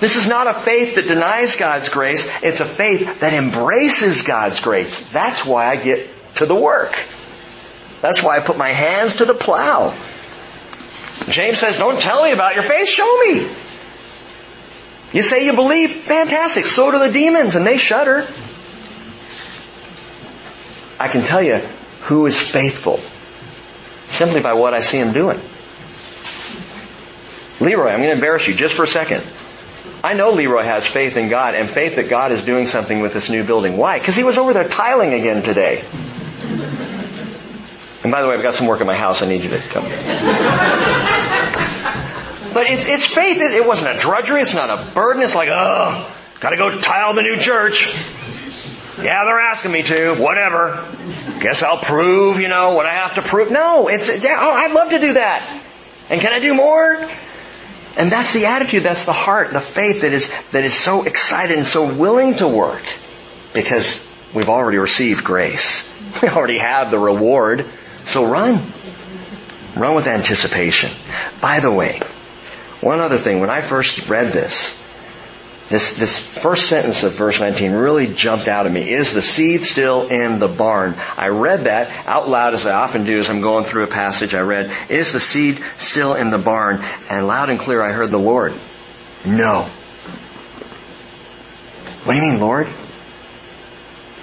This 0.00 0.16
is 0.16 0.28
not 0.28 0.46
a 0.46 0.54
faith 0.54 0.94
that 0.94 1.06
denies 1.06 1.56
God's 1.56 1.88
grace. 1.88 2.30
It's 2.42 2.60
a 2.60 2.64
faith 2.64 3.20
that 3.20 3.34
embraces 3.34 4.22
God's 4.22 4.60
grace. 4.60 5.08
That's 5.10 5.44
why 5.44 5.66
I 5.66 5.76
get 5.76 6.08
to 6.36 6.46
the 6.46 6.54
work. 6.54 6.92
That's 8.00 8.22
why 8.22 8.36
I 8.36 8.40
put 8.40 8.56
my 8.56 8.72
hands 8.72 9.16
to 9.16 9.24
the 9.24 9.34
plow. 9.34 9.94
James 11.28 11.58
says, 11.58 11.78
don't 11.78 12.00
tell 12.00 12.22
me 12.24 12.32
about 12.32 12.54
your 12.54 12.64
faith, 12.64 12.88
show 12.88 13.18
me. 13.24 13.48
You 15.14 15.22
say 15.22 15.46
you 15.46 15.54
believe, 15.54 15.92
fantastic. 15.92 16.66
So 16.66 16.90
do 16.90 16.98
the 16.98 17.12
demons 17.12 17.54
and 17.54 17.64
they 17.64 17.78
shudder. 17.78 18.26
I 20.98 21.06
can 21.06 21.22
tell 21.22 21.40
you 21.40 21.58
who 22.02 22.26
is 22.26 22.38
faithful 22.38 22.98
simply 24.10 24.40
by 24.40 24.54
what 24.54 24.74
I 24.74 24.80
see 24.80 24.98
him 24.98 25.12
doing. 25.12 25.40
Leroy, 27.60 27.90
I'm 27.90 28.00
going 28.00 28.10
to 28.10 28.14
embarrass 28.14 28.48
you 28.48 28.54
just 28.54 28.74
for 28.74 28.82
a 28.82 28.88
second. 28.88 29.22
I 30.02 30.14
know 30.14 30.32
Leroy 30.32 30.64
has 30.64 30.84
faith 30.84 31.16
in 31.16 31.28
God 31.28 31.54
and 31.54 31.70
faith 31.70 31.94
that 31.94 32.08
God 32.08 32.32
is 32.32 32.44
doing 32.44 32.66
something 32.66 33.00
with 33.00 33.14
this 33.14 33.30
new 33.30 33.44
building. 33.44 33.76
Why? 33.76 34.00
Because 34.00 34.16
he 34.16 34.24
was 34.24 34.36
over 34.36 34.52
there 34.52 34.68
tiling 34.68 35.14
again 35.14 35.44
today. 35.44 35.84
And 38.02 38.10
by 38.10 38.20
the 38.20 38.28
way, 38.28 38.34
I've 38.34 38.42
got 38.42 38.54
some 38.54 38.66
work 38.66 38.80
at 38.80 38.86
my 38.86 38.96
house. 38.96 39.22
I 39.22 39.26
need 39.26 39.44
you 39.44 39.50
to 39.50 39.58
come. 39.58 39.84
But 42.54 42.66
it's, 42.66 42.86
it's 42.86 43.04
faith. 43.04 43.38
It 43.40 43.66
wasn't 43.66 43.96
a 43.96 44.00
drudgery. 44.00 44.40
It's 44.40 44.54
not 44.54 44.70
a 44.70 44.92
burden. 44.92 45.22
It's 45.22 45.34
like, 45.34 45.48
oh, 45.50 46.16
gotta 46.40 46.56
go 46.56 46.78
tile 46.78 47.14
the 47.14 47.22
new 47.22 47.38
church. 47.38 47.94
Yeah, 49.02 49.24
they're 49.24 49.40
asking 49.40 49.72
me 49.72 49.82
to. 49.82 50.14
Whatever. 50.14 50.86
Guess 51.40 51.62
I'll 51.62 51.78
prove, 51.78 52.40
you 52.40 52.48
know, 52.48 52.74
what 52.74 52.86
I 52.86 52.94
have 52.94 53.16
to 53.16 53.22
prove. 53.22 53.50
No, 53.50 53.88
it's, 53.88 54.22
yeah, 54.22 54.38
oh, 54.40 54.52
I'd 54.52 54.72
love 54.72 54.90
to 54.90 54.98
do 54.98 55.14
that. 55.14 55.42
And 56.08 56.20
can 56.20 56.32
I 56.32 56.38
do 56.38 56.54
more? 56.54 56.96
And 57.96 58.10
that's 58.10 58.32
the 58.32 58.46
attitude, 58.46 58.82
that's 58.82 59.04
the 59.04 59.12
heart, 59.12 59.52
the 59.52 59.60
faith 59.60 60.02
that 60.02 60.12
is, 60.12 60.32
that 60.50 60.64
is 60.64 60.74
so 60.74 61.04
excited 61.04 61.56
and 61.56 61.66
so 61.66 61.94
willing 61.94 62.34
to 62.36 62.48
work 62.48 62.82
because 63.52 64.04
we've 64.34 64.48
already 64.48 64.78
received 64.78 65.24
grace. 65.24 65.92
We 66.22 66.28
already 66.28 66.58
have 66.58 66.92
the 66.92 66.98
reward. 66.98 67.66
So 68.04 68.24
run. 68.24 68.60
Run 69.74 69.96
with 69.96 70.06
anticipation. 70.06 70.92
By 71.40 71.58
the 71.58 71.72
way, 71.72 72.00
one 72.84 73.00
other 73.00 73.18
thing, 73.18 73.40
when 73.40 73.50
I 73.50 73.62
first 73.62 74.08
read 74.10 74.32
this, 74.32 74.80
this, 75.70 75.96
this 75.96 76.38
first 76.42 76.68
sentence 76.68 77.02
of 77.04 77.14
verse 77.14 77.40
19 77.40 77.72
really 77.72 78.06
jumped 78.06 78.48
out 78.48 78.66
at 78.66 78.72
me. 78.72 78.90
Is 78.90 79.14
the 79.14 79.22
seed 79.22 79.64
still 79.64 80.08
in 80.08 80.38
the 80.38 80.48
barn? 80.48 80.94
I 81.16 81.28
read 81.28 81.62
that 81.62 81.90
out 82.06 82.28
loud 82.28 82.52
as 82.52 82.66
I 82.66 82.74
often 82.74 83.04
do 83.04 83.18
as 83.18 83.30
I'm 83.30 83.40
going 83.40 83.64
through 83.64 83.84
a 83.84 83.88
passage. 83.88 84.34
I 84.34 84.40
read, 84.40 84.70
is 84.90 85.14
the 85.14 85.20
seed 85.20 85.64
still 85.78 86.12
in 86.14 86.30
the 86.30 86.38
barn? 86.38 86.84
And 87.08 87.26
loud 87.26 87.48
and 87.48 87.58
clear 87.58 87.82
I 87.82 87.92
heard 87.92 88.10
the 88.10 88.18
Lord. 88.18 88.52
No. 89.24 89.62
What 92.04 92.12
do 92.12 92.18
you 92.18 92.30
mean, 92.30 92.40
Lord? 92.40 92.66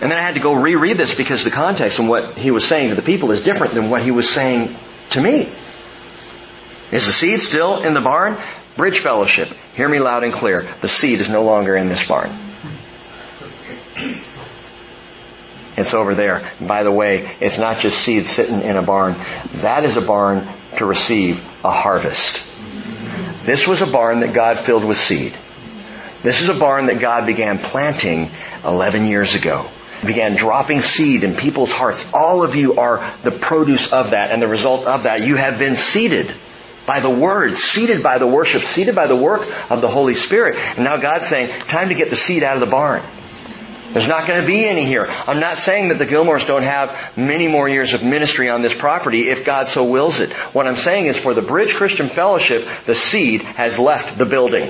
And 0.01 0.11
then 0.11 0.17
I 0.17 0.21
had 0.21 0.35
to 0.35 0.39
go 0.39 0.53
reread 0.53 0.97
this 0.97 1.15
because 1.15 1.43
the 1.43 1.49
context 1.49 1.97
and 1.97 2.07
what 2.07 2.37
he 2.37 2.51
was 2.51 2.67
saying 2.67 2.89
to 2.89 2.95
the 2.95 3.01
people 3.01 3.31
is 3.31 3.43
different 3.43 3.73
than 3.73 3.89
what 3.89 4.03
he 4.03 4.11
was 4.11 4.29
saying 4.29 4.75
to 5.11 5.21
me. 5.21 5.49
Is 6.91 7.05
the 7.05 7.13
seed 7.13 7.39
still 7.39 7.81
in 7.83 7.93
the 7.93 8.01
barn? 8.01 8.37
Bridge 8.75 8.99
Fellowship, 8.99 9.49
hear 9.75 9.87
me 9.87 9.99
loud 9.99 10.23
and 10.23 10.33
clear. 10.33 10.67
The 10.81 10.87
seed 10.87 11.19
is 11.19 11.29
no 11.29 11.43
longer 11.43 11.75
in 11.75 11.87
this 11.87 12.07
barn. 12.07 12.29
It's 15.77 15.93
over 15.93 16.15
there. 16.15 16.43
By 16.59 16.83
the 16.83 16.91
way, 16.91 17.35
it's 17.39 17.57
not 17.57 17.79
just 17.79 17.97
seed 17.97 18.25
sitting 18.25 18.61
in 18.61 18.75
a 18.75 18.81
barn. 18.81 19.15
That 19.61 19.85
is 19.85 19.95
a 19.95 20.01
barn 20.01 20.47
to 20.77 20.85
receive 20.85 21.37
a 21.63 21.71
harvest. 21.71 22.45
This 23.45 23.67
was 23.67 23.81
a 23.81 23.87
barn 23.87 24.19
that 24.19 24.33
God 24.33 24.59
filled 24.59 24.83
with 24.83 24.97
seed. 24.97 25.33
This 26.23 26.41
is 26.41 26.49
a 26.49 26.59
barn 26.59 26.87
that 26.87 26.99
God 26.99 27.25
began 27.25 27.57
planting 27.57 28.29
11 28.65 29.07
years 29.07 29.33
ago. 29.33 29.65
Began 30.05 30.35
dropping 30.35 30.81
seed 30.81 31.23
in 31.23 31.35
people's 31.35 31.71
hearts. 31.71 32.11
All 32.13 32.43
of 32.43 32.55
you 32.55 32.75
are 32.75 33.13
the 33.23 33.31
produce 33.31 33.93
of 33.93 34.11
that 34.11 34.31
and 34.31 34.41
the 34.41 34.47
result 34.47 34.85
of 34.85 35.03
that. 35.03 35.21
You 35.21 35.37
have 35.37 35.57
been 35.57 35.75
seeded 35.75 36.31
by 36.91 36.99
the 36.99 37.09
Word, 37.09 37.53
seeded 37.53 38.03
by 38.03 38.17
the 38.17 38.27
worship, 38.27 38.63
seeded 38.63 38.95
by 38.95 39.07
the 39.07 39.15
work 39.15 39.47
of 39.71 39.79
the 39.79 39.87
Holy 39.87 40.13
Spirit. 40.13 40.57
And 40.57 40.83
now 40.83 40.97
God's 40.97 41.25
saying, 41.25 41.57
time 41.61 41.87
to 41.87 41.95
get 41.95 42.09
the 42.09 42.17
seed 42.17 42.43
out 42.43 42.55
of 42.55 42.59
the 42.59 42.65
barn. 42.65 43.01
There's 43.93 44.09
not 44.09 44.27
going 44.27 44.41
to 44.41 44.45
be 44.45 44.67
any 44.67 44.83
here. 44.83 45.07
I'm 45.09 45.39
not 45.39 45.57
saying 45.57 45.87
that 45.87 45.99
the 45.99 46.05
Gilmores 46.05 46.45
don't 46.45 46.65
have 46.65 47.15
many 47.15 47.47
more 47.47 47.69
years 47.69 47.93
of 47.93 48.03
ministry 48.03 48.49
on 48.49 48.61
this 48.61 48.73
property 48.73 49.29
if 49.29 49.45
God 49.45 49.69
so 49.69 49.89
wills 49.89 50.19
it. 50.19 50.33
What 50.53 50.67
I'm 50.67 50.75
saying 50.75 51.05
is 51.05 51.17
for 51.17 51.33
the 51.33 51.41
Bridge 51.41 51.75
Christian 51.75 52.09
Fellowship, 52.09 52.67
the 52.85 52.95
seed 52.95 53.43
has 53.43 53.79
left 53.79 54.17
the 54.17 54.25
building. 54.25 54.63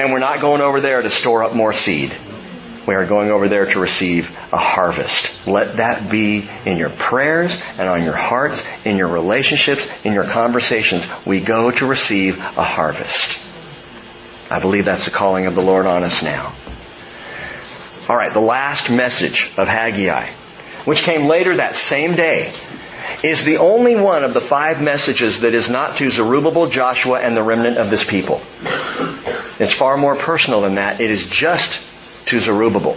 and 0.00 0.10
we're 0.10 0.20
not 0.20 0.40
going 0.40 0.62
over 0.62 0.80
there 0.80 1.02
to 1.02 1.10
store 1.10 1.44
up 1.44 1.54
more 1.54 1.74
seed. 1.74 2.14
We 2.86 2.94
are 2.96 3.06
going 3.06 3.30
over 3.30 3.48
there 3.48 3.66
to 3.66 3.80
receive 3.80 4.36
a 4.52 4.56
harvest. 4.56 5.46
Let 5.46 5.76
that 5.76 6.10
be 6.10 6.48
in 6.66 6.78
your 6.78 6.90
prayers 6.90 7.56
and 7.78 7.88
on 7.88 8.02
your 8.02 8.16
hearts, 8.16 8.66
in 8.84 8.96
your 8.96 9.08
relationships, 9.08 9.86
in 10.04 10.12
your 10.12 10.24
conversations. 10.24 11.06
We 11.24 11.40
go 11.40 11.70
to 11.70 11.86
receive 11.86 12.40
a 12.40 12.64
harvest. 12.64 13.38
I 14.50 14.58
believe 14.58 14.84
that's 14.84 15.04
the 15.04 15.12
calling 15.12 15.46
of 15.46 15.54
the 15.54 15.62
Lord 15.62 15.86
on 15.86 16.02
us 16.02 16.22
now. 16.22 16.52
Alright, 18.10 18.32
the 18.32 18.40
last 18.40 18.90
message 18.90 19.52
of 19.56 19.68
Haggai, 19.68 20.26
which 20.84 21.02
came 21.02 21.26
later 21.26 21.56
that 21.56 21.76
same 21.76 22.16
day, 22.16 22.52
is 23.22 23.44
the 23.44 23.58
only 23.58 23.94
one 23.94 24.24
of 24.24 24.34
the 24.34 24.40
five 24.40 24.82
messages 24.82 25.42
that 25.42 25.54
is 25.54 25.70
not 25.70 25.98
to 25.98 26.10
Zerubbabel, 26.10 26.66
Joshua, 26.66 27.20
and 27.20 27.36
the 27.36 27.42
remnant 27.44 27.78
of 27.78 27.90
this 27.90 28.02
people. 28.02 28.42
It's 29.60 29.72
far 29.72 29.96
more 29.96 30.16
personal 30.16 30.62
than 30.62 30.74
that. 30.74 31.00
It 31.00 31.12
is 31.12 31.30
just 31.30 31.91
to 32.26 32.40
Zerubbabel. 32.40 32.96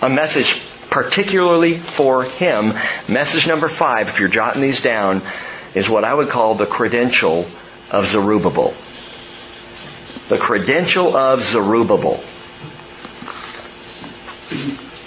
A 0.00 0.08
message 0.08 0.62
particularly 0.92 1.78
for 1.78 2.22
him. 2.22 2.74
Message 3.08 3.48
number 3.48 3.68
five, 3.68 4.08
if 4.08 4.20
you're 4.20 4.28
jotting 4.28 4.60
these 4.60 4.82
down, 4.82 5.22
is 5.74 5.88
what 5.88 6.04
I 6.04 6.12
would 6.12 6.28
call 6.28 6.54
the 6.54 6.66
credential 6.66 7.46
of 7.90 8.06
Zerubbabel. 8.06 8.74
The 10.28 10.38
credential 10.38 11.16
of 11.16 11.42
Zerubbabel. 11.42 12.22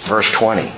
Verse 0.08 0.30
20. 0.32 0.72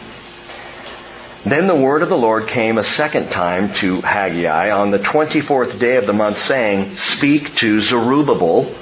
Then 1.44 1.66
the 1.66 1.74
word 1.74 2.02
of 2.02 2.10
the 2.10 2.18
Lord 2.18 2.46
came 2.46 2.76
a 2.76 2.82
second 2.82 3.30
time 3.30 3.72
to 3.74 4.02
Haggai 4.02 4.70
on 4.70 4.90
the 4.90 4.98
24th 4.98 5.78
day 5.78 5.96
of 5.96 6.06
the 6.06 6.12
month 6.12 6.36
saying, 6.36 6.96
Speak 6.96 7.54
to 7.56 7.80
Zerubbabel, 7.80 8.74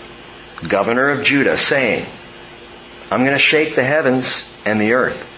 governor 0.66 1.10
of 1.10 1.22
Judah, 1.22 1.56
saying, 1.56 2.06
I'm 3.10 3.20
going 3.20 3.36
to 3.36 3.38
shake 3.38 3.74
the 3.74 3.84
heavens 3.84 4.50
and 4.64 4.80
the 4.80 4.94
earth. 4.94 5.32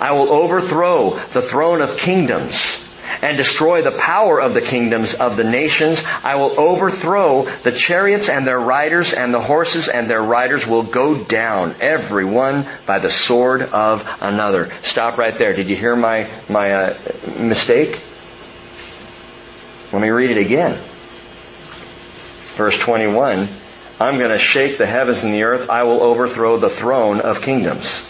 I 0.00 0.12
will 0.12 0.30
overthrow 0.30 1.18
the 1.32 1.42
throne 1.42 1.80
of 1.80 1.98
kingdoms 1.98 2.86
and 3.22 3.36
destroy 3.36 3.82
the 3.82 3.90
power 3.90 4.40
of 4.40 4.54
the 4.54 4.60
kingdoms 4.60 5.14
of 5.14 5.36
the 5.36 5.44
nations. 5.44 6.02
I 6.24 6.36
will 6.36 6.58
overthrow 6.58 7.44
the 7.62 7.72
chariots 7.72 8.28
and 8.28 8.46
their 8.46 8.58
riders 8.58 9.12
and 9.12 9.34
the 9.34 9.40
horses 9.40 9.88
and 9.88 10.08
their 10.08 10.22
riders 10.22 10.66
will 10.66 10.82
go 10.82 11.22
down, 11.22 11.74
every 11.80 12.24
one 12.24 12.66
by 12.86 12.98
the 12.98 13.10
sword 13.10 13.62
of 13.62 14.08
another. 14.20 14.72
Stop 14.82 15.18
right 15.18 15.36
there. 15.36 15.52
Did 15.52 15.68
you 15.68 15.76
hear 15.76 15.96
my, 15.96 16.30
my 16.48 16.72
uh, 16.72 16.98
mistake? 17.38 18.00
Let 19.92 20.00
me 20.00 20.08
read 20.08 20.30
it 20.30 20.38
again. 20.38 20.80
Verse 22.54 22.78
21. 22.78 23.48
I'm 24.00 24.16
going 24.16 24.30
to 24.30 24.38
shake 24.38 24.78
the 24.78 24.86
heavens 24.86 25.22
and 25.24 25.34
the 25.34 25.42
earth. 25.42 25.68
I 25.68 25.82
will 25.82 26.02
overthrow 26.02 26.56
the 26.56 26.70
throne 26.70 27.20
of 27.20 27.42
kingdoms. 27.42 28.06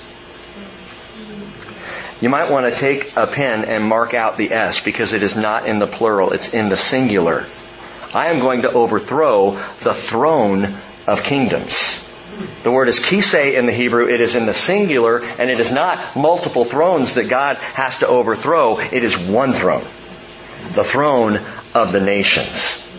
You 2.21 2.29
might 2.29 2.51
want 2.51 2.73
to 2.73 2.79
take 2.79 3.17
a 3.17 3.27
pen 3.27 3.65
and 3.65 3.85
mark 3.85 4.15
out 4.15 4.37
the 4.37 4.53
S 4.53 4.85
because 4.85 5.13
it 5.15 5.25
is 5.25 5.37
not 5.37 5.67
in 5.67 5.81
the 5.81 5.89
plural, 5.89 6.33
it's 6.33 6.55
in 6.55 6.69
the 6.69 6.77
singular. 6.77 7.47
I 8.15 8.29
am 8.29 8.39
going 8.39 8.63
to 8.63 8.71
overthrow 8.71 9.53
the 9.81 9.95
throne 9.95 10.77
of 11.09 11.25
kingdoms. 11.25 12.07
The 12.63 12.71
word 12.71 12.89
is 12.89 13.01
kise 13.01 13.55
in 13.55 13.67
the 13.67 13.73
Hebrew. 13.73 14.09
It 14.09 14.21
is 14.21 14.35
in 14.35 14.47
the 14.47 14.55
singular, 14.55 15.25
and 15.25 15.51
it 15.51 15.61
is 15.61 15.71
not 15.71 16.15
multiple 16.15 16.65
thrones 16.65 17.15
that 17.15 17.29
God 17.29 17.57
has 17.57 17.99
to 17.99 18.07
overthrow. 18.07 18.79
It 18.79 19.03
is 19.03 19.17
one 19.17 19.53
throne. 19.53 19.85
The 20.75 20.85
throne 20.85 21.41
of 21.75 21.93
the 21.93 22.01
nations. 22.01 22.90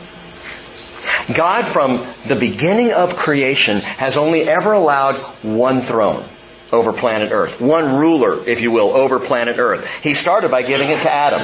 God 1.34 1.66
from 1.66 2.06
the 2.28 2.36
beginning 2.36 2.92
of 2.92 3.16
creation 3.16 3.82
has 3.82 4.18
only 4.18 4.44
ever 4.44 4.74
allowed 4.74 5.16
one 5.44 5.82
throne 5.82 6.24
over 6.72 6.94
planet 6.94 7.32
Earth. 7.32 7.60
One 7.60 7.98
ruler, 7.98 8.48
if 8.48 8.62
you 8.62 8.72
will, 8.72 8.92
over 8.92 9.20
planet 9.20 9.58
Earth. 9.60 9.86
He 10.04 10.14
started 10.14 10.52
by 10.52 10.62
giving 10.62 10.90
it 10.90 11.02
to 11.02 11.14
Adam. 11.14 11.42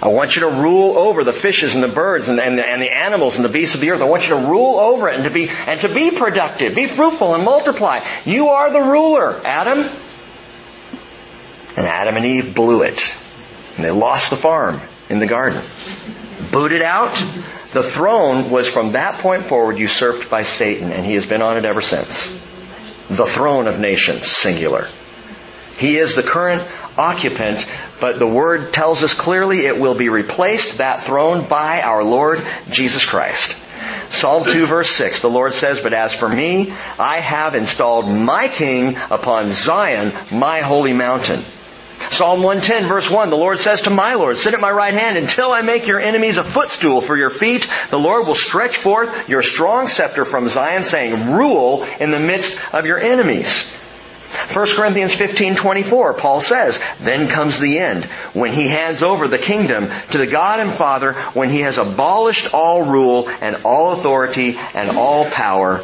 I 0.00 0.08
want 0.08 0.36
you 0.36 0.42
to 0.42 0.48
rule 0.48 0.96
over 0.96 1.24
the 1.24 1.32
fishes 1.32 1.74
and 1.74 1.82
the 1.82 1.88
birds 1.88 2.28
and, 2.28 2.38
and, 2.38 2.56
the, 2.56 2.66
and 2.66 2.80
the 2.80 2.96
animals 2.96 3.34
and 3.34 3.44
the 3.44 3.48
beasts 3.48 3.74
of 3.74 3.80
the 3.80 3.90
earth. 3.90 4.00
I 4.00 4.04
want 4.04 4.28
you 4.28 4.38
to 4.38 4.46
rule 4.46 4.78
over 4.78 5.08
it 5.08 5.16
and 5.16 5.24
to 5.24 5.30
be 5.30 5.48
and 5.48 5.80
to 5.80 5.88
be 5.92 6.12
productive, 6.12 6.76
be 6.76 6.86
fruitful 6.86 7.34
and 7.34 7.44
multiply. 7.44 8.06
You 8.24 8.50
are 8.50 8.70
the 8.70 8.80
ruler, 8.80 9.40
Adam. 9.44 9.90
And 11.76 11.86
Adam 11.86 12.16
and 12.16 12.24
Eve 12.24 12.54
blew 12.54 12.82
it. 12.82 13.12
And 13.76 13.84
they 13.84 13.90
lost 13.90 14.30
the 14.30 14.36
farm 14.36 14.80
in 15.08 15.18
the 15.18 15.26
garden. 15.26 15.62
Booted 16.50 16.82
out. 16.82 17.14
The 17.72 17.82
throne 17.82 18.50
was 18.50 18.66
from 18.66 18.92
that 18.92 19.14
point 19.14 19.44
forward 19.44 19.78
usurped 19.78 20.30
by 20.30 20.42
Satan, 20.42 20.90
and 20.92 21.04
he 21.04 21.14
has 21.14 21.26
been 21.26 21.42
on 21.42 21.58
it 21.58 21.66
ever 21.66 21.82
since. 21.82 22.26
The 23.10 23.26
throne 23.26 23.68
of 23.68 23.78
nations, 23.78 24.26
singular. 24.26 24.86
He 25.76 25.98
is 25.98 26.14
the 26.14 26.22
current 26.22 26.62
occupant, 26.96 27.66
but 28.00 28.18
the 28.18 28.26
word 28.26 28.72
tells 28.72 29.02
us 29.02 29.14
clearly 29.14 29.66
it 29.66 29.78
will 29.78 29.94
be 29.94 30.08
replaced, 30.08 30.78
that 30.78 31.04
throne, 31.04 31.46
by 31.46 31.82
our 31.82 32.02
Lord 32.02 32.40
Jesus 32.70 33.04
Christ. 33.04 33.56
Psalm 34.10 34.44
2 34.44 34.66
verse 34.66 34.90
6, 34.90 35.20
the 35.20 35.30
Lord 35.30 35.52
says, 35.52 35.80
But 35.80 35.92
as 35.92 36.14
for 36.14 36.28
me, 36.28 36.72
I 36.98 37.20
have 37.20 37.54
installed 37.54 38.08
my 38.08 38.48
king 38.48 38.96
upon 39.10 39.52
Zion, 39.52 40.12
my 40.32 40.62
holy 40.62 40.94
mountain. 40.94 41.42
Psalm 42.10 42.42
110 42.42 42.88
verse 42.88 43.10
1, 43.10 43.30
the 43.30 43.36
Lord 43.36 43.58
says 43.58 43.82
to 43.82 43.90
my 43.90 44.14
Lord, 44.14 44.36
sit 44.36 44.54
at 44.54 44.60
my 44.60 44.70
right 44.70 44.94
hand 44.94 45.16
until 45.16 45.52
I 45.52 45.62
make 45.62 45.86
your 45.86 46.00
enemies 46.00 46.38
a 46.38 46.44
footstool 46.44 47.00
for 47.00 47.16
your 47.16 47.30
feet. 47.30 47.68
The 47.90 47.98
Lord 47.98 48.26
will 48.26 48.34
stretch 48.34 48.76
forth 48.76 49.28
your 49.28 49.42
strong 49.42 49.88
scepter 49.88 50.24
from 50.24 50.48
Zion 50.48 50.84
saying, 50.84 51.32
rule 51.32 51.84
in 52.00 52.10
the 52.10 52.18
midst 52.18 52.58
of 52.74 52.86
your 52.86 52.98
enemies. 52.98 53.78
1 54.52 54.66
Corinthians 54.76 55.14
15:24 55.14 56.16
Paul 56.18 56.40
says, 56.40 56.78
"Then 57.00 57.28
comes 57.28 57.58
the 57.58 57.78
end, 57.78 58.04
when 58.32 58.52
he 58.52 58.68
hands 58.68 59.02
over 59.02 59.28
the 59.28 59.38
kingdom 59.38 59.90
to 60.10 60.18
the 60.18 60.26
God 60.26 60.60
and 60.60 60.70
Father, 60.72 61.12
when 61.34 61.50
he 61.50 61.62
has 61.62 61.78
abolished 61.78 62.54
all 62.54 62.82
rule 62.82 63.28
and 63.40 63.58
all 63.64 63.92
authority 63.92 64.58
and 64.74 64.96
all 64.96 65.24
power." 65.26 65.80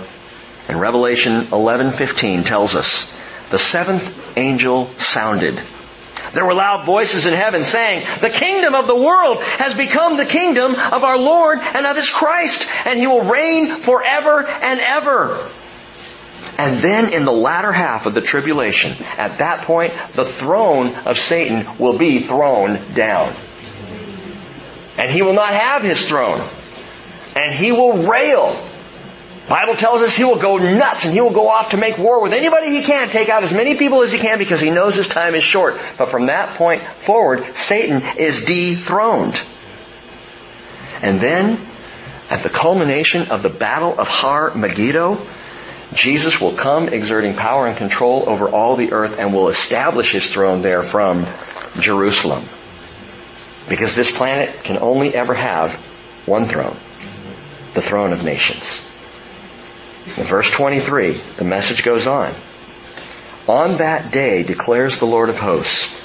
And 0.69 0.81
Revelation 0.81 1.49
11:15 1.53 2.45
tells 2.45 2.75
us, 2.75 3.15
"The 3.51 3.59
seventh 3.59 4.37
angel 4.37 4.91
sounded. 4.99 5.61
There 6.35 6.45
were 6.45 6.55
loud 6.55 6.85
voices 6.85 7.27
in 7.27 7.33
heaven 7.33 7.65
saying, 7.65 8.07
The 8.21 8.31
kingdom 8.31 8.75
of 8.75 8.87
the 8.87 8.97
world 8.97 9.43
has 9.43 9.75
become 9.75 10.17
the 10.17 10.27
kingdom 10.27 10.75
of 10.75 11.05
our 11.05 11.17
Lord 11.17 11.61
and 11.61 11.87
of 11.87 11.97
His 11.97 12.11
Christ, 12.11 12.69
and 12.85 12.99
He 12.99 13.07
will 13.07 13.23
reign 13.23 13.77
forever 13.77 14.47
and 14.47 14.81
ever. 14.81 15.51
And 16.59 16.79
then 16.79 17.13
in 17.13 17.25
the 17.25 17.33
latter 17.33 17.73
half 17.73 18.07
of 18.07 18.15
the 18.15 18.21
tribulation, 18.21 18.93
at 19.19 19.39
that 19.39 19.63
point, 19.63 19.93
the 20.13 20.25
throne 20.25 20.95
of 21.07 21.19
Satan 21.19 21.67
will 21.79 21.99
be 21.99 22.21
thrown 22.21 22.81
down. 22.95 23.33
And 24.97 25.11
he 25.11 25.23
will 25.23 25.33
not 25.33 25.53
have 25.53 25.83
his 25.83 26.09
throne. 26.09 26.47
And 27.35 27.53
he 27.53 27.73
will 27.73 28.09
rail. 28.09 28.55
Bible 29.49 29.75
tells 29.77 30.01
us 30.01 30.17
he 30.17 30.25
will 30.25 30.39
go 30.39 30.57
nuts 30.57 31.05
and 31.05 31.13
he 31.13 31.21
will 31.21 31.33
go 31.33 31.49
off 31.49 31.71
to 31.71 31.77
make 31.77 31.99
war 31.99 32.23
with 32.23 32.33
anybody 32.33 32.71
he 32.71 32.83
can, 32.83 33.09
take 33.09 33.29
out 33.29 33.43
as 33.43 33.53
many 33.53 33.77
people 33.77 34.03
as 34.03 34.11
he 34.11 34.19
can 34.19 34.39
because 34.39 34.61
he 34.61 34.71
knows 34.71 34.95
his 34.95 35.07
time 35.07 35.35
is 35.35 35.43
short. 35.43 35.79
But 35.99 36.09
from 36.09 36.27
that 36.27 36.57
point 36.57 36.83
forward, 36.97 37.55
Satan 37.55 38.03
is 38.17 38.47
dethroned. 38.47 39.41
And 41.03 41.21
then, 41.21 41.59
at 42.31 42.43
the 42.43 42.49
culmination 42.49 43.31
of 43.31 43.43
the 43.43 43.51
battle 43.51 44.01
of 44.01 44.09
Har 44.09 44.55
Megiddo, 44.55 45.19
Jesus 45.93 46.41
will 46.41 46.55
come 46.55 46.89
exerting 46.89 47.35
power 47.35 47.67
and 47.67 47.77
control 47.77 48.27
over 48.27 48.49
all 48.49 48.77
the 48.77 48.93
earth 48.93 49.19
and 49.19 49.35
will 49.35 49.49
establish 49.49 50.13
his 50.13 50.33
throne 50.33 50.63
there 50.63 50.83
from 50.83 51.27
Jerusalem. 51.79 52.43
Because 53.69 53.95
this 53.95 54.17
planet 54.17 54.65
can 54.65 54.79
only 54.79 55.15
ever 55.15 55.35
have 55.35 55.75
one 56.25 56.47
throne. 56.47 56.77
The 57.75 57.83
throne 57.83 58.15
of 58.15 58.25
nations. 58.25 58.81
In 60.07 60.25
verse 60.25 60.51
23, 60.51 61.13
the 61.13 61.45
message 61.45 61.83
goes 61.83 62.07
on. 62.07 62.35
On 63.49 63.79
that 63.79 64.13
day, 64.13 64.43
declares 64.43 64.99
the 64.99 65.07
Lord 65.07 65.29
of 65.29 65.39
hosts, 65.39 66.03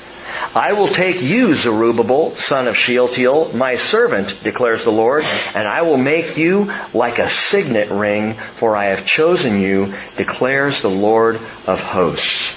I 0.55 0.73
will 0.73 0.87
take 0.87 1.21
you, 1.21 1.55
Zerubbabel, 1.55 2.35
son 2.35 2.67
of 2.67 2.75
Shealtiel, 2.75 3.53
my 3.53 3.75
servant, 3.75 4.41
declares 4.43 4.83
the 4.83 4.91
Lord, 4.91 5.23
and 5.53 5.67
I 5.67 5.83
will 5.83 5.97
make 5.97 6.37
you 6.37 6.73
like 6.93 7.19
a 7.19 7.29
signet 7.29 7.89
ring, 7.89 8.33
for 8.33 8.75
I 8.75 8.87
have 8.89 9.05
chosen 9.05 9.59
you, 9.59 9.93
declares 10.17 10.81
the 10.81 10.89
Lord 10.89 11.35
of 11.67 11.79
hosts. 11.79 12.53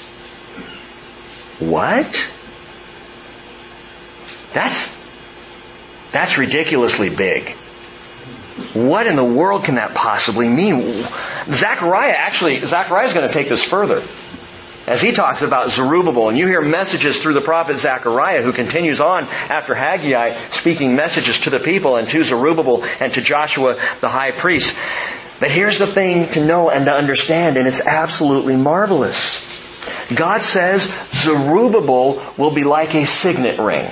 What? 1.59 2.35
That's, 4.55 4.99
that's 6.13 6.39
ridiculously 6.39 7.15
big. 7.15 7.57
What 8.75 9.07
in 9.07 9.17
the 9.17 9.25
world 9.25 9.65
can 9.65 9.77
that 9.77 9.95
possibly 9.95 10.49
mean? 10.49 11.05
Zechariah, 11.47 12.13
actually, 12.13 12.59
Zechariah 12.65 13.07
is 13.07 13.15
going 13.15 13.27
to 13.27 13.33
take 13.33 13.49
this 13.49 13.63
further 13.63 14.03
as 14.87 15.01
he 15.01 15.13
talks 15.13 15.43
about 15.43 15.71
Zerubbabel, 15.71 16.29
and 16.29 16.39
you 16.39 16.47
hear 16.47 16.61
messages 16.61 17.21
through 17.21 17.35
the 17.35 17.41
prophet 17.41 17.79
Zechariah, 17.79 18.43
who 18.43 18.53
continues 18.53 19.01
on 19.01 19.25
after 19.25 19.75
Haggai, 19.75 20.37
speaking 20.51 20.97
messages 20.97 21.41
to 21.41 21.51
the 21.51 21.61
people 21.61 21.97
and 21.97 22.09
to 22.09 22.25
Zerubbabel 22.25 22.85
and 23.01 23.13
to 23.15 23.21
Joshua 23.21 23.79
the 24.01 24.09
high 24.09 24.33
priest. 24.33 24.77
But 25.39 25.51
here's 25.51 25.79
the 25.79 25.87
thing 25.87 26.29
to 26.33 26.45
know 26.45 26.71
and 26.71 26.87
to 26.87 26.93
understand, 26.93 27.57
and 27.57 27.69
it's 27.69 27.87
absolutely 27.87 28.57
marvelous. 28.57 29.51
God 30.15 30.43
says 30.43 30.93
Zerubbabel 31.13 32.23
will 32.37 32.55
be 32.55 32.65
like 32.65 32.95
a 32.95 33.07
signet 33.07 33.59
ring. 33.59 33.91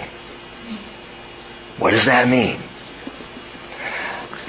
What 1.79 1.93
does 1.93 2.07
that 2.07 2.29
mean? 2.29 2.59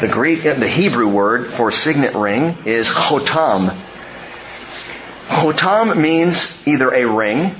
The 0.01 0.07
Greek, 0.07 0.45
uh, 0.45 0.55
the 0.55 0.67
Hebrew 0.67 1.07
word 1.07 1.47
for 1.47 1.71
signet 1.71 2.15
ring 2.15 2.57
is 2.65 2.87
chotam, 2.87 3.77
Hotam 5.31 5.95
means 5.95 6.67
either 6.67 6.93
a 6.93 7.05
ring 7.05 7.55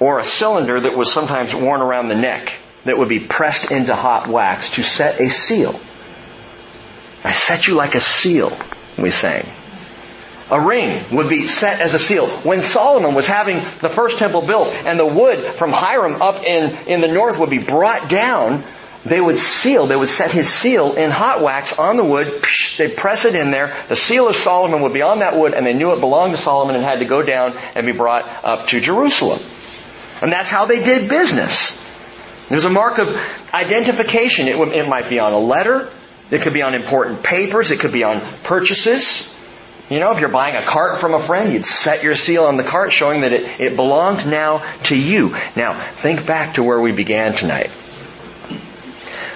or 0.00 0.18
a 0.18 0.24
cylinder 0.24 0.80
that 0.80 0.96
was 0.96 1.12
sometimes 1.12 1.54
worn 1.54 1.80
around 1.80 2.08
the 2.08 2.16
neck 2.16 2.54
that 2.84 2.98
would 2.98 3.08
be 3.08 3.20
pressed 3.20 3.70
into 3.70 3.94
hot 3.94 4.26
wax 4.26 4.72
to 4.72 4.82
set 4.82 5.20
a 5.20 5.30
seal. 5.30 5.78
I 7.22 7.32
set 7.32 7.68
you 7.68 7.74
like 7.74 7.94
a 7.94 8.00
seal, 8.00 8.52
we 8.98 9.12
sang. 9.12 9.46
A 10.50 10.60
ring 10.60 11.00
would 11.12 11.28
be 11.28 11.46
set 11.46 11.80
as 11.80 11.94
a 11.94 11.98
seal. 12.00 12.26
When 12.26 12.60
Solomon 12.60 13.14
was 13.14 13.28
having 13.28 13.58
the 13.80 13.88
first 13.88 14.18
temple 14.18 14.42
built 14.42 14.68
and 14.68 14.98
the 14.98 15.06
wood 15.06 15.54
from 15.54 15.70
Hiram 15.70 16.20
up 16.20 16.42
in, 16.42 16.76
in 16.88 17.00
the 17.00 17.08
north 17.08 17.38
would 17.38 17.50
be 17.50 17.58
brought 17.58 18.10
down, 18.10 18.64
they 19.04 19.20
would 19.20 19.38
seal, 19.38 19.86
they 19.86 19.96
would 19.96 20.08
set 20.08 20.30
his 20.30 20.48
seal 20.48 20.94
in 20.94 21.10
hot 21.10 21.42
wax 21.42 21.78
on 21.78 21.96
the 21.96 22.04
wood, 22.04 22.42
they'd 22.78 22.96
press 22.96 23.24
it 23.24 23.34
in 23.34 23.50
there, 23.50 23.76
the 23.88 23.96
seal 23.96 24.28
of 24.28 24.36
Solomon 24.36 24.82
would 24.82 24.92
be 24.92 25.02
on 25.02 25.18
that 25.18 25.36
wood, 25.36 25.54
and 25.54 25.66
they 25.66 25.72
knew 25.72 25.92
it 25.92 26.00
belonged 26.00 26.36
to 26.36 26.38
Solomon 26.40 26.76
and 26.76 26.84
had 26.84 27.00
to 27.00 27.04
go 27.04 27.22
down 27.22 27.58
and 27.74 27.84
be 27.84 27.92
brought 27.92 28.24
up 28.44 28.68
to 28.68 28.80
Jerusalem. 28.80 29.40
And 30.20 30.30
that's 30.30 30.48
how 30.48 30.66
they 30.66 30.84
did 30.84 31.08
business. 31.08 31.80
There's 32.48 32.64
a 32.64 32.70
mark 32.70 32.98
of 32.98 33.08
identification. 33.52 34.46
It, 34.46 34.56
it 34.56 34.88
might 34.88 35.08
be 35.08 35.18
on 35.18 35.32
a 35.32 35.38
letter, 35.38 35.90
it 36.30 36.42
could 36.42 36.52
be 36.52 36.62
on 36.62 36.74
important 36.74 37.22
papers, 37.22 37.70
it 37.70 37.80
could 37.80 37.92
be 37.92 38.04
on 38.04 38.20
purchases. 38.44 39.38
You 39.90 39.98
know, 39.98 40.12
if 40.12 40.20
you're 40.20 40.30
buying 40.30 40.54
a 40.56 40.64
cart 40.64 41.00
from 41.00 41.12
a 41.12 41.18
friend, 41.18 41.52
you'd 41.52 41.66
set 41.66 42.02
your 42.02 42.14
seal 42.14 42.44
on 42.44 42.56
the 42.56 42.62
cart 42.62 42.92
showing 42.92 43.22
that 43.22 43.32
it, 43.32 43.60
it 43.60 43.76
belonged 43.76 44.30
now 44.30 44.62
to 44.84 44.96
you. 44.96 45.36
Now, 45.56 45.84
think 45.94 46.24
back 46.24 46.54
to 46.54 46.62
where 46.62 46.80
we 46.80 46.92
began 46.92 47.34
tonight. 47.34 47.70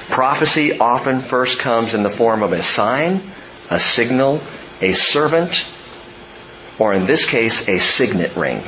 Prophecy 0.08 0.78
often 0.78 1.20
first 1.20 1.58
comes 1.58 1.92
in 1.92 2.02
the 2.02 2.10
form 2.10 2.42
of 2.42 2.52
a 2.52 2.62
sign, 2.62 3.20
a 3.70 3.80
signal, 3.80 4.40
a 4.80 4.92
servant, 4.92 5.66
or 6.78 6.92
in 6.92 7.06
this 7.06 7.26
case, 7.26 7.68
a 7.68 7.78
signet 7.78 8.36
ring. 8.36 8.62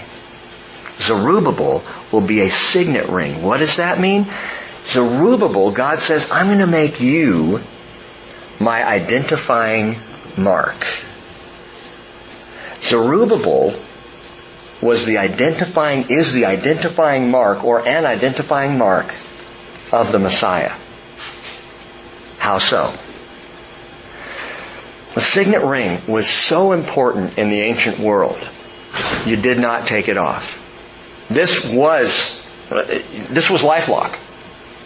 Zerubbabel 0.98 1.84
will 2.10 2.26
be 2.26 2.40
a 2.40 2.50
signet 2.50 3.08
ring. 3.08 3.42
What 3.42 3.58
does 3.58 3.76
that 3.76 4.00
mean? 4.00 4.26
Zerubbabel, 4.86 5.70
God 5.70 6.00
says, 6.00 6.30
I'm 6.30 6.46
going 6.46 6.58
to 6.58 6.66
make 6.66 7.00
you 7.00 7.60
my 8.58 8.86
identifying 8.86 9.96
mark. 10.36 10.86
Zerubbabel 12.82 13.74
was 14.80 15.04
the 15.04 15.18
identifying, 15.18 16.10
is 16.10 16.32
the 16.32 16.46
identifying 16.46 17.30
mark 17.30 17.64
or 17.64 17.86
an 17.86 18.06
identifying 18.06 18.78
mark 18.78 19.06
of 19.92 20.10
the 20.10 20.18
Messiah. 20.18 20.72
How 22.48 22.56
so? 22.56 22.90
The 25.12 25.20
signet 25.20 25.64
ring 25.64 26.00
was 26.08 26.26
so 26.26 26.72
important 26.72 27.36
in 27.36 27.50
the 27.50 27.60
ancient 27.60 27.98
world, 27.98 28.38
you 29.26 29.36
did 29.36 29.58
not 29.58 29.86
take 29.86 30.08
it 30.08 30.16
off. 30.16 30.56
This 31.28 31.70
was, 31.70 32.42
this 32.70 33.50
was 33.50 33.60
LifeLock. 33.60 34.18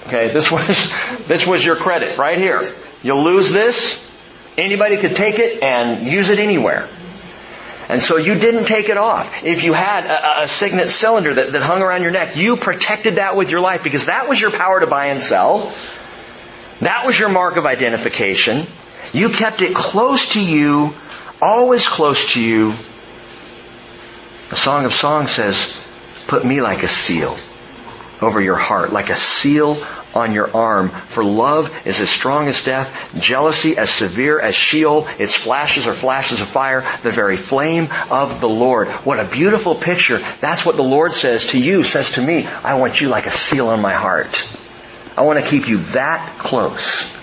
Okay, 0.08 0.32
this 0.32 0.50
was, 0.50 0.66
this 1.28 1.46
was 1.46 1.64
your 1.64 1.76
credit 1.76 2.18
right 2.18 2.36
here. 2.36 2.74
You'll 3.04 3.22
lose 3.22 3.52
this, 3.52 4.10
anybody 4.58 4.96
could 4.96 5.14
take 5.14 5.38
it 5.38 5.62
and 5.62 6.04
use 6.04 6.30
it 6.30 6.40
anywhere. 6.40 6.88
And 7.88 8.02
so 8.02 8.16
you 8.16 8.34
didn't 8.34 8.64
take 8.64 8.88
it 8.88 8.96
off. 8.96 9.44
If 9.44 9.62
you 9.62 9.72
had 9.72 10.06
a, 10.06 10.42
a 10.42 10.48
signet 10.48 10.90
cylinder 10.90 11.34
that, 11.34 11.52
that 11.52 11.62
hung 11.62 11.80
around 11.80 12.02
your 12.02 12.10
neck, 12.10 12.34
you 12.34 12.56
protected 12.56 13.16
that 13.16 13.36
with 13.36 13.50
your 13.50 13.60
life 13.60 13.84
because 13.84 14.06
that 14.06 14.28
was 14.28 14.40
your 14.40 14.50
power 14.50 14.80
to 14.80 14.88
buy 14.88 15.06
and 15.06 15.22
sell. 15.22 15.72
That 16.82 17.06
was 17.06 17.16
your 17.16 17.28
mark 17.28 17.56
of 17.56 17.64
identification. 17.64 18.66
You 19.12 19.28
kept 19.28 19.62
it 19.62 19.72
close 19.72 20.32
to 20.32 20.40
you, 20.40 20.92
always 21.40 21.86
close 21.86 22.32
to 22.32 22.42
you. 22.42 22.70
The 24.50 24.56
Song 24.56 24.84
of 24.84 24.92
Songs 24.92 25.30
says, 25.30 25.88
put 26.26 26.44
me 26.44 26.60
like 26.60 26.82
a 26.82 26.88
seal 26.88 27.36
over 28.20 28.40
your 28.40 28.56
heart, 28.56 28.92
like 28.92 29.10
a 29.10 29.14
seal 29.14 29.76
on 30.12 30.32
your 30.32 30.54
arm. 30.56 30.88
For 30.88 31.24
love 31.24 31.72
is 31.86 32.00
as 32.00 32.10
strong 32.10 32.48
as 32.48 32.64
death, 32.64 33.16
jealousy 33.20 33.78
as 33.78 33.88
severe 33.88 34.40
as 34.40 34.56
Sheol. 34.56 35.06
Its 35.20 35.36
flashes 35.36 35.86
are 35.86 35.94
flashes 35.94 36.40
of 36.40 36.48
fire, 36.48 36.84
the 37.02 37.12
very 37.12 37.36
flame 37.36 37.88
of 38.10 38.40
the 38.40 38.48
Lord. 38.48 38.88
What 38.88 39.20
a 39.20 39.24
beautiful 39.24 39.76
picture. 39.76 40.18
That's 40.40 40.66
what 40.66 40.74
the 40.74 40.82
Lord 40.82 41.12
says 41.12 41.46
to 41.46 41.60
you, 41.60 41.84
says 41.84 42.12
to 42.12 42.22
me. 42.22 42.44
I 42.46 42.74
want 42.74 43.00
you 43.00 43.08
like 43.08 43.26
a 43.26 43.30
seal 43.30 43.68
on 43.68 43.80
my 43.80 43.94
heart. 43.94 44.48
I 45.16 45.22
want 45.22 45.42
to 45.42 45.50
keep 45.50 45.68
you 45.68 45.78
that 45.78 46.38
close. 46.38 47.18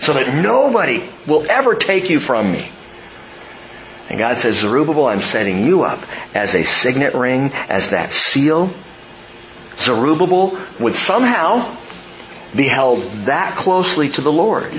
So 0.00 0.12
that 0.12 0.42
nobody 0.42 1.02
will 1.26 1.46
ever 1.48 1.74
take 1.74 2.10
you 2.10 2.20
from 2.20 2.50
me. 2.52 2.68
And 4.10 4.18
God 4.18 4.36
says, 4.36 4.58
Zerubbabel, 4.58 5.06
I'm 5.06 5.22
setting 5.22 5.64
you 5.64 5.84
up 5.84 6.00
as 6.34 6.54
a 6.54 6.64
signet 6.64 7.14
ring, 7.14 7.52
as 7.52 7.90
that 7.90 8.10
seal 8.10 8.70
Zerubbabel 9.76 10.58
would 10.78 10.94
somehow 10.94 11.76
be 12.54 12.68
held 12.68 13.02
that 13.26 13.56
closely 13.56 14.08
to 14.10 14.20
the 14.20 14.32
Lord. 14.32 14.72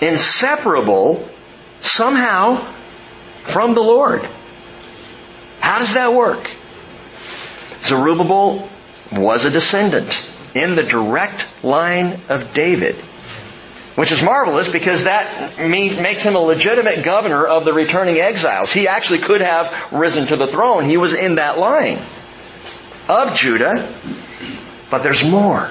Inseparable 0.00 1.28
somehow 1.80 2.56
from 3.42 3.74
the 3.74 3.82
Lord. 3.82 4.26
How 5.60 5.78
does 5.78 5.94
that 5.94 6.14
work? 6.14 6.50
Zerubbabel 7.82 8.68
was 9.12 9.44
a 9.44 9.50
descendant 9.50 10.29
in 10.54 10.76
the 10.76 10.82
direct 10.82 11.44
line 11.64 12.18
of 12.28 12.52
David. 12.54 12.94
Which 13.96 14.12
is 14.12 14.22
marvelous 14.22 14.70
because 14.70 15.04
that 15.04 15.58
makes 15.58 16.22
him 16.22 16.34
a 16.34 16.38
legitimate 16.38 17.04
governor 17.04 17.46
of 17.46 17.64
the 17.64 17.72
returning 17.72 18.16
exiles. 18.16 18.72
He 18.72 18.88
actually 18.88 19.18
could 19.18 19.40
have 19.40 19.92
risen 19.92 20.26
to 20.28 20.36
the 20.36 20.46
throne. 20.46 20.84
He 20.84 20.96
was 20.96 21.12
in 21.12 21.34
that 21.34 21.58
line 21.58 21.98
of 23.08 23.34
Judah, 23.34 23.92
but 24.90 25.02
there's 25.02 25.28
more. 25.28 25.68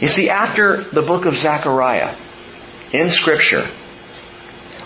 You 0.00 0.08
see, 0.08 0.30
after 0.30 0.76
the 0.76 1.02
book 1.02 1.26
of 1.26 1.36
Zechariah, 1.36 2.14
in 2.92 3.08
scripture, 3.08 3.64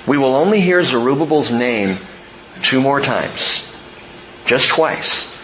we 0.07 0.17
will 0.17 0.37
only 0.37 0.61
hear 0.61 0.83
Zerubbabel's 0.85 1.51
name 1.51 1.99
two 2.63 2.81
more 2.81 3.01
times. 3.01 3.67
Just 4.47 4.69
twice. 4.69 5.36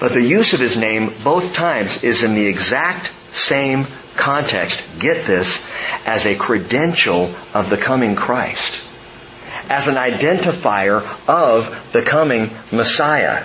But 0.00 0.12
the 0.12 0.22
use 0.22 0.52
of 0.52 0.60
his 0.60 0.76
name 0.76 1.12
both 1.24 1.54
times 1.54 2.04
is 2.04 2.22
in 2.22 2.34
the 2.34 2.46
exact 2.46 3.10
same 3.32 3.86
context, 4.16 4.82
get 4.98 5.26
this, 5.26 5.70
as 6.06 6.26
a 6.26 6.36
credential 6.36 7.34
of 7.54 7.70
the 7.70 7.76
coming 7.76 8.14
Christ. 8.14 8.82
As 9.68 9.88
an 9.88 9.96
identifier 9.96 11.02
of 11.28 11.92
the 11.92 12.02
coming 12.02 12.50
Messiah. 12.72 13.44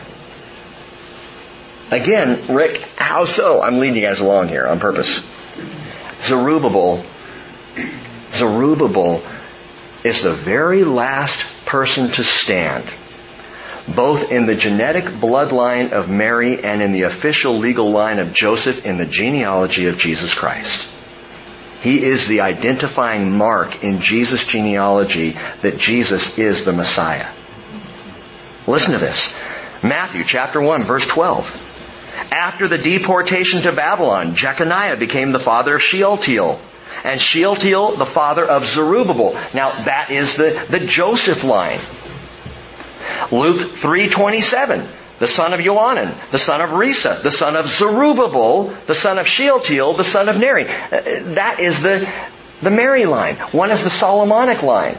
Again, 1.92 2.40
Rick, 2.50 2.82
how 2.98 3.26
so? 3.26 3.62
I'm 3.62 3.80
leading 3.80 3.98
you 3.98 4.08
guys 4.08 4.20
along 4.20 4.48
here 4.48 4.66
on 4.66 4.80
purpose. 4.80 5.30
Zerubbabel, 6.22 7.04
Zerubbabel 8.32 9.22
is 10.04 10.24
the 10.24 10.32
very 10.32 10.84
last 10.84 11.66
person 11.66 12.10
to 12.10 12.24
stand, 12.24 12.86
both 13.88 14.32
in 14.32 14.46
the 14.46 14.56
genetic 14.56 15.06
bloodline 15.06 15.92
of 15.92 16.10
Mary 16.10 16.64
and 16.64 16.82
in 16.82 16.92
the 16.92 17.04
official 17.04 17.58
legal 17.58 17.92
line 17.92 18.20
of 18.20 18.34
Joseph 18.34 18.86
in 18.86 18.98
the 18.98 19.06
genealogy 19.06 19.88
of 19.88 19.98
Jesus 19.98 20.34
Christ. 20.34 20.88
He 21.82 22.02
is 22.04 22.28
the 22.28 22.42
identifying 22.42 23.38
mark 23.38 23.84
in 23.84 24.00
Jesus' 24.00 24.46
genealogy 24.46 25.38
that 25.62 25.78
Jesus 25.78 26.38
is 26.38 26.64
the 26.64 26.72
Messiah. 26.72 27.28
Listen 28.66 28.94
to 28.94 29.00
this. 29.00 29.38
Matthew 29.84 30.24
chapter 30.24 30.62
1 30.62 30.84
verse 30.84 31.06
12. 31.08 31.72
After 32.32 32.70
the 32.70 32.78
deportation 32.78 33.64
to 33.64 33.74
Babylon, 33.74 34.36
Jeconiah 34.36 34.96
became 34.96 35.34
the 35.34 35.40
father 35.40 35.76
of 35.76 35.82
Shealtiel. 35.82 36.60
And 37.04 37.20
Shealtiel, 37.20 37.98
the 37.98 38.06
father 38.06 38.46
of 38.46 38.66
Zerubbabel. 38.66 39.34
Now 39.54 39.72
that 39.84 40.10
is 40.10 40.38
the, 40.38 40.66
the 40.70 40.80
Joseph 40.80 41.44
line. 41.44 41.80
Luke 43.32 43.60
3.27, 43.60 44.86
the 45.20 45.28
son 45.28 45.54
of 45.54 45.62
Johanan, 45.62 46.14
the 46.32 46.40
son 46.40 46.62
of 46.62 46.72
Rhesa, 46.72 47.22
the 47.22 47.32
son 47.32 47.56
of 47.56 47.70
Zerubbabel, 47.70 48.66
the 48.88 48.96
son 48.96 49.20
of 49.20 49.28
Shealtiel, 49.28 49.94
the 49.94 50.04
son 50.04 50.30
of 50.30 50.38
Neri. 50.38 50.68
Uh, 50.68 51.02
that 51.36 51.58
is 51.60 51.82
the, 51.82 52.10
the 52.62 52.70
Mary 52.70 53.06
line. 53.06 53.36
One 53.52 53.72
is 53.72 53.84
the 53.84 53.90
Solomonic 53.90 54.64
line. 54.64 54.98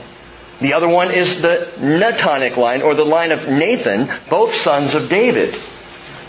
The 0.60 0.74
other 0.74 0.88
one 0.88 1.10
is 1.10 1.42
the 1.42 1.68
Natanic 1.78 2.56
line, 2.56 2.82
or 2.82 2.94
the 2.94 3.04
line 3.04 3.32
of 3.32 3.48
Nathan, 3.48 4.10
both 4.30 4.54
sons 4.54 4.94
of 4.94 5.08
David. 5.08 5.54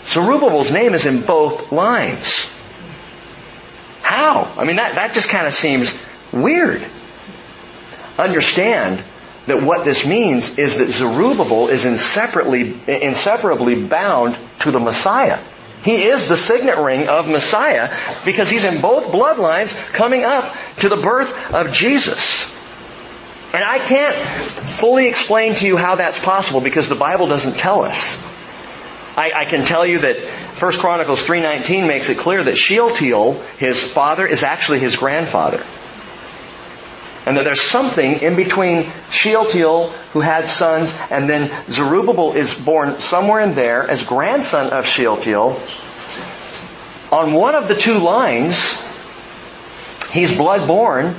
Zerubbabel's 0.06 0.70
name 0.70 0.94
is 0.94 1.06
in 1.06 1.22
both 1.22 1.72
lines. 1.72 2.52
How? 4.02 4.52
I 4.56 4.64
mean, 4.64 4.76
that, 4.76 4.96
that 4.96 5.14
just 5.14 5.28
kind 5.28 5.46
of 5.46 5.54
seems 5.54 6.04
weird. 6.32 6.84
Understand 8.18 9.02
that 9.46 9.62
what 9.62 9.84
this 9.84 10.06
means 10.06 10.58
is 10.58 10.78
that 10.78 10.88
Zerubbabel 10.88 11.68
is 11.68 11.84
inseparably, 11.84 12.76
inseparably 12.86 13.80
bound 13.86 14.36
to 14.60 14.70
the 14.70 14.80
Messiah. 14.80 15.38
He 15.82 16.04
is 16.04 16.28
the 16.28 16.36
signet 16.36 16.78
ring 16.78 17.08
of 17.08 17.28
Messiah 17.28 17.96
because 18.24 18.50
he's 18.50 18.64
in 18.64 18.80
both 18.80 19.12
bloodlines 19.12 19.74
coming 19.92 20.24
up 20.24 20.52
to 20.78 20.88
the 20.88 20.96
birth 20.96 21.54
of 21.54 21.72
Jesus. 21.72 22.54
And 23.54 23.62
I 23.62 23.78
can't 23.78 24.14
fully 24.14 25.06
explain 25.06 25.54
to 25.56 25.66
you 25.66 25.76
how 25.76 25.94
that's 25.94 26.22
possible 26.22 26.60
because 26.60 26.88
the 26.88 26.96
Bible 26.96 27.28
doesn't 27.28 27.56
tell 27.56 27.82
us. 27.82 28.22
I, 29.16 29.32
I 29.32 29.44
can 29.46 29.64
tell 29.64 29.86
you 29.86 30.00
that 30.00 30.18
1 30.18 30.72
Chronicles 30.72 31.26
3.19 31.26 31.86
makes 31.86 32.08
it 32.08 32.18
clear 32.18 32.42
that 32.42 32.58
Shealtiel, 32.58 33.40
his 33.58 33.80
father, 33.80 34.26
is 34.26 34.42
actually 34.42 34.80
his 34.80 34.96
grandfather. 34.96 35.64
And 37.26 37.36
that 37.36 37.42
there's 37.42 37.60
something 37.60 38.20
in 38.20 38.36
between 38.36 38.90
Shealtiel, 39.10 39.88
who 40.12 40.20
had 40.20 40.46
sons, 40.46 40.96
and 41.10 41.28
then 41.28 41.50
Zerubbabel 41.68 42.34
is 42.34 42.54
born 42.54 43.00
somewhere 43.00 43.40
in 43.40 43.54
there 43.54 43.82
as 43.90 44.04
grandson 44.04 44.70
of 44.70 44.86
Shealtiel. 44.86 45.60
On 47.10 47.32
one 47.34 47.56
of 47.56 47.66
the 47.66 47.74
two 47.74 47.98
lines, 47.98 48.88
he's 50.12 50.36
blood 50.36 50.68
born. 50.68 51.16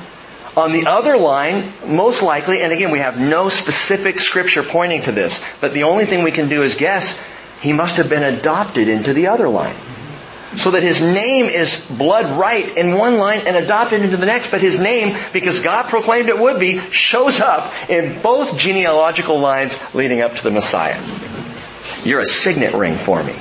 On 0.55 0.71
the 0.71 0.87
other 0.87 1.17
line, 1.17 1.71
most 1.85 2.23
likely, 2.23 2.63
and 2.63 2.73
again, 2.73 2.89
we 2.89 2.99
have 2.99 3.19
no 3.19 3.49
specific 3.49 4.19
scripture 4.19 4.63
pointing 4.63 5.03
to 5.03 5.11
this, 5.11 5.43
but 5.61 5.73
the 5.73 5.83
only 5.83 6.05
thing 6.05 6.23
we 6.23 6.31
can 6.31 6.49
do 6.49 6.63
is 6.63 6.75
guess 6.75 7.21
he 7.61 7.73
must 7.73 7.97
have 7.97 8.09
been 8.09 8.23
adopted 8.23 8.87
into 8.87 9.13
the 9.13 9.27
other 9.27 9.49
line. 9.49 9.75
So 10.55 10.71
that 10.71 10.81
his 10.81 11.01
name 11.01 11.45
is 11.45 11.85
blood 11.89 12.37
right 12.39 12.77
in 12.77 12.97
one 12.97 13.17
line 13.17 13.41
and 13.45 13.57
adopted 13.57 14.01
into 14.01 14.15
the 14.15 14.25
next, 14.25 14.49
but 14.49 14.61
his 14.61 14.79
name, 14.79 15.17
because 15.33 15.59
God 15.59 15.89
proclaimed 15.89 16.29
it 16.29 16.39
would 16.39 16.59
be, 16.59 16.79
shows 16.89 17.41
up 17.41 17.73
in 17.89 18.21
both 18.21 18.57
genealogical 18.57 19.39
lines 19.39 19.77
leading 19.93 20.21
up 20.21 20.35
to 20.35 20.43
the 20.43 20.51
Messiah. 20.51 20.99
You're 22.05 22.21
a 22.21 22.25
signet 22.25 22.73
ring 22.73 22.95
for 22.95 23.21
me. 23.21 23.35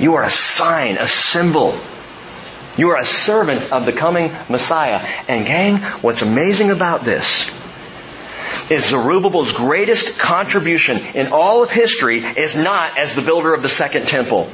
You 0.00 0.14
are 0.14 0.24
a 0.24 0.30
sign, 0.30 0.96
a 0.98 1.06
symbol. 1.06 1.78
You 2.76 2.90
are 2.90 2.96
a 2.96 3.04
servant 3.04 3.72
of 3.72 3.86
the 3.86 3.92
coming 3.92 4.32
Messiah. 4.48 4.98
And 5.28 5.46
gang, 5.46 5.78
what's 6.02 6.22
amazing 6.22 6.70
about 6.70 7.02
this 7.02 7.48
is 8.70 8.88
Zerubbabel's 8.88 9.52
greatest 9.52 10.18
contribution 10.18 10.98
in 11.14 11.28
all 11.28 11.62
of 11.62 11.70
history 11.70 12.18
is 12.18 12.54
not 12.54 12.98
as 12.98 13.14
the 13.14 13.22
builder 13.22 13.54
of 13.54 13.62
the 13.62 13.68
second 13.68 14.06
temple. 14.08 14.50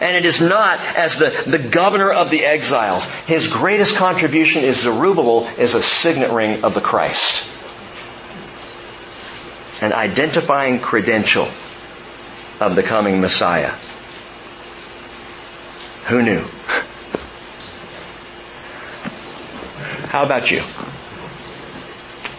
And 0.00 0.16
it 0.16 0.24
is 0.24 0.40
not 0.40 0.78
as 0.96 1.18
the, 1.18 1.30
the 1.46 1.58
governor 1.58 2.12
of 2.12 2.30
the 2.30 2.44
exiles. 2.44 3.04
His 3.26 3.46
greatest 3.48 3.96
contribution 3.96 4.62
is 4.62 4.82
Zerubbabel 4.82 5.46
is 5.58 5.74
a 5.74 5.82
signet 5.82 6.30
ring 6.30 6.64
of 6.64 6.74
the 6.74 6.80
Christ. 6.80 7.50
an 9.84 9.92
identifying 9.92 10.80
credential 10.80 11.46
of 12.60 12.74
the 12.74 12.82
coming 12.82 13.20
Messiah. 13.20 13.72
Who 16.06 16.22
knew? 16.22 16.44
How 20.08 20.24
about 20.24 20.50
you? 20.50 20.62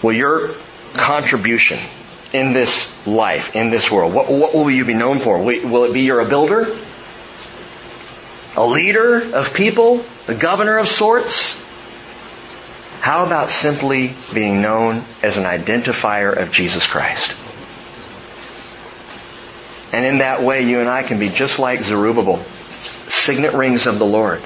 Will 0.02 0.14
your 0.14 0.56
contribution 0.94 1.78
in 2.34 2.54
this 2.54 3.06
life, 3.06 3.56
in 3.56 3.70
this 3.70 3.92
world, 3.92 4.14
what, 4.14 4.30
what 4.30 4.54
will 4.54 4.72
you 4.72 4.86
be 4.86 4.94
known 4.94 5.20
for? 5.20 5.44
Will 5.44 5.84
it 5.86 5.94
be 5.94 6.02
you're 6.02 6.22
a 6.22 6.28
builder? 6.28 6.76
A 8.58 8.66
leader 8.66 9.36
of 9.36 9.54
people? 9.54 10.04
A 10.28 10.34
governor 10.34 10.78
of 10.78 10.88
sorts? 10.88 11.62
How 13.02 13.26
about 13.26 13.50
simply 13.50 14.16
being 14.34 14.62
known 14.62 15.04
as 15.22 15.38
an 15.38 15.44
identifier 15.44 16.36
of 16.36 16.52
Jesus 16.52 16.88
Christ? 16.88 17.36
And 19.94 20.06
in 20.06 20.18
that 20.20 20.42
way, 20.42 20.64
you 20.64 20.80
and 20.80 20.90
I 20.90 21.04
can 21.04 21.20
be 21.20 21.30
just 21.30 21.60
like 21.60 21.84
Zerubbabel, 21.84 22.38
signet 23.08 23.54
rings 23.54 23.88
of 23.88 24.00
the 24.00 24.06
Lord. 24.06 24.42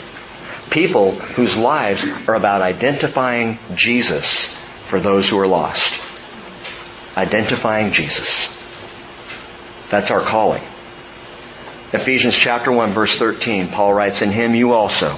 People 0.69 1.11
whose 1.11 1.57
lives 1.57 2.03
are 2.27 2.35
about 2.35 2.61
identifying 2.61 3.57
Jesus 3.73 4.45
for 4.45 4.99
those 4.99 5.29
who 5.29 5.39
are 5.39 5.47
lost. 5.47 5.99
Identifying 7.15 7.91
Jesus. 7.91 8.55
That's 9.89 10.11
our 10.11 10.21
calling. 10.21 10.61
Ephesians 11.91 12.35
chapter 12.35 12.71
1 12.71 12.91
verse 12.91 13.17
13, 13.17 13.69
Paul 13.69 13.93
writes, 13.93 14.21
In 14.21 14.31
him 14.31 14.53
you 14.53 14.73
also, 14.73 15.15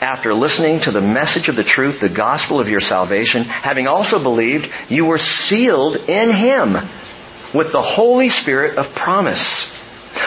after 0.00 0.34
listening 0.34 0.80
to 0.80 0.90
the 0.90 1.00
message 1.00 1.48
of 1.48 1.56
the 1.56 1.64
truth, 1.64 2.00
the 2.00 2.08
gospel 2.08 2.58
of 2.58 2.68
your 2.68 2.80
salvation, 2.80 3.44
having 3.44 3.86
also 3.86 4.20
believed, 4.20 4.72
you 4.88 5.04
were 5.04 5.18
sealed 5.18 5.96
in 6.08 6.32
him 6.32 6.76
with 7.54 7.72
the 7.72 7.82
Holy 7.82 8.28
Spirit 8.28 8.78
of 8.78 8.94
promise, 8.94 9.76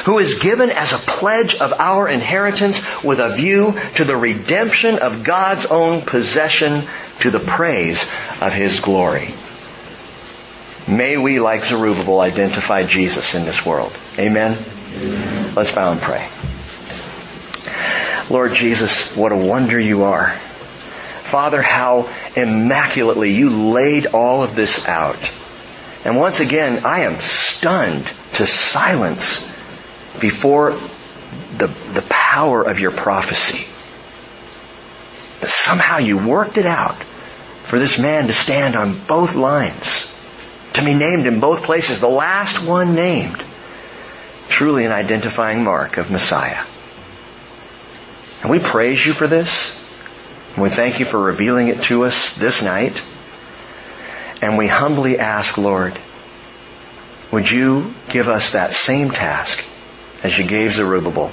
who 0.06 0.20
is 0.20 0.40
given 0.40 0.70
as 0.70 0.94
a 0.94 0.98
pledge 0.98 1.56
of 1.56 1.74
our 1.74 2.08
inheritance 2.08 3.04
with 3.04 3.20
a 3.20 3.30
view 3.30 3.74
to 3.96 4.04
the 4.04 4.16
redemption 4.16 5.00
of 5.00 5.24
God's 5.24 5.66
own 5.66 6.02
possession 6.02 6.84
to 7.22 7.32
the 7.32 7.40
praise 7.40 8.02
of 8.42 8.54
His 8.54 8.80
glory. 8.80 9.34
May 10.88 11.18
we, 11.18 11.40
like 11.40 11.64
Zerubbabel, 11.64 12.20
identify 12.20 12.84
Jesus 12.84 13.36
in 13.36 13.46
this 13.46 13.66
world. 13.66 13.96
Amen? 14.20 14.58
Amen. 14.98 15.33
Let's 15.56 15.74
bow 15.76 15.92
and 15.92 16.02
pray. 16.02 16.28
Lord 18.30 18.56
Jesus, 18.56 19.16
what 19.16 19.32
a 19.32 19.36
wonder 19.36 19.80
you 19.80 20.04
are. 20.04 20.28
Father, 20.28 21.62
how 21.62 22.10
immaculately 22.36 23.34
you 23.34 23.50
laid 23.50 24.08
all 24.08 24.42
of 24.42 24.56
this 24.56 24.88
out. 24.88 25.32
And 26.06 26.18
once 26.18 26.40
again, 26.40 26.86
I 26.86 27.02
am 27.02 27.22
stunned 27.22 28.12
to 28.34 28.48
silence 28.48 29.48
before 30.20 30.72
the, 31.58 31.68
the 31.94 32.04
power 32.10 32.64
of 32.64 32.80
your 32.80 32.92
prophecy. 32.92 33.68
But 35.40 35.50
somehow 35.50 36.00
you 36.00 36.18
worked 36.18 36.58
it 36.58 36.66
out 36.66 37.04
for 37.64 37.78
this 37.78 38.00
man 38.00 38.28
to 38.28 38.34
stand 38.34 38.76
on 38.76 38.98
both 39.06 39.36
lines, 39.36 40.12
to 40.74 40.84
be 40.84 40.96
named 40.96 41.28
in 41.28 41.40
both 41.40 41.64
places, 41.64 42.00
the 42.00 42.08
last 42.08 42.68
one 42.68 42.96
named. 42.96 43.44
Truly 44.54 44.86
an 44.86 44.92
identifying 44.92 45.64
mark 45.64 45.98
of 45.98 46.12
Messiah. 46.12 46.64
And 48.44 48.52
we 48.52 48.60
praise 48.60 49.04
you 49.04 49.12
for 49.12 49.26
this. 49.26 49.76
And 50.54 50.62
we 50.62 50.70
thank 50.70 51.00
you 51.00 51.06
for 51.06 51.20
revealing 51.20 51.70
it 51.70 51.82
to 51.86 52.06
us 52.06 52.36
this 52.36 52.62
night. 52.62 53.02
And 54.44 54.56
we 54.56 54.68
humbly 54.68 55.18
ask, 55.18 55.58
Lord, 55.58 55.98
would 57.32 57.50
you 57.50 57.96
give 58.10 58.30
us 58.30 58.52
that 58.52 58.74
same 58.74 59.10
task 59.10 59.66
as 60.22 60.38
you 60.38 60.44
gave 60.44 60.74
Zerubbabel? 60.74 61.32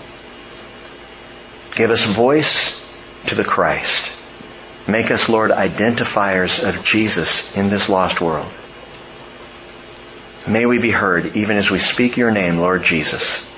Give 1.73 1.91
us 1.91 2.03
voice 2.03 2.83
to 3.27 3.35
the 3.35 3.45
Christ. 3.45 4.11
Make 4.89 5.11
us, 5.11 5.29
Lord, 5.29 5.51
identifiers 5.51 6.67
of 6.67 6.83
Jesus 6.83 7.55
in 7.55 7.69
this 7.69 7.87
lost 7.87 8.23
world. 8.23 8.51
May 10.47 10.67
we 10.67 10.79
be 10.79 10.91
heard 10.91 11.37
even 11.37 11.57
as 11.57 11.71
we 11.71 11.79
speak 11.79 12.17
your 12.17 12.31
name, 12.31 12.59
Lord 12.59 12.83
Jesus. 12.83 13.49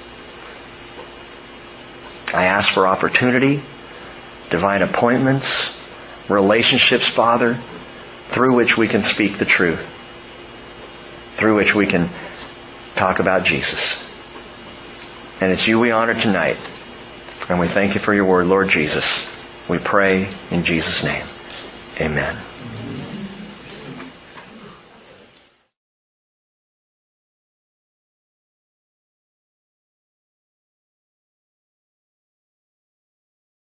I 2.35 2.47
ask 2.47 2.70
for 2.70 2.87
opportunity, 2.87 3.62
divine 4.51 4.83
appointments, 4.83 5.78
relationships, 6.28 7.07
Father, 7.07 7.59
through 8.28 8.57
which 8.57 8.76
we 8.76 8.89
can 8.89 9.03
speak 9.03 9.39
the 9.39 9.45
truth, 9.45 9.87
through 11.35 11.57
which 11.57 11.74
we 11.74 11.87
can 11.87 12.09
talk 12.97 13.18
about 13.18 13.45
Jesus. 13.45 14.03
And 15.41 15.53
it's 15.53 15.66
you 15.66 15.78
we 15.80 15.91
honor 15.91 16.14
tonight. 16.14 16.57
And 17.49 17.59
we 17.59 17.66
thank 17.66 17.95
you 17.95 18.01
for 18.01 18.14
your 18.14 18.24
word, 18.24 18.47
Lord 18.47 18.68
Jesus. 18.68 19.28
We 19.68 19.78
pray 19.78 20.33
in 20.51 20.64
Jesus' 20.64 21.05
name. 21.05 21.24
Amen. 22.01 22.51